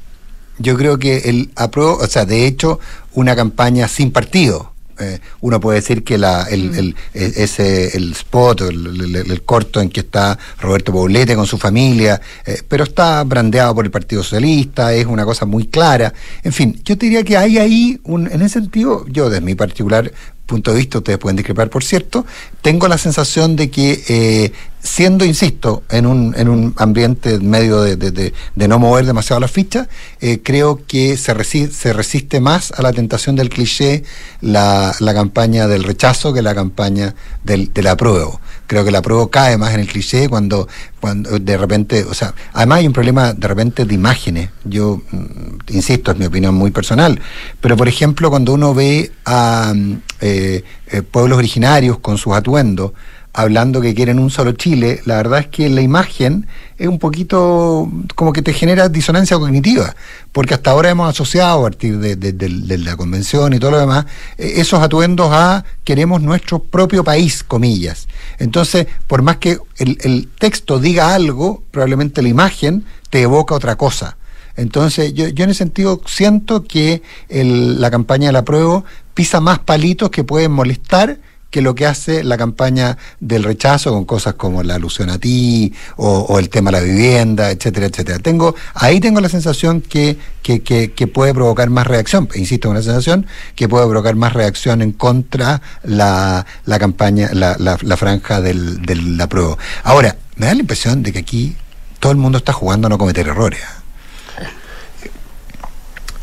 Yo 0.59 0.77
creo 0.77 0.99
que 0.99 1.19
el 1.31 1.51
apruebo, 1.57 1.99
o 1.99 2.07
sea, 2.07 2.25
de 2.25 2.47
hecho, 2.47 2.81
una 3.15 3.37
campaña 3.37 3.89
sin 3.89 4.11
partido, 4.11 4.73
eh, 5.01 5.21
uno 5.41 5.61
puede 5.61 5.79
decir 5.79 6.03
que 6.03 6.19
la, 6.19 6.43
el, 6.45 6.75
el, 6.75 6.97
e, 7.15 7.33
ese, 7.37 7.97
el 7.97 8.13
spot, 8.13 8.63
el, 8.63 9.15
el, 9.15 9.43
corto 9.43 9.81
en 9.81 9.91
que 9.91 10.01
está 10.01 10.37
Roberto 10.61 10.93
Poblete 10.93 11.37
con 11.37 11.47
su 11.47 11.57
familia, 11.57 12.21
eh, 12.45 12.63
pero 12.67 12.83
está 12.83 13.23
brandeado 13.23 13.75
por 13.77 13.85
el 13.85 13.93
Partido 13.93 14.25
Socialista, 14.25 14.93
es 14.93 15.07
una 15.07 15.25
cosa 15.25 15.47
muy 15.47 15.69
clara. 15.69 16.13
En 16.43 16.53
fin, 16.53 16.81
yo 16.85 16.99
te 16.99 17.07
diría 17.07 17.23
que 17.23 17.37
hay 17.37 17.59
ahí, 17.59 18.01
un, 18.05 18.27
en 18.27 18.43
ese 18.43 18.61
sentido, 18.61 19.07
yo 19.07 19.31
desde 19.31 19.45
mi 19.45 19.55
particular 19.55 20.11
punto 20.49 20.73
de 20.73 20.79
vista, 20.79 20.99
ustedes 20.99 21.19
pueden 21.19 21.37
discrepar, 21.37 21.69
por 21.69 21.85
cierto, 21.85 22.25
tengo 22.63 22.89
la 22.89 22.97
sensación 22.97 23.55
de 23.55 23.71
que 23.71 24.03
eh, 24.09 24.53
siendo, 24.83 25.25
insisto, 25.25 25.83
en 25.91 26.07
un, 26.07 26.35
en 26.37 26.49
un 26.49 26.75
ambiente 26.77 27.39
medio 27.39 27.83
de, 27.83 27.97
de, 27.97 28.33
de, 28.55 28.69
no 28.69 28.79
mover 28.79 29.07
demasiado 29.07 29.41
las 29.41 29.51
fichas, 29.51 29.89
eh, 30.21 30.41
creo 30.43 30.81
que 30.87 31.17
se 31.17 31.35
resiste, 31.35 31.75
se 31.75 31.93
resiste 31.93 32.41
más 32.41 32.73
a 32.73 32.83
la 32.83 32.93
tentación 32.93 33.37
del 33.37 33.49
cliché 33.49 34.05
la, 34.41 34.95
la 35.01 35.15
campaña 35.15 35.67
del 35.67 35.85
rechazo 35.85 36.33
que 36.33 36.43
la 36.43 36.55
campaña 36.55 37.15
del, 37.45 37.73
del 37.73 37.87
apruebo. 37.87 38.41
Creo 38.67 38.85
que 38.85 38.91
la 38.91 38.99
apruebo 38.99 39.29
cae 39.29 39.57
más 39.57 39.73
en 39.75 39.81
el 39.81 39.87
cliché 39.87 40.29
cuando, 40.29 40.69
cuando 41.01 41.39
de 41.39 41.57
repente, 41.57 42.05
o 42.05 42.15
sea, 42.15 42.35
además 42.53 42.79
hay 42.81 42.87
un 42.87 42.93
problema 42.93 43.33
de 43.33 43.49
repente 43.49 43.85
de 43.85 43.95
imágenes. 43.95 44.51
Yo, 44.65 45.01
mm, 45.11 45.75
insisto, 45.75 46.13
es 46.13 46.19
mi 46.19 46.27
opinión 46.27 46.55
muy 46.55 46.71
personal, 46.71 47.21
pero 47.61 47.77
por 47.77 47.89
ejemplo, 47.89 48.31
cuando 48.31 48.53
uno 48.53 48.75
ve 48.75 49.11
a 49.25 49.73
eh, 50.21 50.63
eh, 50.91 51.03
pueblos 51.03 51.39
originarios 51.39 51.99
con 51.99 52.19
sus 52.19 52.35
atuendos, 52.35 52.93
hablando 53.33 53.81
que 53.81 53.95
quieren 53.95 54.19
un 54.19 54.31
solo 54.31 54.53
Chile, 54.53 55.01
la 55.05 55.17
verdad 55.17 55.41
es 55.41 55.47
que 55.49 55.69
la 55.69 55.81
imagen 55.81 56.47
es 56.77 56.89
un 56.89 56.99
poquito 56.99 57.91
como 58.15 58.33
que 58.33 58.43
te 58.43 58.53
genera 58.53 58.89
disonancia 58.89 59.39
cognitiva, 59.39 59.95
porque 60.33 60.55
hasta 60.55 60.71
ahora 60.71 60.91
hemos 60.91 61.09
asociado 61.09 61.61
a 61.61 61.63
partir 61.63 61.99
de, 61.99 62.79
la 62.79 62.97
convención 62.97 63.53
y 63.53 63.59
todo 63.59 63.73
lo 63.73 63.81
demás, 63.81 64.07
eh, 64.37 64.55
esos 64.57 64.83
atuendos 64.83 65.31
a 65.33 65.65
queremos 65.85 66.23
nuestro 66.23 66.59
propio 66.61 67.05
país, 67.05 67.43
comillas. 67.45 68.09
Entonces, 68.39 68.87
por 69.07 69.23
más 69.23 69.37
que 69.37 69.59
el, 69.77 69.99
el 70.03 70.29
texto 70.39 70.79
diga 70.79 71.15
algo, 71.15 71.63
probablemente 71.71 72.23
la 72.23 72.29
imagen 72.29 72.85
te 73.11 73.23
evoca 73.23 73.55
otra 73.55 73.77
cosa. 73.77 74.17
Entonces, 74.59 75.15
yo, 75.15 75.29
yo 75.29 75.45
en 75.45 75.51
ese 75.51 75.59
sentido 75.59 76.01
siento 76.05 76.65
que 76.65 77.03
el, 77.29 77.81
la 77.81 77.93
campaña 77.93 78.27
de 78.27 78.33
la 78.33 78.45
prueba 78.45 78.83
pisa 79.15 79.41
más 79.41 79.61
palitos 79.61 80.11
que 80.11 80.25
pueden 80.25 80.51
molestar 80.51 81.19
que 81.51 81.63
lo 81.63 81.75
que 81.75 81.87
hace 81.87 82.25
la 82.25 82.37
campaña 82.37 82.99
del 83.21 83.43
rechazo 83.43 83.93
con 83.93 84.05
cosas 84.05 84.35
como 84.35 84.63
la 84.63 84.75
alusión 84.75 85.09
a 85.11 85.19
ti 85.19 85.73
o, 85.97 86.39
el 86.39 86.51
tema 86.51 86.71
de 86.71 86.79
la 86.79 86.85
vivienda, 86.85 87.51
etcétera, 87.51 87.87
etcétera. 87.87 88.19
Tengo, 88.19 88.55
ahí 88.75 89.01
tengo 89.01 89.21
la 89.21 89.29
sensación 89.29 89.81
que, 89.81 90.19
que, 90.43 90.63
que, 90.63 91.07
puede 91.07 91.33
provocar 91.33 91.71
más 91.71 91.87
reacción, 91.87 92.29
insisto, 92.35 92.69
una 92.71 92.83
sensación 92.83 93.27
que 93.55 93.69
puede 93.69 93.87
provocar 93.87 94.15
más 94.15 94.35
reacción 94.35 94.83
en 94.83 94.93
contra 94.93 95.63
la, 95.83 96.45
la 96.67 96.79
campaña, 96.79 97.31
la, 97.33 97.57
la, 97.59 97.79
la 97.81 97.97
franja 97.97 98.41
del, 98.41 98.83
del 98.83 99.17
la 99.17 99.29
prueba. 99.29 99.57
Ahora, 99.85 100.17
me 100.37 100.47
da 100.47 100.55
la 100.55 100.61
impresión 100.61 101.03
de 101.03 101.13
que 101.13 101.19
aquí 101.21 101.57
todo 101.99 102.13
el 102.13 102.19
mundo 102.19 102.39
está 102.39 102.53
jugando 102.53 102.87
a 102.87 102.91
no 102.91 102.99
cometer 102.99 103.27
errores. 103.27 103.61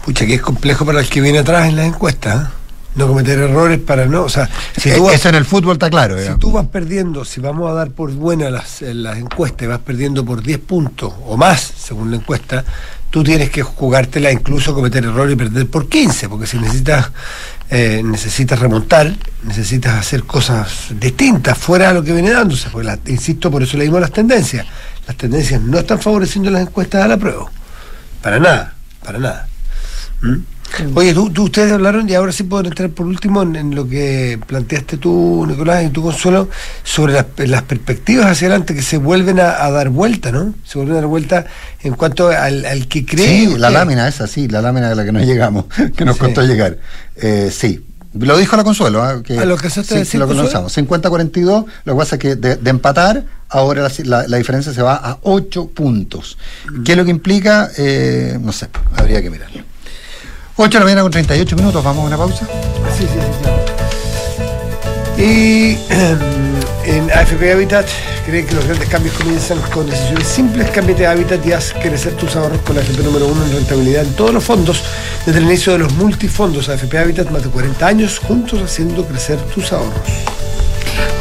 Pucha, 0.06 0.26
que 0.28 0.36
es 0.36 0.42
complejo 0.42 0.86
para 0.86 1.00
el 1.00 1.10
que 1.10 1.20
viene 1.20 1.40
atrás 1.40 1.68
en 1.68 1.76
las 1.76 1.88
encuestas. 1.88 2.44
¿eh? 2.44 2.48
No 2.96 3.08
cometer 3.08 3.40
errores 3.40 3.80
para 3.80 4.06
no, 4.06 4.24
o 4.24 4.30
sea, 4.30 4.50
si 4.78 4.92
tú 4.92 5.06
vas, 5.06 5.16
eso 5.16 5.30
en 5.30 5.36
el 5.36 5.46
fútbol 5.46 5.74
está 5.74 5.90
claro. 5.90 6.18
Si 6.18 6.40
tú 6.40 6.52
vas 6.52 6.68
perdiendo, 6.68 7.26
si 7.26 7.42
vamos 7.42 7.70
a 7.70 7.74
dar 7.74 7.92
por 7.92 8.12
buenas 8.12 8.52
las, 8.52 8.82
las 8.82 9.18
encuestas, 9.18 9.68
vas 9.68 9.80
perdiendo 9.80 10.24
por 10.24 10.42
10 10.42 10.60
puntos 10.60 11.14
o 11.26 11.38
más, 11.38 11.74
según 11.78 12.12
la 12.12 12.18
encuesta, 12.18 12.64
tú 13.10 13.24
tienes 13.24 13.50
que 13.50 13.64
jugártela, 13.64 14.32
incluso 14.32 14.74
cometer 14.74 15.04
errores 15.04 15.34
y 15.34 15.38
perder 15.38 15.70
por 15.70 15.88
15, 15.88 16.30
porque 16.30 16.48
si 16.48 16.58
necesitas 16.58 17.12
eh, 17.70 18.02
necesitas 18.04 18.60
remontar, 18.60 19.12
necesitas 19.44 19.96
hacer 19.96 20.24
cosas 20.24 20.90
distintas 21.00 21.58
fuera 21.58 21.88
de 21.88 21.96
lo 21.96 22.04
que 22.04 22.14
viene 22.14 22.32
dándose, 22.32 22.70
porque 22.70 22.86
la, 22.86 23.00
insisto, 23.08 23.50
por 23.50 23.64
eso 23.64 23.78
leímos 23.78 24.00
las 24.00 24.12
tendencias. 24.12 24.68
Las 25.08 25.18
tendencias 25.18 25.62
no 25.62 25.80
están 25.80 26.00
favoreciendo 26.00 26.52
las 26.52 26.62
encuestas 26.62 27.04
a 27.04 27.08
la 27.08 27.18
prueba. 27.18 27.46
Para 28.22 28.40
nada, 28.40 28.76
para 29.04 29.18
nada. 29.18 29.48
¿Mm? 30.22 30.55
Oye, 30.94 31.14
tú, 31.14 31.30
tú, 31.30 31.44
ustedes 31.44 31.72
hablaron 31.72 32.10
y 32.10 32.14
ahora 32.14 32.32
sí 32.32 32.44
puedo 32.44 32.66
entrar 32.66 32.90
por 32.90 33.06
último 33.06 33.44
en, 33.44 33.56
en, 33.56 33.76
lo 33.76 33.88
que 33.88 34.40
planteaste 34.46 34.98
tú, 34.98 35.46
Nicolás, 35.48 35.86
y 35.86 35.90
tu 35.90 36.02
Consuelo, 36.02 36.50
sobre 36.84 37.14
las, 37.14 37.26
las 37.38 37.64
perspectivas 37.64 38.28
hacia 38.28 38.48
adelante 38.48 38.76
que 38.76 38.82
se 38.82 38.98
vuelven 38.98 39.40
a, 39.40 39.64
a, 39.64 39.72
dar 39.72 39.90
vuelta, 39.90 40.32
¿no? 40.32 40.54
Se 40.66 40.78
vuelven 40.78 40.98
a 40.98 41.02
dar 41.02 41.08
vuelta 41.08 41.46
en 41.82 41.94
cuanto 41.94 42.30
al, 42.30 42.66
al 42.66 42.88
que 42.88 43.06
cree. 43.06 43.48
Sí, 43.48 43.56
la 43.58 43.70
lámina 43.70 44.08
esa, 44.08 44.28
sí, 44.28 44.48
la 44.48 44.62
lámina 44.62 44.90
de 44.90 44.96
la 44.96 45.06
que 45.06 45.12
no 45.12 45.20
llegamos, 45.20 45.66
que 45.96 46.06
nos 46.06 46.16
sí. 46.16 46.22
costó 46.22 46.42
llegar. 46.42 46.78
Eh, 47.16 47.50
sí, 47.52 47.84
lo 48.20 48.38
dijo 48.38 48.56
la 48.56 48.64
Consuelo, 48.64 49.10
¿eh? 49.10 49.24
que, 49.24 49.40
¿A 49.40 49.46
lo 49.46 49.58
que 49.58 49.70
sí, 49.70 49.84
sí, 49.84 50.18
lo 50.18 50.32
lanzamos. 50.32 50.76
50-42, 50.78 51.66
lo 51.84 51.94
que 51.94 51.98
pasa 51.98 52.16
es 52.16 52.22
que 52.22 52.36
de, 52.36 52.56
de 52.56 52.70
empatar, 52.70 53.24
ahora 53.50 53.84
la, 53.84 53.92
la, 54.04 54.28
la, 54.28 54.38
diferencia 54.38 54.74
se 54.74 54.82
va 54.82 54.96
a 54.96 55.20
8 55.24 55.68
puntos. 55.68 56.38
Mm. 56.72 56.84
¿Qué 56.84 56.92
es 56.94 56.98
lo 56.98 57.06
que 57.06 57.12
implica? 57.12 57.70
Eh, 57.78 58.38
no 58.42 58.52
sé, 58.52 58.68
habría 58.96 59.22
que 59.22 59.30
mirarlo. 59.30 59.75
8 60.58 60.70
de 60.70 60.80
la 60.80 60.86
mañana 60.86 61.02
con 61.02 61.12
38 61.12 61.56
minutos, 61.58 61.84
vamos 61.84 62.06
a 62.06 62.08
una 62.08 62.18
pausa. 62.18 62.48
Sí, 62.98 63.04
sí, 63.04 63.08
sí, 63.08 63.40
claro. 63.42 63.66
Y 65.18 65.78
en 66.90 67.12
AFP 67.12 67.52
Habitat 67.52 67.86
creen 68.26 68.48
que 68.48 68.56
los 68.56 68.66
grandes 68.66 68.88
cambios 68.88 69.16
comienzan 69.16 69.60
con 69.74 69.90
decisiones 69.90 70.26
simples. 70.26 70.70
Cámbiate 70.70 71.02
de 71.02 71.08
Habitat 71.08 71.46
y 71.46 71.52
haz 71.52 71.74
crecer 71.74 72.14
tus 72.14 72.38
ahorros 72.38 72.62
con 72.62 72.78
la 72.78 72.82
AFP 72.84 73.04
número 73.04 73.28
uno 73.28 73.44
en 73.44 73.52
rentabilidad 73.52 74.06
en 74.06 74.14
todos 74.14 74.34
los 74.34 74.46
fondos. 74.46 74.82
Desde 75.26 75.40
el 75.40 75.46
inicio 75.46 75.74
de 75.74 75.80
los 75.80 75.94
multifondos 75.96 76.70
AFP 76.70 76.98
Habitat, 77.00 77.30
más 77.32 77.44
de 77.44 77.50
40 77.50 77.86
años 77.86 78.20
juntos 78.20 78.62
haciendo 78.62 79.06
crecer 79.06 79.38
tus 79.54 79.74
ahorros. 79.74 79.94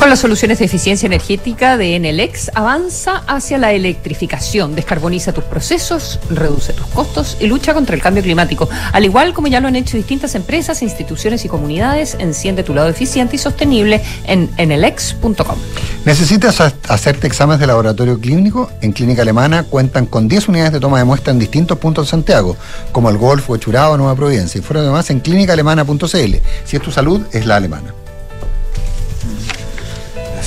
Con 0.05 0.11
las 0.11 0.21
soluciones 0.21 0.59
de 0.59 0.67
eficiencia 0.67 1.07
energética 1.07 1.79
de 1.79 1.97
Enelex, 1.97 2.51
avanza 2.55 3.23
hacia 3.27 3.57
la 3.57 3.73
electrificación, 3.73 4.75
descarboniza 4.75 5.33
tus 5.33 5.45
procesos, 5.45 6.21
reduce 6.29 6.75
tus 6.75 6.87
costos 6.89 7.39
y 7.41 7.47
lucha 7.47 7.73
contra 7.73 7.97
el 7.97 8.03
cambio 8.03 8.23
climático. 8.23 8.69
Al 8.93 9.07
igual 9.07 9.33
como 9.33 9.49
ya 9.49 9.61
lo 9.61 9.69
han 9.69 9.77
hecho 9.77 9.97
distintas 9.97 10.35
empresas, 10.35 10.83
instituciones 10.83 11.47
y 11.47 11.49
comunidades, 11.49 12.19
enciende 12.21 12.63
tu 12.63 12.75
lado 12.75 12.91
eficiente 12.91 13.37
y 13.37 13.39
sostenible 13.39 14.03
en 14.27 14.51
enelex.com. 14.59 15.59
¿Necesitas 16.05 16.61
hacerte 16.61 17.27
exámenes 17.27 17.61
de 17.61 17.67
laboratorio 17.67 18.21
clínico? 18.21 18.71
En 18.83 18.93
Clínica 18.93 19.23
Alemana 19.23 19.63
cuentan 19.63 20.05
con 20.05 20.29
10 20.29 20.49
unidades 20.49 20.73
de 20.75 20.81
toma 20.81 20.99
de 20.99 21.05
muestra 21.05 21.33
en 21.33 21.39
distintos 21.39 21.79
puntos 21.79 22.09
de 22.09 22.11
Santiago, 22.11 22.59
como 22.93 23.09
el 23.09 23.17
Golfo, 23.17 23.57
Churado 23.57 23.97
Nueva 23.97 24.15
Providencia. 24.15 24.59
Y 24.59 24.63
fuera 24.63 24.83
además 24.83 25.09
en 25.09 25.21
clínicaalemana.cl. 25.21 26.35
Si 26.67 26.77
es 26.77 26.83
tu 26.83 26.91
salud, 26.91 27.23
es 27.33 27.47
la 27.47 27.57
alemana. 27.57 28.04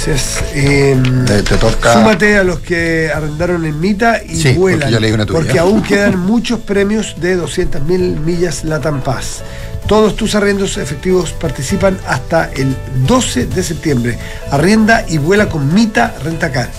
Gracias. 0.08 0.44
Eh, 0.54 0.96
te, 1.26 1.44
te, 1.44 1.58
toca... 1.58 1.94
Súmate 1.94 2.38
a 2.38 2.44
los 2.44 2.60
que 2.60 3.12
arrendaron 3.14 3.66
en 3.66 3.80
Mita 3.80 4.22
y 4.24 4.36
sí, 4.38 4.54
vuelan. 4.54 4.80
Porque, 4.80 4.94
yo 4.94 5.00
leí 5.00 5.12
una 5.12 5.26
porque 5.26 5.60
aún 5.60 5.82
quedan 5.82 6.20
muchos 6.20 6.60
premios 6.62 7.16
de 7.20 7.38
200.000 7.38 8.20
millas 8.20 8.64
Latam 8.64 9.02
Paz. 9.02 9.44
Todos 9.86 10.16
tus 10.16 10.36
arriendos 10.36 10.78
efectivos 10.78 11.32
participan 11.34 11.98
hasta 12.08 12.50
el 12.54 12.76
12 13.06 13.48
de 13.48 13.64
septiembre. 13.64 14.18
Arrienda 14.52 15.06
y 15.08 15.18
vuela 15.18 15.50
con 15.50 15.74
Mita 15.74 16.16
Rentacar. 16.24 16.70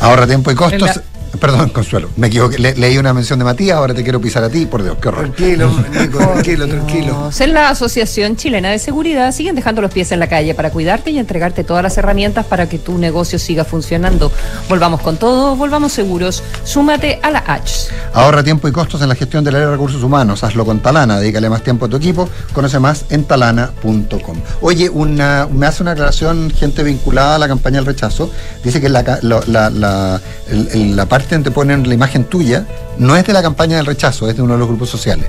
Ahorra 0.00 0.26
tiempo 0.26 0.50
y 0.50 0.54
costos. 0.54 1.00
Perdón, 1.38 1.70
Consuelo, 1.70 2.10
me 2.16 2.28
equivoqué. 2.28 2.58
Le, 2.58 2.74
leí 2.74 2.98
una 2.98 3.12
mención 3.12 3.38
de 3.38 3.44
Matías, 3.44 3.76
ahora 3.76 3.94
te 3.94 4.02
quiero 4.02 4.20
pisar 4.20 4.44
a 4.44 4.48
ti, 4.48 4.66
por 4.66 4.82
Dios, 4.82 4.96
qué 5.00 5.08
horror. 5.08 5.30
Tranquilo, 5.30 5.70
Nico, 6.00 6.18
tranquilo, 6.18 6.66
tranquilo. 6.66 7.30
En 7.38 7.54
la 7.54 7.68
Asociación 7.70 8.36
Chilena 8.36 8.70
de 8.70 8.78
Seguridad 8.78 9.32
siguen 9.32 9.54
dejando 9.54 9.82
los 9.82 9.92
pies 9.92 10.12
en 10.12 10.20
la 10.20 10.28
calle 10.28 10.54
para 10.54 10.70
cuidarte 10.70 11.10
y 11.10 11.18
entregarte 11.18 11.64
todas 11.64 11.82
las 11.82 11.96
herramientas 11.98 12.44
para 12.46 12.68
que 12.68 12.78
tu 12.78 12.98
negocio 12.98 13.38
siga 13.38 13.64
funcionando. 13.64 14.32
Volvamos 14.68 15.00
con 15.00 15.16
todo, 15.16 15.56
volvamos 15.56 15.92
seguros. 15.92 16.42
Súmate 16.64 17.20
a 17.22 17.30
la 17.30 17.38
H. 17.46 17.88
Ahorra 18.12 18.42
tiempo 18.42 18.66
y 18.68 18.72
costos 18.72 19.02
en 19.02 19.08
la 19.08 19.14
gestión 19.14 19.44
del 19.44 19.54
área 19.54 19.68
de 19.68 19.72
recursos 19.72 20.02
humanos. 20.02 20.42
Hazlo 20.42 20.64
con 20.64 20.80
Talana, 20.80 21.18
dedícale 21.18 21.48
más 21.48 21.62
tiempo 21.62 21.86
a 21.86 21.88
tu 21.88 21.96
equipo. 21.96 22.28
Conoce 22.52 22.78
más 22.78 23.04
en 23.10 23.24
talana.com. 23.24 24.40
Oye, 24.60 24.88
una, 24.90 25.48
me 25.52 25.66
hace 25.66 25.82
una 25.82 25.92
aclaración 25.92 26.50
gente 26.50 26.82
vinculada 26.82 27.36
a 27.36 27.38
la 27.38 27.48
campaña 27.48 27.76
del 27.76 27.86
rechazo. 27.86 28.30
Dice 28.64 28.80
que 28.80 28.88
la, 28.88 29.02
la, 29.22 29.40
la, 29.46 29.70
la, 29.70 30.20
la 30.50 31.06
te 31.26 31.50
ponen 31.50 31.86
la 31.88 31.94
imagen 31.94 32.24
tuya, 32.24 32.66
no 32.98 33.16
es 33.16 33.26
de 33.26 33.32
la 33.32 33.42
campaña 33.42 33.76
del 33.76 33.86
rechazo, 33.86 34.28
es 34.28 34.36
de 34.36 34.42
uno 34.42 34.54
de 34.54 34.58
los 34.60 34.68
grupos 34.68 34.88
sociales, 34.88 35.26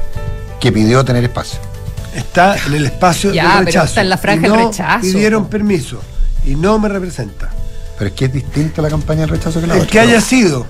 que 0.59 0.71
pidió 0.71 1.03
tener 1.03 1.23
espacio. 1.23 1.59
Está 2.15 2.55
en 2.65 2.73
el 2.73 2.85
espacio 2.85 3.31
ya, 3.33 3.57
del 3.57 3.65
rechazo. 3.67 3.85
está 3.87 4.01
en 4.01 4.09
la 4.09 4.17
franja 4.17 4.47
no 4.47 4.55
del 4.55 4.65
rechazo. 4.67 5.01
Pidieron 5.01 5.47
permiso 5.47 5.99
y 6.45 6.55
no 6.55 6.79
me 6.79 6.89
representa. 6.89 7.49
Pero 7.97 8.09
es 8.09 8.15
que 8.15 8.25
es 8.25 8.33
distinto 8.33 8.81
la 8.81 8.89
campaña 8.89 9.21
del 9.21 9.29
rechazo 9.29 9.59
que 9.59 9.67
la 9.67 9.73
El 9.75 9.81
otra. 9.81 9.91
que 9.91 9.99
haya 9.99 10.21
sido. 10.21 10.65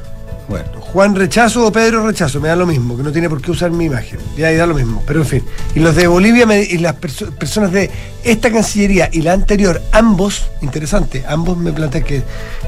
Bueno. 0.48 0.80
Juan 0.80 1.16
Rechazo 1.16 1.68
o 1.68 1.72
Pedro 1.72 2.08
Rechazo, 2.08 2.39
me 2.39 2.48
da 2.48 2.56
lo 2.56 2.66
mismo, 2.66 2.95
que 2.95 3.04
no 3.04 3.12
tiene 3.12 3.30
por 3.30 3.41
qué 3.41 3.52
usar 3.52 3.72
mi 3.72 3.86
imagen. 3.86 4.20
Ya, 4.38 4.52
y 4.52 4.56
da 4.56 4.66
lo 4.66 4.74
mismo, 4.74 5.04
pero 5.06 5.20
en 5.20 5.26
fin. 5.26 5.43
Y 5.76 5.80
los 5.80 5.95
de 5.95 6.08
Bolivia 6.08 6.45
me, 6.45 6.62
y 6.62 6.78
las 6.78 6.93
perso 6.95 7.32
personas 7.32 7.72
de 7.74 7.91
esta 8.24 8.50
Cancillería 8.50 9.10
y 9.12 9.22
la 9.22 9.34
anterior, 9.34 9.82
ambos, 9.91 10.50
interesante, 10.62 11.26
ambos 11.28 11.58
me 11.58 11.74
plantean 11.74 12.04
que 12.04 12.24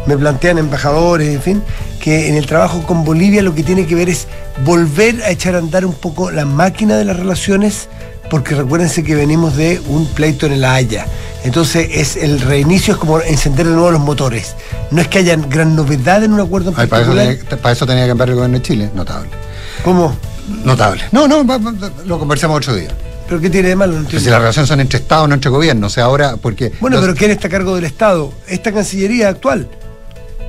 me 0.05 0.17
plantean 0.17 0.57
embajadores, 0.57 1.33
en 1.33 1.41
fin, 1.41 1.63
que 2.01 2.27
en 2.27 2.35
el 2.35 2.45
trabajo 2.45 2.83
con 2.83 3.05
Bolivia 3.05 3.41
lo 3.41 3.55
que 3.55 3.63
tiene 3.63 3.85
que 3.85 3.95
ver 3.95 4.09
es 4.09 4.27
volver 4.65 5.23
a 5.23 5.31
echar 5.31 5.55
a 5.55 5.59
andar 5.59 5.85
un 5.85 5.93
poco 5.93 6.31
la 6.31 6.45
máquina 6.45 6.97
de 6.97 7.05
las 7.05 7.17
relaciones 7.17 7.87
porque 8.29 8.55
recuérdense 8.55 9.03
que 9.03 9.15
venimos 9.15 9.55
de 9.55 9.81
un 9.87 10.05
pleito 10.07 10.45
en 10.45 10.61
la 10.61 10.75
Haya. 10.75 11.07
Entonces, 11.43 11.89
es 11.93 12.15
el 12.17 12.41
reinicio 12.41 12.93
es 12.93 12.99
como 12.99 13.21
encender 13.21 13.65
de 13.67 13.73
nuevo 13.73 13.91
los 13.91 14.01
motores. 14.01 14.55
No 14.91 15.01
es 15.01 15.07
que 15.07 15.19
haya 15.19 15.35
gran 15.37 15.75
novedad 15.75 16.23
en 16.23 16.33
un 16.33 16.39
acuerdo 16.41 16.71
en 16.71 16.75
Ay, 16.79 16.87
para, 16.87 17.03
eso 17.03 17.13
tenía, 17.13 17.57
para 17.61 17.71
eso 17.71 17.85
tenía 17.85 18.03
que 18.03 18.09
cambiar 18.09 18.29
el 18.29 18.35
gobierno 18.35 18.57
de 18.57 18.63
Chile. 18.63 18.89
Notable. 18.93 19.29
¿Cómo? 19.83 20.15
Notable. 20.65 21.03
No, 21.11 21.27
no, 21.27 21.43
lo 22.05 22.19
conversamos 22.19 22.57
otro 22.57 22.75
día. 22.75 22.89
¿Pero 23.27 23.39
qué 23.39 23.49
tiene 23.49 23.69
de 23.69 23.75
malo? 23.75 23.99
No 23.99 24.09
si 24.09 24.15
las 24.29 24.39
relaciones 24.39 24.67
son 24.67 24.79
entre 24.79 24.99
Estados, 24.99 25.29
no 25.29 25.35
entre 25.35 25.49
gobiernos. 25.51 25.91
O 25.91 25.95
sea, 25.95 26.05
ahora, 26.05 26.35
porque. 26.35 26.71
Bueno, 26.81 26.97
los- 26.97 27.05
pero 27.05 27.15
¿quién 27.17 27.31
está 27.31 27.47
a 27.47 27.51
cargo 27.51 27.75
del 27.75 27.85
Estado? 27.85 28.33
Esta 28.47 28.71
Cancillería 28.73 29.29
actual. 29.29 29.67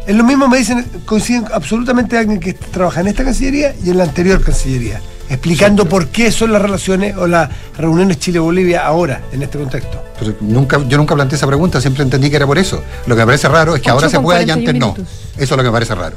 Es 0.07 0.17
lo 0.17 0.25
mismo, 0.25 0.49
me 0.49 0.57
dicen, 0.59 0.85
coinciden 1.05 1.45
absolutamente 1.53 2.17
alguien 2.17 2.41
que 2.41 2.55
trabaja 2.55 3.01
en 3.03 3.09
esta 3.09 3.23
Cancillería 3.23 3.75
y 3.85 3.91
en 3.91 3.99
la 3.99 4.05
anterior 4.05 4.43
Cancillería, 4.43 5.01
explicando 5.31 5.87
por 5.87 6.09
qué 6.09 6.31
son 6.33 6.53
las 6.53 6.61
relaciones 6.61 7.17
o 7.17 7.27
las 7.27 7.49
reuniones 7.79 8.19
Chile-Bolivia 8.19 8.85
ahora, 8.85 9.23
en 9.33 9.43
este 9.43 9.59
contexto. 9.59 10.03
pero 10.19 10.35
nunca, 10.41 10.79
yo 10.87 10.99
nunca 10.99 11.15
planteé 11.15 11.37
esa 11.37 11.47
pregunta, 11.47 11.81
siempre 11.81 12.03
entendí 12.03 12.29
que 12.29 12.37
era 12.37 12.47
por 12.47 12.59
eso. 12.59 12.83
Lo 13.07 13.15
que 13.15 13.23
me 13.23 13.27
parece 13.27 13.49
raro 13.49 13.77
es 13.77 13.81
que 13.81 13.91
ahora 13.91 14.09
se 14.09 14.21
pueda 14.21 14.43
y 14.43 14.51
antes 14.51 14.75
41 14.75 14.95
no. 14.99 15.03
Eso 15.03 15.07
es 15.37 15.51
lo 15.51 15.57
que 15.59 15.63
me 15.63 15.73
parece 15.73 15.95
raro. 15.95 16.17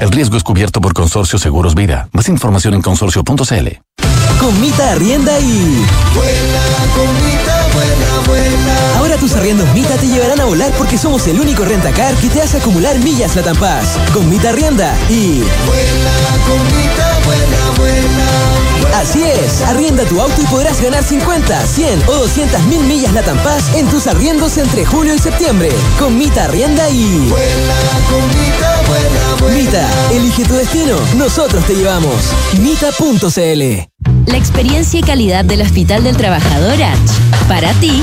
El 0.00 0.12
riesgo 0.12 0.36
es 0.36 0.44
cubierto 0.44 0.80
por 0.80 0.94
Consorcio 0.94 1.38
Seguros 1.38 1.74
Vida. 1.74 2.08
Más 2.12 2.28
información 2.28 2.74
en 2.74 2.82
consorcio.cl. 2.82 3.68
Con 4.38 4.60
Mita 4.60 4.92
Arrienda 4.92 5.40
y... 5.40 5.84
Ahora 8.96 9.16
tus 9.16 9.32
arriendos 9.32 9.68
Mita 9.74 9.96
te 9.96 10.06
llevarán 10.06 10.40
a 10.40 10.44
volar 10.44 10.70
porque 10.78 10.96
somos 10.96 11.26
el 11.26 11.40
único 11.40 11.64
rentacar 11.64 12.14
que 12.14 12.28
te 12.28 12.40
hace 12.40 12.58
acumular 12.58 12.96
millas 13.00 13.34
Latam 13.34 13.56
Paz. 13.56 13.98
Con 14.14 14.30
Mita 14.30 14.50
Arrienda 14.50 14.96
y... 15.10 15.42
Así 18.98 19.22
es, 19.22 19.62
arrienda 19.62 20.02
tu 20.06 20.20
auto 20.20 20.42
y 20.42 20.46
podrás 20.46 20.82
ganar 20.82 21.04
50, 21.04 21.66
100 21.66 22.02
o 22.08 22.14
200 22.14 22.60
mil 22.64 22.80
millas 22.80 23.12
Latam 23.12 23.38
Paz 23.44 23.72
en 23.76 23.86
tus 23.86 24.08
arriendos 24.08 24.58
entre 24.58 24.84
julio 24.84 25.14
y 25.14 25.18
septiembre. 25.20 25.68
Con 26.00 26.18
Mita 26.18 26.46
Arrienda 26.46 26.90
y... 26.90 27.32
Mita, 29.54 29.88
elige 30.10 30.44
tu 30.44 30.54
destino, 30.54 30.96
nosotros 31.16 31.64
te 31.64 31.76
llevamos. 31.76 32.16
Mita.cl 32.60 33.88
La 34.26 34.36
experiencia 34.36 34.98
y 34.98 35.02
calidad 35.04 35.44
del 35.44 35.62
Hospital 35.62 36.02
del 36.02 36.16
Trabajador 36.16 36.82
H. 36.82 36.98
Para 37.46 37.72
ti, 37.74 38.02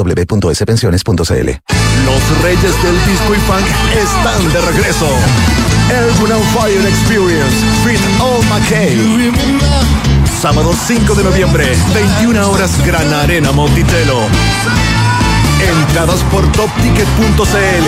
www.spensiones.cl. 0.03 1.49
Los 2.05 2.41
reyes 2.41 2.83
del 2.83 3.05
disco 3.05 3.35
y 3.35 3.39
funk 3.39 3.65
están 3.95 4.51
de 4.51 4.61
regreso. 4.61 5.07
El 5.89 6.09
on 6.31 6.43
Fire 6.53 6.85
Experience 6.87 7.57
Fit 7.83 7.99
All 8.19 8.43
McKay. 8.45 9.31
Sábado 10.41 10.73
5 10.87 11.15
de 11.15 11.23
noviembre, 11.23 11.75
21 11.93 12.49
horas, 12.49 12.71
Gran 12.85 13.13
Arena 13.13 13.51
Monticello. 13.51 14.21
Entradas 15.61 16.23
por 16.31 16.49
topticket.cl. 16.53 17.87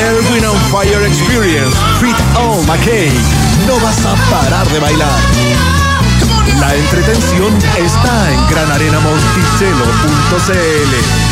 El 0.00 0.44
on 0.44 0.58
Fire 0.70 1.04
Experience 1.06 1.76
Fit 2.00 2.16
All 2.36 2.64
McKay. 2.66 3.12
No 3.68 3.78
vas 3.80 4.04
a 4.04 4.16
parar 4.30 4.66
de 4.68 4.80
bailar. 4.80 5.20
La 6.58 6.74
entretención 6.74 7.56
está 7.76 8.32
en 8.32 8.48
granarenamonticello.cl. 8.48 11.31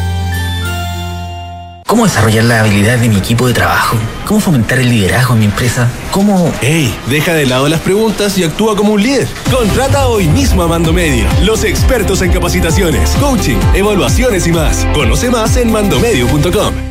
¿Cómo 1.91 2.05
desarrollar 2.05 2.45
las 2.45 2.61
habilidades 2.61 3.01
de 3.01 3.09
mi 3.09 3.17
equipo 3.17 3.47
de 3.47 3.53
trabajo? 3.53 3.97
¿Cómo 4.25 4.39
fomentar 4.39 4.79
el 4.79 4.89
liderazgo 4.89 5.33
en 5.33 5.39
mi 5.39 5.45
empresa? 5.47 5.89
¿Cómo...? 6.11 6.49
¡Ey! 6.61 6.95
Deja 7.07 7.33
de 7.33 7.45
lado 7.45 7.67
las 7.67 7.81
preguntas 7.81 8.37
y 8.37 8.45
actúa 8.45 8.77
como 8.77 8.93
un 8.93 9.03
líder. 9.03 9.27
Contrata 9.51 10.07
hoy 10.07 10.29
mismo 10.29 10.63
a 10.63 10.69
Mando 10.69 10.93
Medio, 10.93 11.25
los 11.43 11.65
expertos 11.65 12.21
en 12.21 12.31
capacitaciones, 12.31 13.09
coaching, 13.19 13.57
evaluaciones 13.73 14.47
y 14.47 14.53
más. 14.53 14.87
Conoce 14.93 15.29
más 15.29 15.57
en 15.57 15.69
mandomedio.com. 15.69 16.90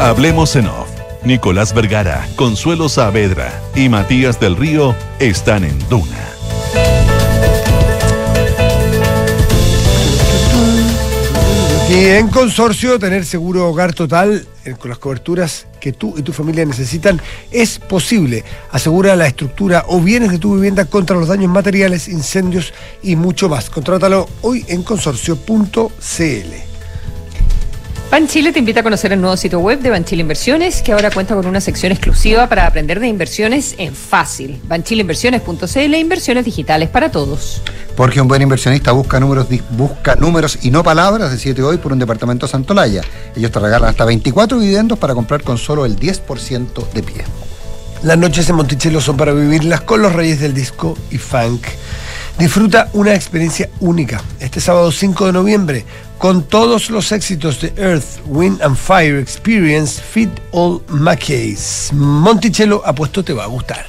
Hablemos 0.00 0.56
en 0.56 0.66
off. 0.66 0.88
Nicolás 1.24 1.74
Vergara, 1.74 2.26
Consuelo 2.34 2.88
Saavedra 2.88 3.52
y 3.74 3.90
Matías 3.90 4.40
del 4.40 4.56
Río 4.56 4.94
están 5.18 5.62
en 5.62 5.78
Duna. 5.90 6.26
Y 11.90 12.04
en 12.06 12.28
consorcio, 12.28 12.98
tener 12.98 13.26
seguro 13.26 13.68
hogar 13.68 13.92
total 13.92 14.46
eh, 14.64 14.72
con 14.72 14.88
las 14.88 14.98
coberturas 14.98 15.66
que 15.80 15.92
tú 15.92 16.14
y 16.16 16.22
tu 16.22 16.32
familia 16.32 16.64
necesitan 16.64 17.20
es 17.50 17.78
posible. 17.78 18.42
Asegura 18.70 19.14
la 19.16 19.26
estructura 19.26 19.84
o 19.86 20.00
bienes 20.00 20.30
de 20.30 20.38
tu 20.38 20.54
vivienda 20.54 20.86
contra 20.86 21.18
los 21.18 21.28
daños 21.28 21.50
materiales, 21.50 22.08
incendios 22.08 22.72
y 23.02 23.16
mucho 23.16 23.50
más. 23.50 23.68
Contrátalo 23.68 24.26
hoy 24.40 24.64
en 24.68 24.82
consorcio.cl. 24.82 26.69
Banchile 28.10 28.52
te 28.52 28.58
invita 28.58 28.80
a 28.80 28.82
conocer 28.82 29.12
el 29.12 29.20
nuevo 29.20 29.36
sitio 29.36 29.60
web 29.60 29.78
de 29.78 29.88
Banchile 29.88 30.22
Inversiones, 30.22 30.82
que 30.82 30.90
ahora 30.90 31.12
cuenta 31.12 31.36
con 31.36 31.46
una 31.46 31.60
sección 31.60 31.92
exclusiva 31.92 32.48
para 32.48 32.66
aprender 32.66 32.98
de 32.98 33.06
inversiones 33.06 33.76
en 33.78 33.94
fácil. 33.94 34.60
Banchileinversiones.cl, 34.64 35.94
inversiones 35.94 36.44
digitales 36.44 36.88
para 36.88 37.12
todos. 37.12 37.62
Porque 37.96 38.20
un 38.20 38.26
buen 38.26 38.42
inversionista 38.42 38.90
busca 38.90 39.20
números, 39.20 39.46
busca 39.70 40.16
números 40.16 40.58
y 40.62 40.72
no 40.72 40.82
palabras, 40.82 41.30
decídete 41.30 41.62
hoy 41.62 41.76
por 41.76 41.92
un 41.92 42.00
departamento 42.00 42.48
Santolaya. 42.48 43.02
Ellos 43.36 43.52
te 43.52 43.60
regalan 43.60 43.88
hasta 43.88 44.04
24 44.04 44.58
dividendos 44.58 44.98
para 44.98 45.14
comprar 45.14 45.44
con 45.44 45.56
solo 45.56 45.86
el 45.86 45.96
10% 45.96 46.90
de 46.92 47.02
pie. 47.04 47.24
Las 48.02 48.18
noches 48.18 48.48
en 48.50 48.56
Monticello 48.56 49.00
son 49.00 49.16
para 49.16 49.32
vivirlas 49.32 49.82
con 49.82 50.02
los 50.02 50.12
reyes 50.12 50.40
del 50.40 50.52
disco 50.52 50.98
y 51.12 51.18
funk. 51.18 51.62
Disfruta 52.38 52.88
una 52.94 53.14
experiencia 53.14 53.68
única 53.80 54.20
este 54.40 54.60
sábado 54.60 54.90
5 54.90 55.26
de 55.26 55.32
noviembre 55.32 55.84
con 56.20 56.42
todos 56.42 56.90
los 56.90 57.12
éxitos 57.12 57.62
de 57.62 57.72
Earth, 57.78 58.20
Wind 58.26 58.60
and 58.60 58.76
Fire 58.76 59.18
Experience 59.18 60.02
Fit 60.02 60.28
All 60.52 60.82
Mackays. 60.88 61.92
Monticello, 61.94 62.82
apuesto 62.84 63.24
te 63.24 63.32
va 63.32 63.44
a 63.44 63.46
gustar. 63.46 63.86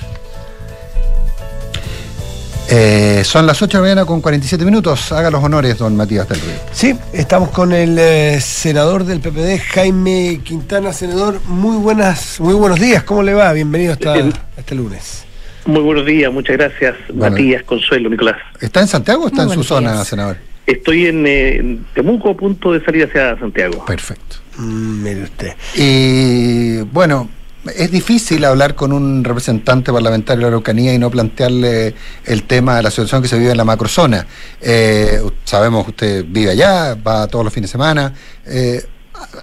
Eh, 2.70 3.24
son 3.26 3.46
las 3.46 3.62
8 3.62 3.68
de 3.68 3.74
la 3.74 3.82
mañana 3.82 4.06
con 4.06 4.22
47 4.22 4.64
minutos. 4.64 5.12
Haga 5.12 5.30
los 5.30 5.44
honores, 5.44 5.78
don 5.78 5.98
Matías 5.98 6.30
del 6.30 6.40
Río. 6.40 6.54
Sí, 6.72 6.96
estamos 7.12 7.50
con 7.50 7.74
el 7.74 7.98
eh, 8.00 8.40
senador 8.40 9.04
del 9.04 9.20
PPD, 9.20 9.60
Jaime 9.74 10.40
Quintana. 10.42 10.94
Senador, 10.94 11.42
muy 11.48 11.76
buenas, 11.76 12.40
muy 12.40 12.54
buenos 12.54 12.80
días. 12.80 13.04
¿Cómo 13.04 13.24
le 13.24 13.34
va? 13.34 13.52
Bienvenido 13.52 13.92
hasta 13.92 14.16
este 14.56 14.74
lunes. 14.74 15.26
Muy 15.66 15.82
buenos 15.82 16.06
días, 16.06 16.32
muchas 16.32 16.56
gracias, 16.56 16.96
Bueno. 17.14 17.36
Matías, 17.36 17.64
Consuelo, 17.64 18.10
Nicolás. 18.10 18.38
¿Está 18.62 18.80
en 18.80 18.88
Santiago 18.88 19.26
o 19.26 19.28
está 19.28 19.44
Muy 19.44 19.52
en 19.52 19.60
su 19.60 19.64
zona, 19.66 19.92
días. 19.96 20.08
senador? 20.08 20.38
Estoy 20.72 21.08
en, 21.08 21.28
eh, 21.28 21.56
en 21.58 21.86
Temuco, 21.94 22.30
a 22.30 22.38
punto 22.38 22.72
de 22.72 22.84
salir 22.84 23.06
hacia 23.06 23.38
Santiago. 23.38 23.86
Perfecto. 23.86 24.38
Mm, 24.58 25.04
mire 25.04 25.24
usted. 25.24 25.54
Y 25.76 26.82
bueno, 26.92 27.30
es 27.76 27.92
difícil 27.92 28.44
hablar 28.46 28.74
con 28.74 28.92
un 28.92 29.24
representante 29.24 29.92
parlamentario 29.92 30.40
de 30.40 30.42
la 30.44 30.48
Araucanía 30.48 30.94
y 30.94 30.98
no 31.00 31.12
plantearle 31.12 31.94
el 32.26 32.44
tema 32.44 32.78
de 32.78 32.84
la 32.84 32.90
situación 32.90 33.22
que 33.22 33.28
se 33.28 33.38
vive 33.38 33.52
en 33.52 33.58
la 33.58 33.66
macrozona. 33.66 34.26
Eh, 34.62 35.20
sabemos 35.44 35.84
que 35.86 35.90
usted 35.92 36.26
vive 36.28 36.52
allá, 36.52 36.96
va 36.96 37.28
todos 37.28 37.46
los 37.46 37.54
fines 37.54 37.70
de 37.70 37.72
semana. 37.74 38.14
Eh, 38.48 38.82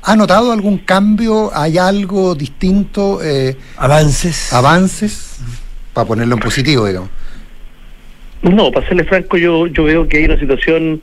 ¿Ha 0.02 0.16
notado 0.16 0.50
algún 0.50 0.78
cambio? 0.78 1.50
¿Hay 1.54 1.78
algo 1.78 2.34
distinto? 2.34 3.20
Eh, 3.22 3.56
¿Avances? 3.76 4.52
¿Avances? 4.52 5.36
Para 5.92 6.08
ponerlo 6.08 6.34
en 6.34 6.40
positivo, 6.40 6.86
digamos. 6.86 7.10
No, 8.42 8.72
para 8.72 8.86
serle 8.86 9.04
franco, 9.04 9.36
yo, 9.36 9.66
yo 9.68 9.84
veo 9.84 10.08
que 10.08 10.18
hay 10.18 10.24
una 10.24 10.38
situación 10.38 11.02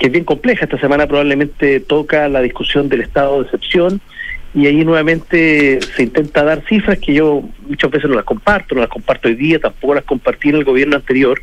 que 0.00 0.06
es 0.06 0.12
bien 0.12 0.24
compleja. 0.24 0.64
Esta 0.64 0.80
semana 0.80 1.06
probablemente 1.06 1.78
toca 1.78 2.26
la 2.28 2.40
discusión 2.40 2.88
del 2.88 3.02
estado 3.02 3.36
de 3.36 3.44
excepción 3.44 4.00
y 4.54 4.66
ahí 4.66 4.84
nuevamente 4.84 5.78
se 5.80 6.02
intenta 6.02 6.42
dar 6.42 6.64
cifras 6.66 6.98
que 6.98 7.12
yo 7.14 7.42
muchas 7.68 7.90
veces 7.90 8.08
no 8.08 8.16
las 8.16 8.24
comparto, 8.24 8.74
no 8.74 8.80
las 8.80 8.90
comparto 8.90 9.28
hoy 9.28 9.34
día, 9.34 9.60
tampoco 9.60 9.94
las 9.94 10.04
compartí 10.04 10.48
en 10.48 10.56
el 10.56 10.64
gobierno 10.64 10.96
anterior, 10.96 11.40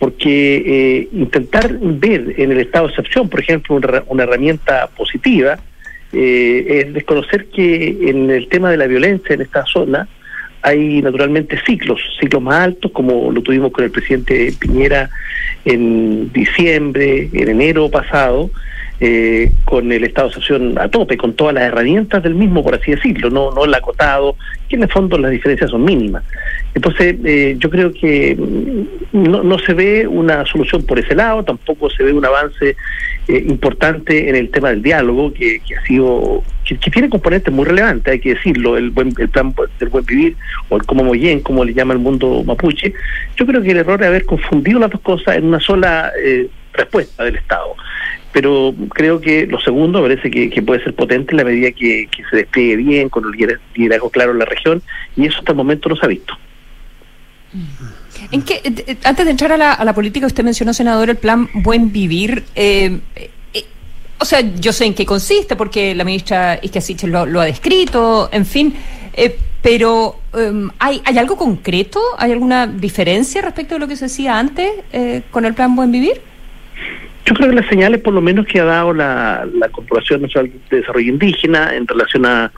porque 0.00 0.56
eh, 0.66 1.08
intentar 1.12 1.78
ver 1.78 2.34
en 2.38 2.50
el 2.50 2.58
estado 2.58 2.86
de 2.86 2.92
excepción, 2.94 3.28
por 3.28 3.38
ejemplo, 3.38 3.76
una, 3.76 4.02
una 4.06 4.22
herramienta 4.24 4.88
positiva, 4.96 5.58
eh, 6.12 6.84
es 6.86 6.94
desconocer 6.94 7.46
que 7.50 7.98
en 8.08 8.30
el 8.30 8.48
tema 8.48 8.70
de 8.70 8.78
la 8.78 8.86
violencia 8.86 9.34
en 9.34 9.42
esta 9.42 9.64
zona 9.66 10.08
hay 10.62 11.00
naturalmente 11.02 11.58
ciclos, 11.64 12.00
ciclos 12.20 12.42
más 12.42 12.60
altos, 12.60 12.90
como 12.92 13.30
lo 13.32 13.42
tuvimos 13.42 13.72
con 13.72 13.84
el 13.84 13.90
presidente 13.90 14.52
Piñera 14.58 15.10
en 15.64 16.32
diciembre, 16.32 17.28
en 17.32 17.48
enero 17.48 17.90
pasado, 17.90 18.50
eh, 19.00 19.50
con 19.64 19.90
el 19.90 20.04
estado 20.04 20.28
de 20.28 20.32
excepción 20.32 20.78
a 20.78 20.88
tope, 20.88 21.16
con 21.16 21.32
todas 21.32 21.54
las 21.54 21.64
herramientas 21.64 22.22
del 22.22 22.34
mismo, 22.34 22.62
por 22.62 22.74
así 22.74 22.90
decirlo, 22.90 23.30
no, 23.30 23.50
no 23.50 23.64
el 23.64 23.74
acotado, 23.74 24.36
que 24.68 24.76
en 24.76 24.82
el 24.82 24.90
fondo 24.90 25.16
las 25.16 25.30
diferencias 25.30 25.70
son 25.70 25.84
mínimas. 25.84 26.22
Entonces, 26.74 27.16
eh, 27.24 27.56
yo 27.58 27.70
creo 27.70 27.92
que 27.92 28.36
mm, 28.36 29.30
no, 29.30 29.42
no 29.42 29.58
se 29.58 29.72
ve 29.72 30.06
una 30.06 30.44
solución 30.44 30.84
por 30.84 30.98
ese 30.98 31.14
lado, 31.14 31.42
tampoco 31.42 31.88
se 31.88 32.04
ve 32.04 32.12
un 32.12 32.24
avance 32.24 32.76
eh, 33.26 33.44
importante 33.48 34.28
en 34.28 34.36
el 34.36 34.50
tema 34.50 34.68
del 34.68 34.82
diálogo, 34.82 35.32
que, 35.32 35.60
que 35.66 35.76
ha 35.76 35.82
sido, 35.84 36.42
que 36.64 36.90
tiene 36.90 37.08
componentes 37.08 37.52
muy 37.52 37.64
relevantes, 37.64 38.12
hay 38.12 38.20
que 38.20 38.34
decirlo, 38.34 38.76
el 38.76 38.90
buen 38.90 39.14
el 39.18 39.28
plan 39.28 39.54
del 39.78 39.88
buen 39.88 40.04
vivir, 40.04 40.36
o 40.68 40.76
el 40.76 40.82
como 40.84 41.04
Moyen, 41.04 41.40
como 41.40 41.64
le 41.64 41.72
llama 41.72 41.94
el 41.94 42.00
mundo 42.00 42.44
mapuche. 42.44 42.92
Yo 43.36 43.46
creo 43.46 43.62
que 43.62 43.70
el 43.70 43.78
error 43.78 44.02
es 44.02 44.08
haber 44.08 44.26
confundido 44.26 44.78
las 44.78 44.90
dos 44.90 45.00
cosas 45.00 45.36
en 45.36 45.46
una 45.46 45.58
sola 45.60 46.12
eh, 46.22 46.48
respuesta 46.72 47.24
del 47.24 47.36
Estado. 47.36 47.74
Pero 48.32 48.74
creo 48.94 49.20
que 49.20 49.46
lo 49.46 49.60
segundo 49.60 50.00
parece 50.00 50.30
que, 50.30 50.62
puede 50.62 50.82
ser 50.84 50.94
potente 50.94 51.32
en 51.32 51.38
la 51.38 51.44
medida 51.44 51.72
que, 51.72 52.08
se 52.30 52.36
despliegue 52.36 52.76
bien, 52.76 53.08
con 53.08 53.24
lider- 53.24 53.58
liderazgo 53.74 54.10
claro 54.10 54.32
en 54.32 54.38
la 54.38 54.44
región, 54.44 54.82
y 55.16 55.26
eso 55.26 55.38
hasta 55.38 55.52
el 55.52 55.56
momento 55.56 55.88
no 55.88 55.96
se 55.96 56.06
ha 56.06 56.08
visto. 56.08 56.34
¿En 58.30 58.42
qué, 58.42 58.60
eh, 58.62 58.84
eh, 58.86 58.96
antes 59.04 59.24
de 59.24 59.30
entrar 59.32 59.52
a 59.52 59.84
la, 59.84 59.94
política, 59.94 60.26
usted 60.26 60.44
mencionó, 60.44 60.72
senador, 60.72 61.10
el 61.10 61.16
plan 61.16 61.48
Buen 61.54 61.92
Vivir. 61.92 62.44
eh, 62.54 63.00
o 64.22 64.24
sea, 64.26 64.40
yo 64.40 64.70
sé 64.74 64.84
en 64.84 64.92
qué 64.92 65.06
consiste, 65.06 65.56
porque 65.56 65.94
la 65.94 66.04
ministra 66.04 66.58
Isquia 66.60 66.82
Sichel 66.82 67.10
lo, 67.10 67.24
lo 67.24 67.40
ha 67.40 67.46
descrito, 67.46 68.28
en 68.30 68.44
fin. 68.44 68.74
pero, 69.62 70.20
em, 70.34 70.70
¿hay, 70.78 71.00
¿hay 71.06 71.16
algo 71.16 71.36
concreto? 71.36 72.00
¿Hay 72.18 72.30
alguna 72.30 72.66
diferencia 72.66 73.40
respecto 73.40 73.74
de 73.74 73.80
lo 73.80 73.88
que 73.88 73.96
se 73.96 74.04
decía 74.04 74.38
antes 74.38 74.70
con 75.30 75.46
el 75.46 75.54
plan 75.54 75.74
Buen 75.74 75.90
Vivir? 75.90 76.20
Yo 77.26 77.34
creo 77.34 77.50
que 77.50 77.56
las 77.56 77.66
señales, 77.68 78.00
por 78.00 78.14
lo 78.14 78.20
menos, 78.20 78.46
que 78.46 78.60
ha 78.60 78.64
dado 78.64 78.92
la, 78.92 79.46
la 79.54 79.68
Corporación 79.68 80.22
Nacional 80.22 80.50
de 80.70 80.76
Desarrollo 80.78 81.10
Indígena 81.12 81.74
en 81.76 81.86
relación 81.86 82.26
a, 82.26 82.50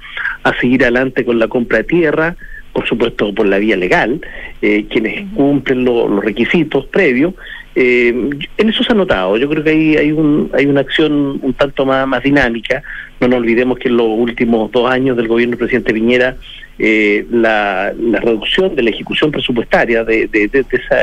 a 0.45 0.61
seguir 0.61 0.83
adelante 0.83 1.25
con 1.25 1.39
la 1.39 1.49
compra 1.49 1.79
de 1.79 1.85
tierra, 1.85 2.37
por 2.73 2.87
supuesto 2.89 3.35
por 3.35 3.47
la 3.47 3.59
vía 3.59 3.77
legal, 3.77 4.21
eh, 4.63 4.87
quienes 4.89 5.27
cumplen 5.35 5.85
lo- 5.85 6.09
los 6.09 6.25
requisitos 6.25 6.87
previos, 6.87 7.35
eh, 7.75 8.09
en 8.57 8.69
eso 8.69 8.83
se 8.85 8.93
ha 8.93 8.97
notado. 8.97 9.37
Yo 9.37 9.49
creo 9.49 9.63
que 9.65 9.71
hay, 9.71 9.97
hay, 9.97 10.13
un, 10.13 10.51
hay 10.55 10.67
una 10.67 10.81
acción 10.81 11.39
un 11.43 11.55
tanto 11.55 11.85
más, 11.85 12.07
más 12.07 12.23
dinámica. 12.23 12.83
No 13.21 13.29
nos 13.29 13.41
olvidemos 13.41 13.79
que 13.79 13.89
en 13.89 13.97
los 13.97 14.07
últimos 14.09 14.71
dos 14.73 14.91
años 14.91 15.17
del 15.17 15.29
gobierno 15.29 15.53
del 15.53 15.59
presidente 15.59 15.93
Piñera, 15.93 16.37
eh, 16.79 17.27
la, 17.31 17.93
la 17.99 18.21
reducción 18.21 18.75
de 18.75 18.83
la 18.83 18.91
ejecución 18.91 19.31
presupuestaria 19.31 20.05
de, 20.05 20.29
de- 20.29 20.49
de- 20.49 20.63
de 20.63 20.77
esa 20.77 20.97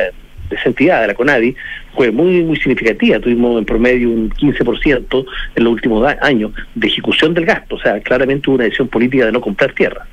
de 0.50 0.56
esa 0.56 0.70
entidad, 0.70 1.02
de 1.02 1.08
la 1.08 1.14
CONADI, 1.14 1.56
fue 1.96 2.12
muy 2.12 2.44
muy 2.44 2.58
significativa. 2.58 3.20
Tuvimos 3.20 3.58
en 3.60 3.66
promedio 3.66 4.10
un 4.10 4.30
15% 4.32 5.26
en 5.56 5.64
los 5.64 5.74
últimos 5.74 6.08
años 6.22 6.52
de 6.76 6.88
ejecución 6.88 7.34
del 7.34 7.46
gasto. 7.46 7.76
O 7.76 7.80
sea, 7.80 8.00
claramente 8.02 8.50
hubo 8.50 8.56
una 8.56 8.64
decisión 8.66 8.88
política 8.88 9.26
de 9.26 9.32
no 9.32 9.42
comprar 9.42 9.74
tierra. 9.74 10.06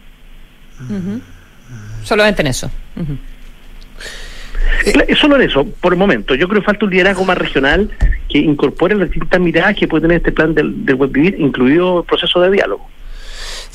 Solamente 2.03 2.43
en 2.43 2.49
eso. 2.49 2.71
Cla- 4.85 5.17
Solo 5.17 5.37
en 5.37 5.43
eso, 5.43 5.65
por 5.81 5.93
el 5.93 5.99
momento. 5.99 6.35
Yo 6.35 6.49
creo 6.49 6.61
que 6.61 6.67
falta 6.67 6.85
un 6.85 6.91
liderazgo 6.93 7.25
más 7.25 7.39
regional 7.39 7.91
que 8.29 8.39
incorpore 8.39 8.95
las 8.95 9.11
distintas 9.11 9.41
miradas 9.41 9.77
que 9.77 9.89
puede 9.89 10.03
tener 10.03 10.19
este 10.19 10.33
plan 10.33 10.55
del, 10.55 10.85
del 10.85 10.95
buen 10.97 11.11
vivir, 11.13 11.37
incluido 11.39 12.01
el 12.01 12.05
proceso 12.05 12.41
de 12.41 12.51
diálogo. 12.51 12.89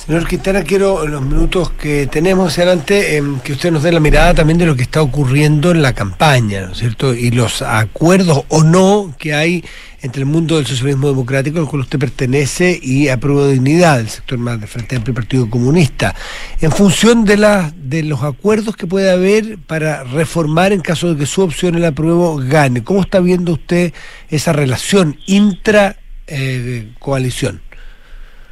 Señor 0.06 0.28
Quintana, 0.28 0.64
quiero 0.64 1.06
en 1.06 1.12
los 1.12 1.22
minutos 1.22 1.70
que 1.70 2.08
tenemos 2.08 2.52
hacia 2.52 2.64
adelante 2.64 3.18
em, 3.18 3.40
que 3.40 3.54
usted 3.54 3.72
nos 3.72 3.84
dé 3.84 3.92
la 3.92 4.00
mirada 4.00 4.34
también 4.34 4.58
de 4.58 4.66
lo 4.66 4.76
que 4.76 4.82
está 4.82 5.04
ocurriendo 5.04 5.70
en 5.70 5.84
la 5.84 5.94
campaña, 5.94 6.62
¿no 6.62 6.72
es 6.72 6.80
cierto? 6.80 7.14
Y 7.14 7.30
los 7.30 7.62
acuerdos 7.62 8.44
o 8.48 8.64
no 8.64 9.14
que 9.20 9.36
hay 9.36 9.64
entre 10.02 10.22
el 10.22 10.26
mundo 10.26 10.56
del 10.56 10.66
socialismo 10.66 11.08
democrático 11.08 11.60
al 11.60 11.68
cual 11.68 11.84
usted 11.84 12.00
pertenece 12.00 12.80
y 12.82 13.10
Apruebo 13.10 13.46
de 13.46 13.54
Dignidad, 13.54 14.00
el 14.00 14.10
sector 14.10 14.40
más 14.40 14.60
del 14.60 14.68
Frente 14.68 14.96
Amplio 14.96 15.14
Partido 15.14 15.48
Comunista, 15.48 16.16
en 16.62 16.72
función 16.72 17.24
de, 17.24 17.38
la, 17.38 17.72
de 17.78 18.02
los 18.02 18.24
acuerdos 18.24 18.76
que 18.76 18.88
puede 18.88 19.12
haber 19.12 19.60
para 19.60 20.04
reformar 20.04 20.74
en 20.74 20.82
caso 20.82 21.14
de 21.14 21.20
que 21.20 21.28
su 21.28 21.44
opción, 21.44 21.76
el 21.76 21.86
apruebo, 21.86 22.38
gane. 22.38 22.84
¿Cómo 22.84 23.02
está 23.02 23.20
viendo 23.20 23.54
usted 23.54 23.94
esa 24.30 24.52
relación 24.52 25.20
intra-coalición? 25.28 27.62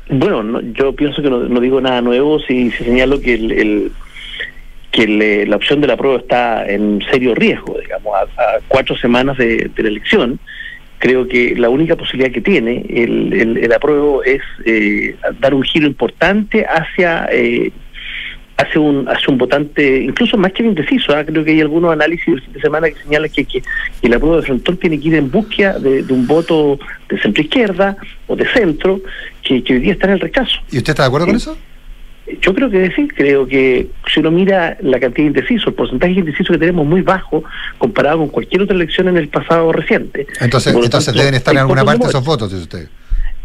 Bueno, 0.10 0.41
no, 0.43 0.62
yo 0.62 0.93
pienso 0.93 1.22
que 1.22 1.30
no, 1.30 1.39
no 1.43 1.60
digo 1.60 1.80
nada 1.82 2.01
nuevo 2.01 2.39
si, 2.39 2.72
señalo 2.72 3.22
que 3.22 3.36
el, 3.36 3.51
el- 3.51 3.91
que 4.91 5.03
el, 5.03 5.49
la 5.49 5.55
opción 5.55 5.82
de 5.82 5.88
la 5.88 5.95
prueba 5.97 6.18
está 6.18 6.68
en 6.68 6.99
serio 7.12 7.36
riesgo, 7.36 7.78
digamos, 7.80 8.12
a, 8.16 8.22
a 8.41 8.60
cuatro 8.68 8.97
semanas 8.97 9.38
de, 9.38 9.70
de 9.76 9.84
la 9.84 9.89
elección. 9.89 10.39
Creo 10.97 11.28
que 11.28 11.53
la 11.55 11.70
única 11.70 11.95
posibilidad 11.95 12.32
que 12.34 12.41
tiene 12.41 12.84
el, 12.89 13.32
el, 13.34 13.57
el 13.57 13.72
apruebo 13.72 14.24
es 14.24 14.41
eh, 14.66 15.16
dar 15.39 15.53
un 15.53 15.62
giro 15.62 15.86
importante 15.86 16.66
hacia 16.66 17.30
eh, 17.32 17.72
hacia 18.60 18.82
un 18.82 19.07
hacia 19.07 19.30
un 19.30 19.38
votante, 19.38 20.03
incluso 20.03 20.38
más 20.38 20.51
que 20.51 20.64
indeciso. 20.64 21.16
¿ah? 21.16 21.24
Creo 21.24 21.43
que 21.43 21.51
hay 21.51 21.62
algunos 21.62 21.91
análisis 21.91 22.26
del 22.26 22.41
fin 22.41 22.53
de 22.53 22.62
semana 22.62 22.89
que 22.89 22.95
señalan 23.03 23.30
que, 23.30 23.45
que, 23.45 23.62
que 23.62 24.07
el 24.07 24.14
apruebo 24.14 24.38
de 24.38 24.43
Frontón 24.43 24.78
tiene 24.78 24.99
que 24.99 25.07
ir 25.07 25.16
en 25.16 25.32
búsqueda 25.32 25.80
de, 25.80 26.03
de 26.03 26.14
un 26.14 26.28
voto 26.28 26.78
de 27.10 27.20
centro 27.20 27.41
izquierda 27.41 27.97
o 28.28 28.36
de 28.36 28.45
centro 28.51 28.99
que, 29.43 29.64
que 29.64 29.74
hoy 29.74 29.80
día 29.80 29.93
está 29.93 30.07
en 30.07 30.14
el 30.14 30.20
rechazo. 30.20 30.60
¿Y 30.72 30.78
usted 30.78 30.91
está 30.91 31.03
de 31.03 31.07
acuerdo 31.07 31.28
con 31.28 31.36
eso? 31.36 31.57
Yo 32.41 32.53
creo 32.53 32.70
que 32.70 32.91
sí, 32.95 33.07
creo 33.07 33.47
que 33.47 33.88
si 34.14 34.20
uno 34.20 34.30
mira 34.30 34.78
la 34.82 34.99
cantidad 34.99 35.24
de 35.24 35.39
indecisos, 35.39 35.68
el 35.68 35.74
porcentaje 35.74 36.14
de 36.14 36.20
indecisos 36.20 36.53
que 36.53 36.60
tenemos 36.60 36.86
muy 36.86 37.01
bajo 37.01 37.43
comparado 37.80 38.20
con 38.20 38.28
cualquier 38.28 38.62
otra 38.62 38.76
elección 38.76 39.07
en 39.07 39.18
el 39.18 39.30
pasado 39.30 39.72
reciente. 39.72 40.28
Entonces, 40.39 40.76
entonces 40.76 41.05
tanto, 41.05 41.20
deben 41.20 41.34
estar 41.34 41.55
en 41.55 41.62
alguna 41.62 41.84
parte 41.84 42.05
esos 42.05 42.24
votos, 42.24 42.51
dice 42.51 42.64
usted. 42.64 42.89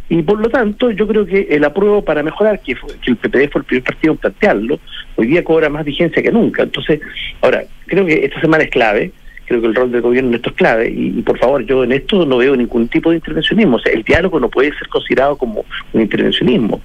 Y 0.08 0.22
por 0.22 0.38
lo 0.38 0.48
tanto, 0.50 0.90
yo 0.90 1.06
creo 1.08 1.24
que 1.24 1.46
el 1.50 1.64
apruebo 1.64 2.04
para 2.04 2.22
mejorar, 2.22 2.60
que, 2.60 2.76
fue- 2.76 2.94
que 3.02 3.10
el 3.12 3.16
PPD 3.16 3.50
fue 3.50 3.60
el 3.60 3.64
primer 3.64 3.84
partido 3.84 4.12
en 4.12 4.18
plantearlo, 4.18 4.78
hoy 5.16 5.26
día 5.28 5.42
cobra 5.44 5.68
más 5.70 5.84
vigencia 5.84 6.22
que 6.22 6.30
nunca. 6.30 6.62
Entonces, 6.62 7.00
ahora, 7.40 7.62
creo 7.86 8.04
que 8.04 8.24
esta 8.24 8.40
semana 8.40 8.64
es 8.64 8.70
clave, 8.70 9.12
creo 9.46 9.60
que 9.62 9.66
el 9.66 9.74
rol 9.74 9.90
del 9.92 10.02
gobierno 10.02 10.28
en 10.30 10.34
esto 10.36 10.50
es 10.50 10.56
clave, 10.56 10.90
y, 10.90 11.18
y 11.18 11.22
por 11.22 11.38
favor, 11.38 11.64
yo 11.64 11.84
en 11.84 11.92
esto 11.92 12.26
no 12.26 12.36
veo 12.38 12.54
ningún 12.54 12.88
tipo 12.88 13.10
de 13.10 13.16
intervencionismo. 13.16 13.76
O 13.76 13.80
sea, 13.80 13.92
el 13.94 14.02
diálogo 14.02 14.38
no 14.40 14.50
puede 14.50 14.72
ser 14.76 14.88
considerado 14.88 15.36
como 15.38 15.64
un 15.92 16.00
intervencionismo. 16.00 16.80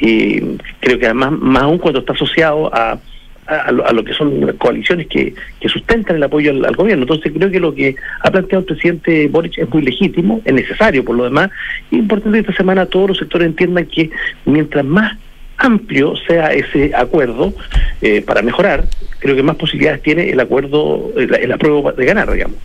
Y 0.00 0.40
creo 0.80 0.98
que 0.98 1.06
además, 1.06 1.32
más 1.32 1.62
aún 1.62 1.78
cuando 1.78 2.00
está 2.00 2.12
asociado 2.12 2.74
a, 2.74 2.98
a, 3.46 3.68
a 3.68 3.92
lo, 3.92 4.04
que 4.04 4.14
son 4.14 4.56
coaliciones 4.58 5.06
que, 5.06 5.34
sustentan 5.68 6.16
el 6.16 6.22
apoyo 6.22 6.50
al, 6.50 6.76
gobierno. 6.76 7.02
Entonces 7.02 7.32
creo 7.34 7.50
que 7.50 7.60
lo 7.60 7.74
que 7.74 7.96
ha 8.20 8.30
planteado 8.30 8.60
el 8.60 8.66
presidente 8.66 9.28
Boric 9.28 9.58
es 9.58 9.68
muy 9.70 9.82
legítimo, 9.82 10.40
es 10.44 10.52
necesario 10.52 11.04
por 11.04 11.16
lo 11.16 11.24
demás, 11.24 11.50
es 11.90 11.98
importante 11.98 12.36
que 12.38 12.50
esta 12.50 12.56
semana 12.56 12.86
todos 12.86 13.08
los 13.08 13.18
sectores 13.18 13.46
entiendan 13.46 13.86
que 13.86 14.10
mientras 14.44 14.84
más 14.84 15.16
amplio 15.56 16.14
sea 16.26 16.52
ese 16.52 16.92
acuerdo 16.94 17.54
eh, 18.02 18.22
para 18.22 18.42
mejorar, 18.42 18.84
creo 19.18 19.36
que 19.36 19.42
más 19.42 19.56
posibilidades 19.56 20.02
tiene 20.02 20.30
el 20.30 20.40
acuerdo, 20.40 21.12
el, 21.16 21.34
el 21.34 21.52
apruebo 21.52 21.92
de 21.92 22.04
ganar, 22.04 22.30
digamos. 22.30 22.58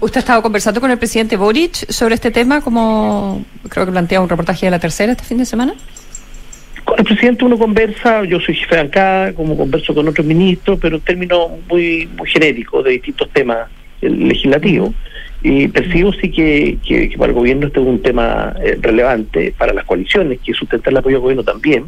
¿Usted 0.00 0.18
ha 0.18 0.20
estado 0.20 0.42
conversando 0.42 0.80
con 0.80 0.90
el 0.90 0.98
presidente 0.98 1.36
Boric 1.36 1.90
sobre 1.90 2.14
este 2.14 2.30
tema, 2.30 2.60
como 2.60 3.44
creo 3.68 3.86
que 3.86 3.92
plantea 3.92 4.20
un 4.20 4.28
reportaje 4.28 4.66
de 4.66 4.70
la 4.70 4.78
tercera 4.78 5.12
este 5.12 5.24
fin 5.24 5.38
de 5.38 5.46
semana? 5.46 5.74
Con 6.90 6.98
el 6.98 7.04
presidente 7.04 7.44
uno 7.44 7.56
conversa, 7.56 8.24
yo 8.24 8.40
soy 8.40 8.56
jefe 8.56 8.74
de 8.74 8.82
bancada, 8.82 9.32
como 9.32 9.56
converso 9.56 9.94
con 9.94 10.08
otros 10.08 10.26
ministros, 10.26 10.76
pero 10.82 10.96
en 10.96 11.02
términos 11.02 11.50
muy, 11.68 12.08
muy 12.18 12.28
genéricos 12.28 12.84
de 12.84 12.90
distintos 12.90 13.30
temas 13.30 13.68
legislativos. 14.00 14.90
Y 15.40 15.68
percibo 15.68 16.12
sí 16.14 16.32
que, 16.32 16.78
que- 16.84 17.12
para 17.16 17.30
el 17.30 17.38
gobierno 17.38 17.68
este 17.68 17.78
es 17.80 17.86
un 17.86 18.02
tema 18.02 18.56
eh, 18.60 18.76
relevante, 18.82 19.54
para 19.56 19.72
las 19.72 19.84
coaliciones 19.84 20.40
que 20.44 20.52
sustentan 20.52 20.92
el 20.94 20.96
apoyo 20.98 21.16
al 21.18 21.22
gobierno 21.22 21.44
también, 21.44 21.84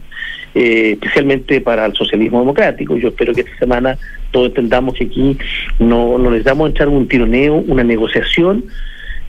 eh, 0.55 0.93
especialmente 0.93 1.61
para 1.61 1.85
el 1.87 1.95
socialismo 1.97 2.39
democrático. 2.39 2.97
Yo 2.97 3.09
espero 3.09 3.35
que 3.35 3.41
esta 3.41 3.59
semana 3.59 3.99
todos 4.31 4.51
entendamos 4.51 4.95
que 4.95 5.07
aquí 5.07 5.37
no, 5.81 6.17
no 6.17 6.31
necesitamos 6.31 6.71
echar 6.71 6.87
un 6.89 7.09
tironeo, 7.09 7.57
una 7.57 7.83
negociación, 7.83 8.67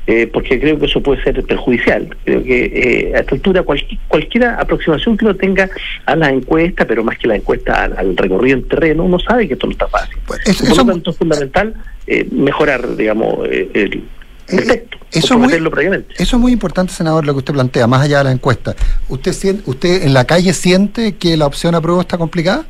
eh, 0.07 0.27
porque 0.27 0.59
creo 0.59 0.77
que 0.77 0.85
eso 0.85 1.01
puede 1.01 1.23
ser 1.23 1.41
perjudicial. 1.43 2.15
Creo 2.25 2.43
que 2.43 2.65
eh, 2.65 3.15
a 3.15 3.19
esta 3.19 3.35
altura 3.35 3.63
cualquier, 3.63 3.99
cualquier 4.07 4.45
aproximación 4.45 5.17
que 5.17 5.25
uno 5.25 5.35
tenga 5.35 5.69
a 6.05 6.15
la 6.15 6.29
encuesta, 6.29 6.85
pero 6.85 7.03
más 7.03 7.17
que 7.17 7.27
la 7.27 7.35
encuesta 7.35 7.83
al, 7.83 7.97
al 7.97 8.17
recorrido 8.17 8.57
en 8.57 8.67
terreno, 8.67 9.03
uno 9.03 9.19
sabe 9.19 9.47
que 9.47 9.53
esto 9.53 9.67
no 9.67 9.71
está 9.71 9.87
fácil. 9.87 10.17
Por 10.25 10.77
lo 10.77 10.85
tanto, 10.85 11.11
es 11.11 11.17
fundamental 11.17 11.73
eh, 12.07 12.27
mejorar, 12.31 12.95
digamos, 12.97 13.47
eh, 13.49 13.69
el, 13.73 14.03
el 14.49 14.67
texto, 14.67 14.97
Eso 15.11 15.35
es, 15.35 15.39
muy, 15.39 15.69
previamente. 15.69 16.13
eso 16.17 16.35
es 16.35 16.41
muy 16.41 16.51
importante, 16.51 16.91
senador, 16.91 17.25
lo 17.25 17.33
que 17.33 17.39
usted 17.39 17.53
plantea, 17.53 17.87
más 17.87 18.01
allá 18.01 18.17
de 18.19 18.23
la 18.25 18.31
encuesta. 18.31 18.75
¿Usted, 19.07 19.61
¿Usted 19.65 20.03
en 20.03 20.13
la 20.13 20.25
calle 20.25 20.53
siente 20.53 21.13
que 21.13 21.37
la 21.37 21.45
opción 21.45 21.75
apruebo 21.75 22.01
está 22.01 22.17
complicada? 22.17 22.65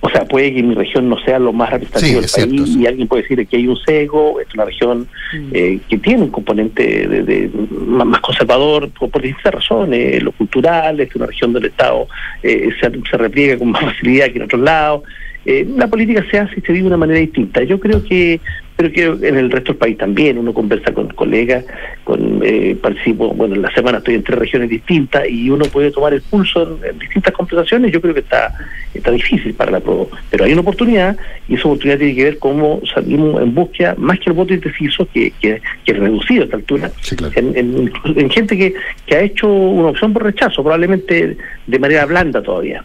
O 0.00 0.08
sea, 0.10 0.24
puede 0.24 0.54
que 0.54 0.62
mi 0.62 0.74
región 0.74 1.08
no 1.08 1.18
sea 1.24 1.38
lo 1.38 1.52
más 1.52 1.70
representativo 1.70 2.22
Sí, 2.22 2.40
del 2.40 2.48
país 2.50 2.76
y 2.76 2.86
alguien 2.86 3.08
puede 3.08 3.22
decir 3.22 3.46
que 3.46 3.56
hay 3.56 3.66
un 3.66 3.76
sesgo, 3.76 4.40
es 4.40 4.46
una 4.54 4.64
región 4.66 5.08
eh, 5.52 5.80
que 5.88 5.98
tiene 5.98 6.22
un 6.24 6.30
componente 6.30 7.08
de, 7.08 7.22
de- 7.22 7.50
más 7.86 8.06
más 8.06 8.20
conservador 8.20 8.88
por, 8.90 9.10
por 9.10 9.22
distintas 9.22 9.54
razones, 9.54 10.22
lo 10.22 10.32
cultural, 10.32 11.00
es 11.00 11.14
una 11.16 11.26
región 11.26 11.52
del 11.54 11.64
Estado 11.66 12.06
eh, 12.42 12.68
se, 12.80 12.90
se 13.10 13.16
repliega 13.16 13.58
con 13.58 13.70
más 13.70 13.82
facilidad 13.84 14.26
que 14.30 14.36
en 14.36 14.42
otros 14.42 14.60
lados. 14.60 15.02
Eh, 15.44 15.66
la 15.76 15.86
política 15.88 16.24
se 16.30 16.38
hace 16.40 16.54
y 16.58 16.60
se 16.60 16.72
vive 16.72 16.82
de 16.82 16.88
una 16.88 16.96
manera 16.96 17.20
distinta. 17.20 17.62
Yo 17.62 17.78
creo 17.80 18.02
que 18.04 18.40
pero 18.76 18.92
que 18.92 19.04
en 19.28 19.36
el 19.36 19.50
resto 19.50 19.72
del 19.72 19.78
país 19.78 19.96
también 19.98 20.36
uno 20.38 20.52
conversa 20.52 20.92
con 20.92 21.08
colegas, 21.08 21.64
con 22.04 22.40
eh, 22.44 22.76
participo, 22.80 23.32
bueno, 23.34 23.54
en 23.54 23.62
la 23.62 23.72
semana 23.74 23.98
estoy 23.98 24.14
en 24.16 24.22
tres 24.22 24.38
regiones 24.38 24.68
distintas 24.68 25.24
y 25.28 25.48
uno 25.50 25.64
puede 25.66 25.90
tomar 25.90 26.12
el 26.12 26.20
pulso 26.22 26.62
en, 26.62 26.90
en 26.90 26.98
distintas 26.98 27.32
conversaciones. 27.32 27.90
Yo 27.92 28.00
creo 28.00 28.12
que 28.14 28.20
está 28.20 28.52
está 28.92 29.10
difícil 29.10 29.52
para 29.54 29.70
la 29.72 29.80
prueba, 29.80 30.04
pero 30.30 30.44
hay 30.44 30.52
una 30.52 30.62
oportunidad 30.62 31.16
y 31.48 31.54
esa 31.54 31.68
oportunidad 31.68 31.98
tiene 31.98 32.14
que 32.14 32.24
ver 32.24 32.38
cómo 32.38 32.80
salimos 32.94 33.42
en 33.42 33.54
búsqueda, 33.54 33.94
más 33.98 34.18
que 34.18 34.30
el 34.30 34.32
voto 34.32 34.54
indeciso, 34.54 35.06
que, 35.12 35.32
que, 35.40 35.60
que 35.84 35.92
es 35.92 35.98
reducido 35.98 36.42
a 36.42 36.44
esta 36.46 36.56
altura, 36.56 36.90
en, 37.34 37.56
en- 37.56 37.92
en 38.18 38.30
gente 38.30 38.56
que, 38.56 38.72
que 39.06 39.14
ha 39.16 39.20
hecho 39.20 39.48
una 39.48 39.88
opción 39.90 40.12
por 40.14 40.22
rechazo, 40.24 40.62
probablemente 40.62 41.36
de 41.66 41.78
manera 41.78 42.06
blanda 42.06 42.42
todavía. 42.42 42.82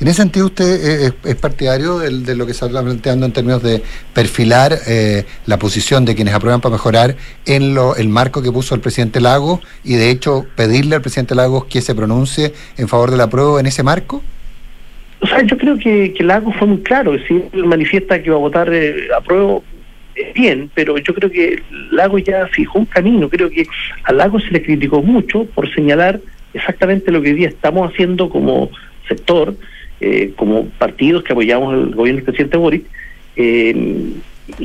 En 0.00 0.06
ese 0.06 0.18
sentido, 0.22 0.46
usted 0.46 0.64
eh, 0.64 1.06
es, 1.24 1.30
es 1.30 1.36
partidario 1.36 1.98
del- 1.98 2.24
de, 2.24 2.36
lo 2.36 2.46
que 2.46 2.52
se 2.54 2.64
está 2.66 2.80
planteando 2.80 3.26
en 3.26 3.32
términos 3.32 3.62
de 3.62 3.82
perfilar 4.14 4.72
eh, 4.86 5.09
la 5.46 5.58
posición 5.58 6.04
de 6.04 6.14
quienes 6.14 6.34
aprueban 6.34 6.60
para 6.60 6.72
mejorar 6.72 7.16
en 7.46 7.74
lo, 7.74 7.96
el 7.96 8.08
marco 8.08 8.42
que 8.42 8.52
puso 8.52 8.74
el 8.74 8.80
presidente 8.80 9.20
Lagos 9.20 9.60
y, 9.84 9.94
de 9.94 10.10
hecho, 10.10 10.46
pedirle 10.56 10.96
al 10.96 11.02
presidente 11.02 11.34
Lagos 11.34 11.64
que 11.66 11.80
se 11.80 11.94
pronuncie 11.94 12.52
en 12.76 12.88
favor 12.88 13.10
de 13.10 13.16
la 13.16 13.28
prueba 13.28 13.60
en 13.60 13.66
ese 13.66 13.82
marco? 13.82 14.22
O 15.20 15.26
sea, 15.26 15.42
yo 15.42 15.56
creo 15.58 15.78
que, 15.78 16.12
que 16.14 16.24
Lago 16.24 16.52
fue 16.52 16.66
muy 16.66 16.78
claro, 16.78 17.14
él 17.14 17.64
manifiesta 17.66 18.22
que 18.22 18.30
va 18.30 18.36
a 18.36 18.40
votar 18.40 18.72
eh, 18.72 19.08
a 19.14 19.20
prueba 19.20 19.60
bien, 20.34 20.70
pero 20.74 20.96
yo 20.98 21.14
creo 21.14 21.30
que 21.30 21.62
Lago 21.90 22.18
ya 22.18 22.46
fijó 22.46 22.78
un 22.78 22.86
camino, 22.86 23.28
creo 23.28 23.50
que 23.50 23.66
a 24.04 24.12
Lago 24.12 24.40
se 24.40 24.50
le 24.50 24.62
criticó 24.62 25.02
mucho 25.02 25.44
por 25.44 25.72
señalar 25.74 26.20
exactamente 26.54 27.12
lo 27.12 27.20
que 27.22 27.30
hoy 27.30 27.36
día 27.36 27.48
estamos 27.48 27.90
haciendo 27.90 28.30
como 28.30 28.70
sector, 29.08 29.54
eh, 30.00 30.32
como 30.36 30.66
partidos 30.70 31.22
que 31.22 31.32
apoyamos 31.32 31.74
el 31.74 31.94
gobierno 31.94 32.16
del 32.16 32.24
presidente 32.24 32.56
Boric, 32.56 32.84
eh, 33.36 33.74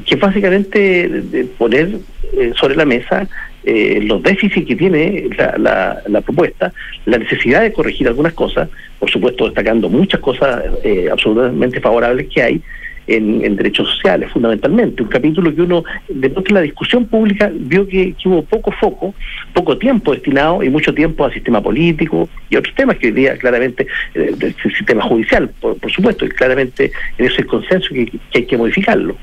que 0.05 0.15
básicamente 0.15 0.79
de- 1.09 1.21
de 1.21 1.43
poner 1.45 1.97
eh, 2.37 2.51
sobre 2.55 2.75
la 2.75 2.85
mesa 2.85 3.27
eh, 3.63 3.99
los 4.03 4.21
déficits 4.21 4.67
que 4.67 4.75
tiene 4.75 5.27
la, 5.37 5.55
la- 5.57 6.01
la 6.07 6.21
propuesta, 6.21 6.71
la 7.05 7.17
necesidad 7.17 7.61
de 7.61 7.71
corregir 7.73 8.07
algunas 8.07 8.33
cosas, 8.33 8.69
por 8.99 9.09
supuesto 9.09 9.45
destacando 9.45 9.89
muchas 9.89 10.19
cosas 10.19 10.63
eh, 10.83 11.07
absolutamente 11.11 11.79
favorables 11.81 12.27
que 12.27 12.41
hay 12.43 12.61
en, 13.07 13.55
derechos 13.55 13.87
sociales, 13.89 14.31
fundamentalmente. 14.31 15.03
Un 15.03 15.09
capítulo 15.09 15.53
que 15.53 15.61
uno, 15.61 15.83
de 16.09 16.27
pronto 16.29 16.49
en 16.49 16.55
la 16.55 16.61
discusión 16.61 17.05
pública, 17.05 17.51
vio 17.53 17.87
que, 17.87 18.13
que 18.13 18.27
hubo 18.29 18.43
poco 18.43 18.71
foco, 18.71 19.13
poco 19.53 19.77
tiempo 19.77 20.11
destinado 20.13 20.63
y 20.63 20.69
mucho 20.69 20.91
tiempo 20.93 21.23
al 21.25 21.31
sistema 21.33 21.61
político 21.61 22.27
y 22.49 22.55
otros 22.55 22.73
temas 22.75 22.97
que 22.97 23.07
hoy 23.07 23.13
día 23.13 23.37
claramente, 23.37 23.85
eh, 24.15 24.31
del 24.35 24.55
sistema 24.75 25.03
judicial, 25.03 25.49
por, 25.61 25.77
supuesto, 25.91 26.25
y 26.25 26.29
claramente 26.29 26.91
en 27.19 27.25
ese 27.25 27.43
consenso 27.45 27.89
que, 27.93 28.05
que 28.07 28.19
hay 28.39 28.45
que 28.45 28.57
modificarlo. 28.57 29.15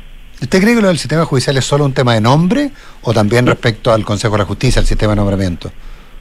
¿Usted 0.43 0.61
cree 0.61 0.74
que 0.74 0.82
lo 0.82 0.88
del 0.88 0.99
sistema 0.99 1.24
judicial 1.24 1.57
es 1.57 1.64
solo 1.64 1.84
un 1.84 1.93
tema 1.93 2.14
de 2.14 2.20
nombre 2.20 2.70
o 3.03 3.14
también 3.14 3.47
respecto 3.47 3.93
al 3.93 4.05
Consejo 4.05 4.34
de 4.34 4.40
la 4.40 4.45
Justicia, 4.45 4.80
al 4.80 4.86
sistema 4.86 5.12
de 5.12 5.16
nombramiento? 5.16 5.70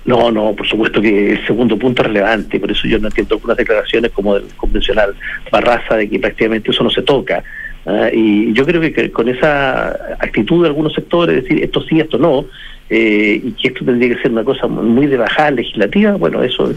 No, 0.05 0.31
no, 0.31 0.53
por 0.53 0.67
supuesto 0.67 1.01
que 1.01 1.33
el 1.33 1.45
segundo 1.47 1.77
punto 1.77 2.03
es 2.03 2.07
relevante, 2.07 2.59
por 2.59 2.71
eso 2.71 2.87
yo 2.87 2.99
no 2.99 3.07
entiendo 3.07 3.35
algunas 3.35 3.57
declaraciones 3.57 4.11
como 4.11 4.35
del 4.35 4.45
convencional 4.55 5.15
Barraza 5.51 5.95
de 5.95 6.07
que 6.07 6.19
prácticamente 6.19 6.69
eso 6.69 6.83
no 6.83 6.91
se 6.91 7.01
toca. 7.01 7.43
Ah, 7.87 8.09
y 8.13 8.53
yo 8.53 8.63
creo 8.63 8.79
que, 8.79 8.93
que 8.93 9.11
con 9.11 9.27
esa 9.27 9.89
actitud 10.19 10.61
de 10.61 10.67
algunos 10.69 10.93
sectores, 10.93 11.43
decir 11.43 11.63
esto 11.63 11.81
sí, 11.81 11.99
esto 11.99 12.19
no, 12.19 12.45
eh, 12.91 13.41
y 13.43 13.51
que 13.53 13.69
esto 13.69 13.83
tendría 13.83 14.15
que 14.15 14.21
ser 14.21 14.31
una 14.31 14.43
cosa 14.43 14.67
muy 14.67 15.07
de 15.07 15.17
bajada 15.17 15.51
legislativa, 15.51 16.11
bueno, 16.13 16.43
eso 16.43 16.71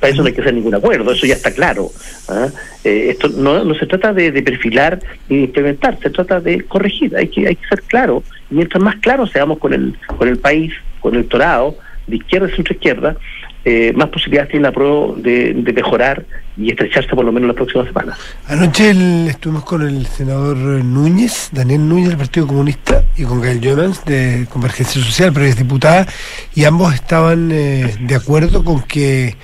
para 0.00 0.12
eso 0.12 0.22
no 0.22 0.28
hay 0.28 0.34
que 0.34 0.40
hacer 0.40 0.54
ningún 0.54 0.74
acuerdo, 0.74 1.12
eso 1.12 1.26
ya 1.26 1.34
está 1.34 1.52
claro. 1.52 1.90
¿ah? 2.28 2.48
Eh, 2.82 3.08
esto 3.10 3.28
no, 3.28 3.74
se 3.74 3.86
trata 3.86 4.12
de, 4.12 4.32
perfilar 4.42 4.98
ni 5.28 5.36
de 5.36 5.42
implementar, 5.44 5.98
se 6.00 6.10
trata 6.10 6.40
de 6.40 6.62
corregir, 6.62 7.14
hay 7.16 7.28
que, 7.28 7.46
hay 7.46 7.56
que 7.56 7.68
ser 7.68 7.82
claro. 7.82 8.22
Y 8.50 8.54
mientras 8.54 8.82
más 8.82 8.96
claro 8.96 9.26
seamos 9.26 9.58
con 9.58 9.74
el, 9.74 9.94
con 10.16 10.26
el 10.26 10.38
país, 10.38 10.72
con 11.00 11.12
el 11.12 11.20
electorado, 11.20 11.76
de 12.06 12.16
izquierda 12.16 12.48
y 12.48 12.56
centro 12.56 12.74
izquierda, 12.74 13.16
eh, 13.62 13.92
más 13.94 14.08
posibilidades 14.08 14.50
tiene 14.50 14.64
la 14.64 14.72
prueba 14.72 15.14
de, 15.18 15.52
mejorar 15.74 16.24
y 16.56 16.70
estrecharse 16.70 17.10
por 17.10 17.24
lo 17.24 17.32
menos 17.32 17.48
las 17.48 17.56
próximas 17.56 17.88
semanas. 17.88 18.18
Anoche 18.46 18.90
estuvimos 19.28 19.64
con 19.64 19.82
el 19.82 20.06
senador 20.06 20.56
Núñez, 20.56 21.50
Daniel 21.52 21.86
Núñez 21.86 22.08
del 22.08 22.16
Partido 22.16 22.46
Comunista, 22.46 23.04
y 23.16 23.24
con 23.24 23.40
Gael 23.40 23.60
Jomans 23.62 24.04
de 24.06 24.46
Convergencia 24.50 25.02
Social, 25.02 25.30
pero 25.34 25.44
es 25.44 25.56
diputada, 25.56 26.06
y 26.54 26.64
ambos 26.64 26.94
estaban 26.94 27.50
eh, 27.52 27.94
de 28.00 28.14
acuerdo 28.14 28.64
con 28.64 28.82
que 28.82 29.36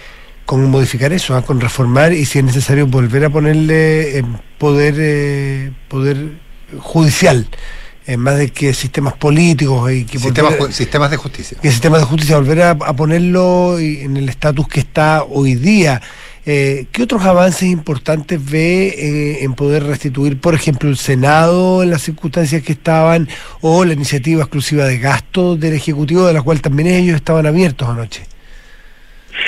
con 0.47 0.65
modificar 0.71 1.13
eso, 1.13 1.35
ah, 1.37 1.43
con 1.43 1.61
reformar 1.61 2.13
y 2.15 2.25
si 2.25 2.39
es 2.39 2.45
necesario 2.45 2.87
volver 2.87 3.25
a 3.27 3.31
ponerle 3.31 4.19
eh, 4.19 4.25
poder 4.59 4.95
eh, 4.99 5.73
poder 5.89 6.17
judicial, 6.79 7.47
en 8.07 8.21
más 8.21 8.39
de 8.39 8.51
que 8.51 8.73
sistemas 8.73 9.15
políticos 9.15 9.91
y 9.93 10.05
que 10.05 10.19
Sistemas, 10.19 10.55
volver- 10.59 10.73
sistemas 10.73 11.11
de 11.11 11.17
justicia. 11.17 11.59
que 11.61 11.67
el 11.69 11.73
sistema 11.75 11.99
de 11.99 12.05
justicia 12.05 12.37
volver 12.37 12.63
a, 12.63 12.71
a 12.71 12.97
ponerlo 12.97 13.79
en 13.79 14.17
el 14.17 14.29
estatus 14.29 14.67
que 14.69 14.81
está 14.81 15.25
hoy 15.29 15.57
día. 15.57 16.01
Eh, 16.49 16.87
¿Qué 16.93 17.03
otros 17.03 17.25
avances 17.25 17.65
importantes 17.69 18.39
ve 18.41 18.95
eh, 18.97 19.39
en 19.45 19.55
poder 19.55 19.83
restituir, 19.83 20.41
por 20.41 20.55
ejemplo, 20.55 20.89
el 20.89 20.97
Senado 20.97 21.83
en 21.83 21.91
las 21.91 22.03
circunstancias 22.03 22.63
que 22.63 22.71
estaban 22.73 23.29
o 23.63 23.85
la 23.85 23.95
iniciativa 23.95 24.43
exclusiva 24.43 24.85
de 24.85 24.99
gasto 24.99 25.57
del 25.57 25.75
Ejecutivo, 25.75 26.25
de 26.25 26.33
la 26.35 26.43
cual 26.43 26.61
también 26.61 26.87
ellos 26.89 27.17
estaban 27.17 27.47
abiertos 27.47 27.89
anoche? 27.89 28.23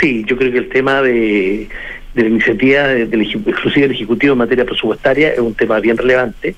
Sí, 0.01 0.25
yo 0.27 0.37
creo 0.37 0.53
que 0.53 0.59
el 0.59 0.69
tema 0.69 1.03
de, 1.03 1.69
de 2.15 2.23
la 2.23 2.29
iniciativa 2.29 2.89
de- 2.89 3.07
del 3.07 3.27
del 3.27 3.91
Ejecutivo 3.93 4.33
en 4.33 4.39
materia 4.39 4.65
presupuestaria 4.65 5.33
es 5.33 5.39
un 5.39 5.55
tema 5.55 5.81
bien 5.81 5.97
relevante. 5.97 6.55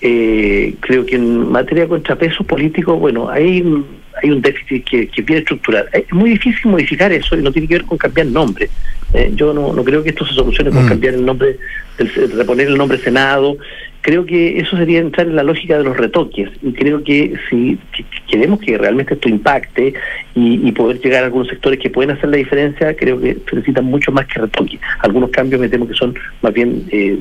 Eh, 0.00 0.74
creo 0.80 1.06
que 1.06 1.14
en 1.16 1.50
materia 1.50 1.84
de 1.84 1.88
contrapesos 1.90 2.44
políticos, 2.46 2.98
bueno, 2.98 3.28
hay, 3.30 3.60
un- 3.60 3.86
hay 4.22 4.30
un 4.30 4.40
déficit 4.42 4.84
que, 4.84 5.06
que 5.08 5.22
viene 5.22 5.40
estructural. 5.40 5.86
Es 5.92 6.12
muy 6.12 6.30
difícil 6.30 6.70
modificar 6.70 7.12
eso 7.12 7.36
y 7.36 7.42
no 7.42 7.52
tiene 7.52 7.68
que 7.68 7.74
ver 7.74 7.84
con 7.84 7.98
cambiar 7.98 8.26
nombre. 8.26 8.68
Eh, 9.14 9.30
yo 9.34 9.52
no, 9.52 9.72
no 9.72 9.84
creo 9.84 10.02
que 10.02 10.10
esto 10.10 10.26
se 10.26 10.34
solucione 10.34 10.70
con 10.70 10.84
Mm. 10.86 10.88
cambiar 10.88 11.14
el 11.14 11.24
nombre, 11.24 11.56
del, 11.98 12.32
reponer 12.32 12.66
el 12.68 12.76
nombre 12.78 12.98
Senado. 12.98 13.56
Creo 14.02 14.26
que 14.26 14.58
eso 14.58 14.76
sería 14.76 14.98
entrar 14.98 15.28
en 15.28 15.36
la 15.36 15.44
lógica 15.44 15.78
de 15.78 15.84
los 15.84 15.96
retoques 15.96 16.50
y 16.60 16.72
creo 16.72 17.04
que 17.04 17.34
si 17.48 17.78
que- 17.92 18.02
que 18.02 18.18
queremos 18.28 18.58
que 18.60 18.76
realmente 18.76 19.14
esto 19.14 19.28
impacte 19.28 19.94
y, 20.34 20.72
poder 20.72 21.00
llegar 21.00 21.22
a 21.22 21.26
algunos 21.26 21.48
sectores 21.48 21.78
que 21.78 21.88
pueden 21.90 22.10
hacer 22.10 22.28
la 22.30 22.36
diferencia, 22.38 22.96
creo 22.96 23.20
que 23.20 23.34
se 23.48 23.56
necesitan 23.56 23.84
mucho 23.84 24.10
más 24.10 24.26
que 24.26 24.40
retoques. 24.40 24.80
Algunos 25.00 25.30
cambios 25.30 25.60
me 25.60 25.68
temo 25.68 25.86
que 25.86 25.94
son 25.94 26.14
más 26.42 26.52
bien 26.52 26.84
eh, 26.90 27.16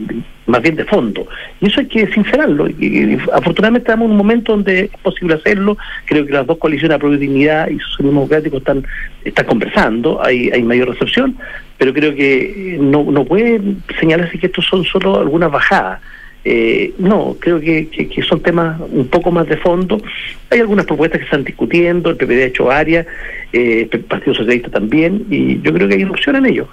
más 0.48 0.62
bien 0.62 0.76
de 0.76 0.86
fondo. 0.86 1.28
Y 1.60 1.68
eso 1.68 1.82
hay 1.82 1.86
que 1.88 2.08
sincerarlo. 2.12 2.68
Y, 2.68 2.76
y 2.80 3.18
afortunadamente 3.32 3.84
estamos 3.88 4.06
en 4.06 4.12
un 4.12 4.18
momento 4.18 4.54
donde 4.54 4.86
es 4.86 5.02
posible 5.04 5.36
hacerlo. 5.36 5.78
Creo 6.06 6.26
que 6.26 6.34
las 6.34 6.48
dos 6.48 6.58
coaliciones 6.58 6.96
Apruebo 6.96 7.16
y 7.16 7.20
Dignidad 7.20 7.70
y 7.70 7.78
Socialismo 7.80 8.22
Democrático 8.22 8.58
están, 8.58 8.84
están 9.24 9.46
conversando, 9.46 10.20
hay, 10.26 10.50
hay 10.50 10.64
mayor 10.64 10.90
recepción, 10.90 11.38
pero 11.78 11.94
creo 11.94 12.16
que 12.16 12.78
no, 12.82 13.04
no 13.04 13.24
puede 13.24 13.62
señalarse 14.00 14.40
que 14.40 14.48
estos 14.48 14.66
son 14.66 14.84
solo 14.84 15.20
algunas 15.20 15.52
bajadas. 15.52 16.02
Eh, 16.44 16.94
no, 16.98 17.36
creo 17.40 17.60
que, 17.60 17.88
que- 17.90 18.08
que 18.10 18.22
son 18.24 18.42
temas 18.42 18.80
un 18.92 19.08
poco 19.08 19.30
más 19.32 19.48
de 19.48 19.58
fondo. 19.58 20.02
Hay 20.50 20.60
algunas 20.60 20.86
propuestas 20.86 21.20
que 21.20 21.26
se 21.26 21.30
están 21.30 21.44
discutiendo, 21.44 22.10
el 22.10 22.18
PPD 22.18 22.42
ha 22.44 22.46
hecho 22.48 22.72
área, 22.72 23.06
eh, 23.54 23.88
el 23.92 24.00
Partido 24.02 24.34
Socialista 24.36 24.70
también, 24.70 25.26
y 25.30 25.62
yo 25.62 25.72
creo 25.74 25.88
que 25.88 25.96
hay 25.96 26.04
una 26.04 26.14
opción 26.14 26.36
en 26.38 26.46
ello. 26.48 26.68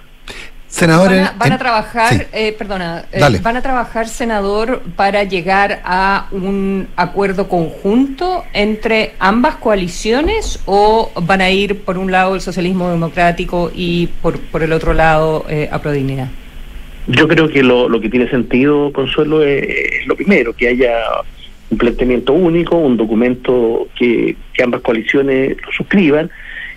Senador, 0.68 1.08
Van 1.08 1.18
a, 1.18 1.30
en- 1.32 1.38
van 1.38 1.50
a 1.50 1.54
en- 1.54 1.58
trabajar, 1.58 2.12
sí. 2.14 2.22
eh, 2.32 2.52
perdona, 2.58 3.04
eh, 3.10 3.20
van 3.42 3.56
a 3.56 3.62
trabajar, 3.62 4.06
senador, 4.08 4.82
para 4.96 5.24
llegar 5.24 5.80
a 5.84 6.28
un 6.30 6.88
acuerdo 6.96 7.48
conjunto 7.48 8.44
entre 8.52 9.12
ambas 9.18 9.56
coaliciones 9.56 10.60
o 10.66 11.10
van 11.22 11.40
a 11.40 11.48
ir 11.50 11.80
por 11.84 11.96
un 11.96 12.10
lado 12.12 12.34
el 12.34 12.42
socialismo 12.42 12.90
democrático 12.90 13.70
y 13.74 14.08
por, 14.20 14.38
por 14.40 14.62
el 14.62 14.72
otro 14.74 14.92
lado 14.92 15.46
eh, 15.48 15.68
a 15.72 15.78
Prodignidad? 15.80 16.28
Yo 17.09 17.26
creo 17.26 17.48
que 17.48 17.62
lo, 17.62 17.88
lo 17.88 18.00
que 18.00 18.09
tiene 18.09 18.28
sentido, 18.30 18.92
Consuelo, 18.92 19.42
es, 19.42 19.64
es 19.66 20.06
lo 20.06 20.14
primero, 20.14 20.52
que 20.54 20.68
haya 20.68 20.98
un 21.70 21.78
planteamiento 21.78 22.32
único, 22.32 22.76
un 22.76 22.96
documento 22.96 23.88
que, 23.98 24.36
que 24.52 24.62
ambas 24.62 24.80
coaliciones 24.82 25.56
lo 25.64 25.72
suscriban 25.72 26.30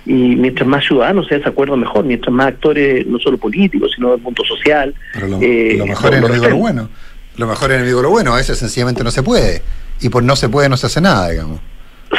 y 0.05 0.36
mientras 0.36 0.67
más 0.67 0.84
ciudadanos 0.86 1.27
sea 1.27 1.38
ese 1.38 1.49
acuerdo 1.49 1.77
mejor, 1.77 2.05
mientras 2.05 2.34
más 2.34 2.47
actores, 2.47 3.05
no 3.05 3.19
solo 3.19 3.38
políticos, 3.38 3.91
sino 3.95 4.11
del 4.11 4.21
mundo 4.21 4.43
social. 4.43 4.95
Pero 5.13 5.27
lo, 5.27 5.41
eh, 5.41 5.75
lo 5.77 5.86
mejor 5.86 6.13
es 6.13 6.21
lo 6.21 6.27
enemigo 6.27 6.43
de 6.45 6.49
lo 6.49 6.55
respeten. 6.55 6.59
bueno. 6.59 6.89
Lo 7.38 7.47
mejor 7.47 7.71
es 7.71 7.75
enemigo 7.77 7.97
de 7.97 8.03
lo 8.03 8.09
bueno. 8.09 8.34
A 8.34 8.38
veces 8.38 8.57
sencillamente 8.57 9.03
no 9.03 9.11
se 9.11 9.23
puede. 9.23 9.61
Y 10.01 10.09
por 10.09 10.23
no 10.23 10.36
se 10.36 10.49
puede 10.49 10.69
no 10.69 10.77
se 10.77 10.88
hace 10.88 11.01
nada, 11.01 11.29
digamos. 11.29 11.59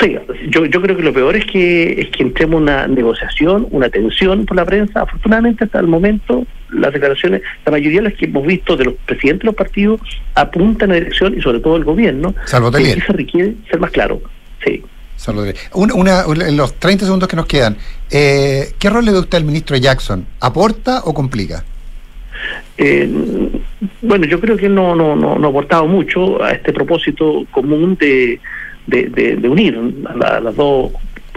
Sí, 0.00 0.16
yo, 0.48 0.64
yo 0.64 0.80
creo 0.80 0.96
que 0.96 1.02
lo 1.02 1.12
peor 1.12 1.36
es 1.36 1.44
que 1.44 2.00
es 2.00 2.08
que 2.10 2.22
entremos 2.22 2.56
en 2.58 2.62
una 2.62 2.86
negociación, 2.86 3.66
una 3.70 3.90
tensión 3.90 4.46
por 4.46 4.56
la 4.56 4.64
prensa. 4.64 5.02
Afortunadamente 5.02 5.64
hasta 5.64 5.80
el 5.80 5.86
momento 5.86 6.46
las 6.70 6.92
declaraciones, 6.94 7.42
la 7.66 7.72
mayoría 7.72 8.00
de 8.00 8.08
las 8.08 8.14
que 8.18 8.24
hemos 8.24 8.46
visto 8.46 8.76
de 8.76 8.86
los 8.86 8.94
presidentes 9.04 9.40
de 9.42 9.46
los 9.46 9.54
partidos 9.54 10.00
apuntan 10.34 10.90
a 10.90 10.94
la 10.94 11.00
dirección 11.00 11.36
y 11.36 11.42
sobre 11.42 11.60
todo 11.60 11.76
el 11.76 11.84
gobierno. 11.84 12.34
Salvo 12.46 12.70
Telier. 12.70 12.94
que 12.98 13.02
se 13.06 13.12
requiere 13.12 13.54
ser 13.70 13.80
más 13.80 13.90
claro. 13.90 14.22
Sí. 14.64 14.82
Una, 15.74 15.94
una- 15.94 16.26
una- 16.26 16.48
en 16.48 16.56
los 16.56 16.74
30 16.80 17.04
segundos 17.04 17.28
que 17.28 17.36
nos 17.36 17.46
quedan, 17.46 17.76
eh, 18.10 18.72
¿qué 18.78 18.88
rol 18.90 19.04
le 19.04 19.12
da 19.12 19.20
usted 19.20 19.38
al 19.38 19.44
ministro 19.44 19.76
Jackson? 19.76 20.26
¿Aporta 20.40 21.02
o 21.04 21.12
complica? 21.14 21.62
Eh, 22.78 23.08
bueno, 24.00 24.24
yo 24.26 24.40
creo 24.40 24.56
que 24.56 24.66
él 24.66 24.74
no, 24.74 24.94
no, 24.96 25.14
no, 25.14 25.38
no 25.38 25.46
ha 25.46 25.50
aportado 25.50 25.86
mucho 25.86 26.42
a 26.42 26.52
este 26.52 26.72
propósito 26.72 27.44
común 27.50 27.96
de, 28.00 28.40
de, 28.86 29.04
de- 29.04 29.36
de 29.36 29.48
unir 29.48 29.78
a, 30.08 30.16
la- 30.16 30.36
a 30.36 30.40
las 30.40 30.56
dos 30.56 30.92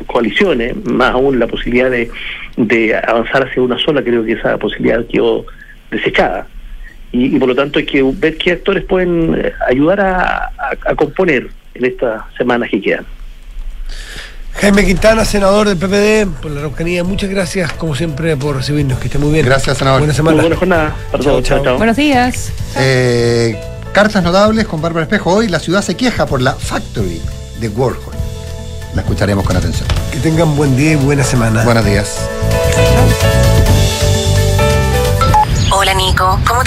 coaliciones, 0.08 0.76
más 0.86 1.12
aún 1.12 1.40
la 1.40 1.48
posibilidad 1.48 1.90
de, 1.90 2.10
de 2.58 2.96
avanzar 2.96 3.48
hacia 3.48 3.62
una 3.62 3.78
sola, 3.80 4.04
creo 4.04 4.24
que 4.26 4.34
esa 4.34 4.58
posibilidad 4.58 5.06
quedó 5.08 5.46
desechada. 5.92 6.48
Y, 7.12 7.36
y 7.36 7.40
por 7.40 7.48
lo 7.50 7.56
tanto 7.56 7.80
hay 7.80 7.86
que 7.86 8.04
ver 8.04 8.38
qué 8.38 8.52
actores 8.54 8.84
pueden 8.84 9.36
eh, 9.42 9.52
ayudar 9.70 10.02
a, 10.02 10.22
a- 10.58 10.78
a 10.86 10.96
componer 10.96 11.48
en 11.76 11.86
estas 11.86 12.24
semanas 12.38 12.70
que 12.70 12.82
quedan. 12.82 13.06
Jaime 14.62 14.86
Quintana, 14.86 15.26
senador 15.26 15.68
del 15.68 15.78
PPD, 15.78 16.42
por 16.42 16.50
la 16.52 16.62
Araucanía, 16.62 17.04
muchas 17.04 17.30
gracias, 17.30 17.74
como 17.74 17.94
siempre, 17.94 18.38
por 18.38 18.56
recibirnos. 18.56 18.98
Que 19.00 19.08
esté 19.08 19.18
muy 19.20 19.34
bien. 19.34 19.46
Gracias, 19.46 19.78
senador. 19.78 20.00
Buena 20.00 20.14
semana. 20.14 20.36
Muy 20.38 20.44
buena 20.44 20.56
jornada 20.56 20.96
para 21.12 21.24
Chao, 21.24 21.34
todos. 21.34 21.44
Chao, 21.46 21.58
chao. 21.58 21.66
chao. 21.66 21.78
Buenos 21.78 21.98
días. 21.98 22.54
Eh, 22.78 23.56
Cartas 23.96 24.22
notables 24.22 24.68
con 24.68 24.82
Bárbara 24.82 25.04
Espejo. 25.04 25.36
Hoy 25.36 25.48
la 25.48 25.58
ciudad 25.58 25.82
se 25.82 25.96
queja 25.96 26.26
por 26.26 26.42
la 26.42 26.52
Factory 26.52 27.22
de 27.62 27.70
Warhol. 27.70 28.14
La 28.94 29.04
escucharemos 29.04 29.46
con 29.46 29.56
atención. 29.56 29.88
Que 30.12 30.20
tengan 30.20 30.54
buen 30.58 30.76
día 30.76 30.92
y 30.92 30.96
buena 30.98 31.24
semana. 31.24 31.64
Buenos 31.64 31.86
días. 31.86 32.20
Hola 35.72 35.94
Nico, 35.94 36.38
¿cómo 36.46 36.60
te 36.60 36.64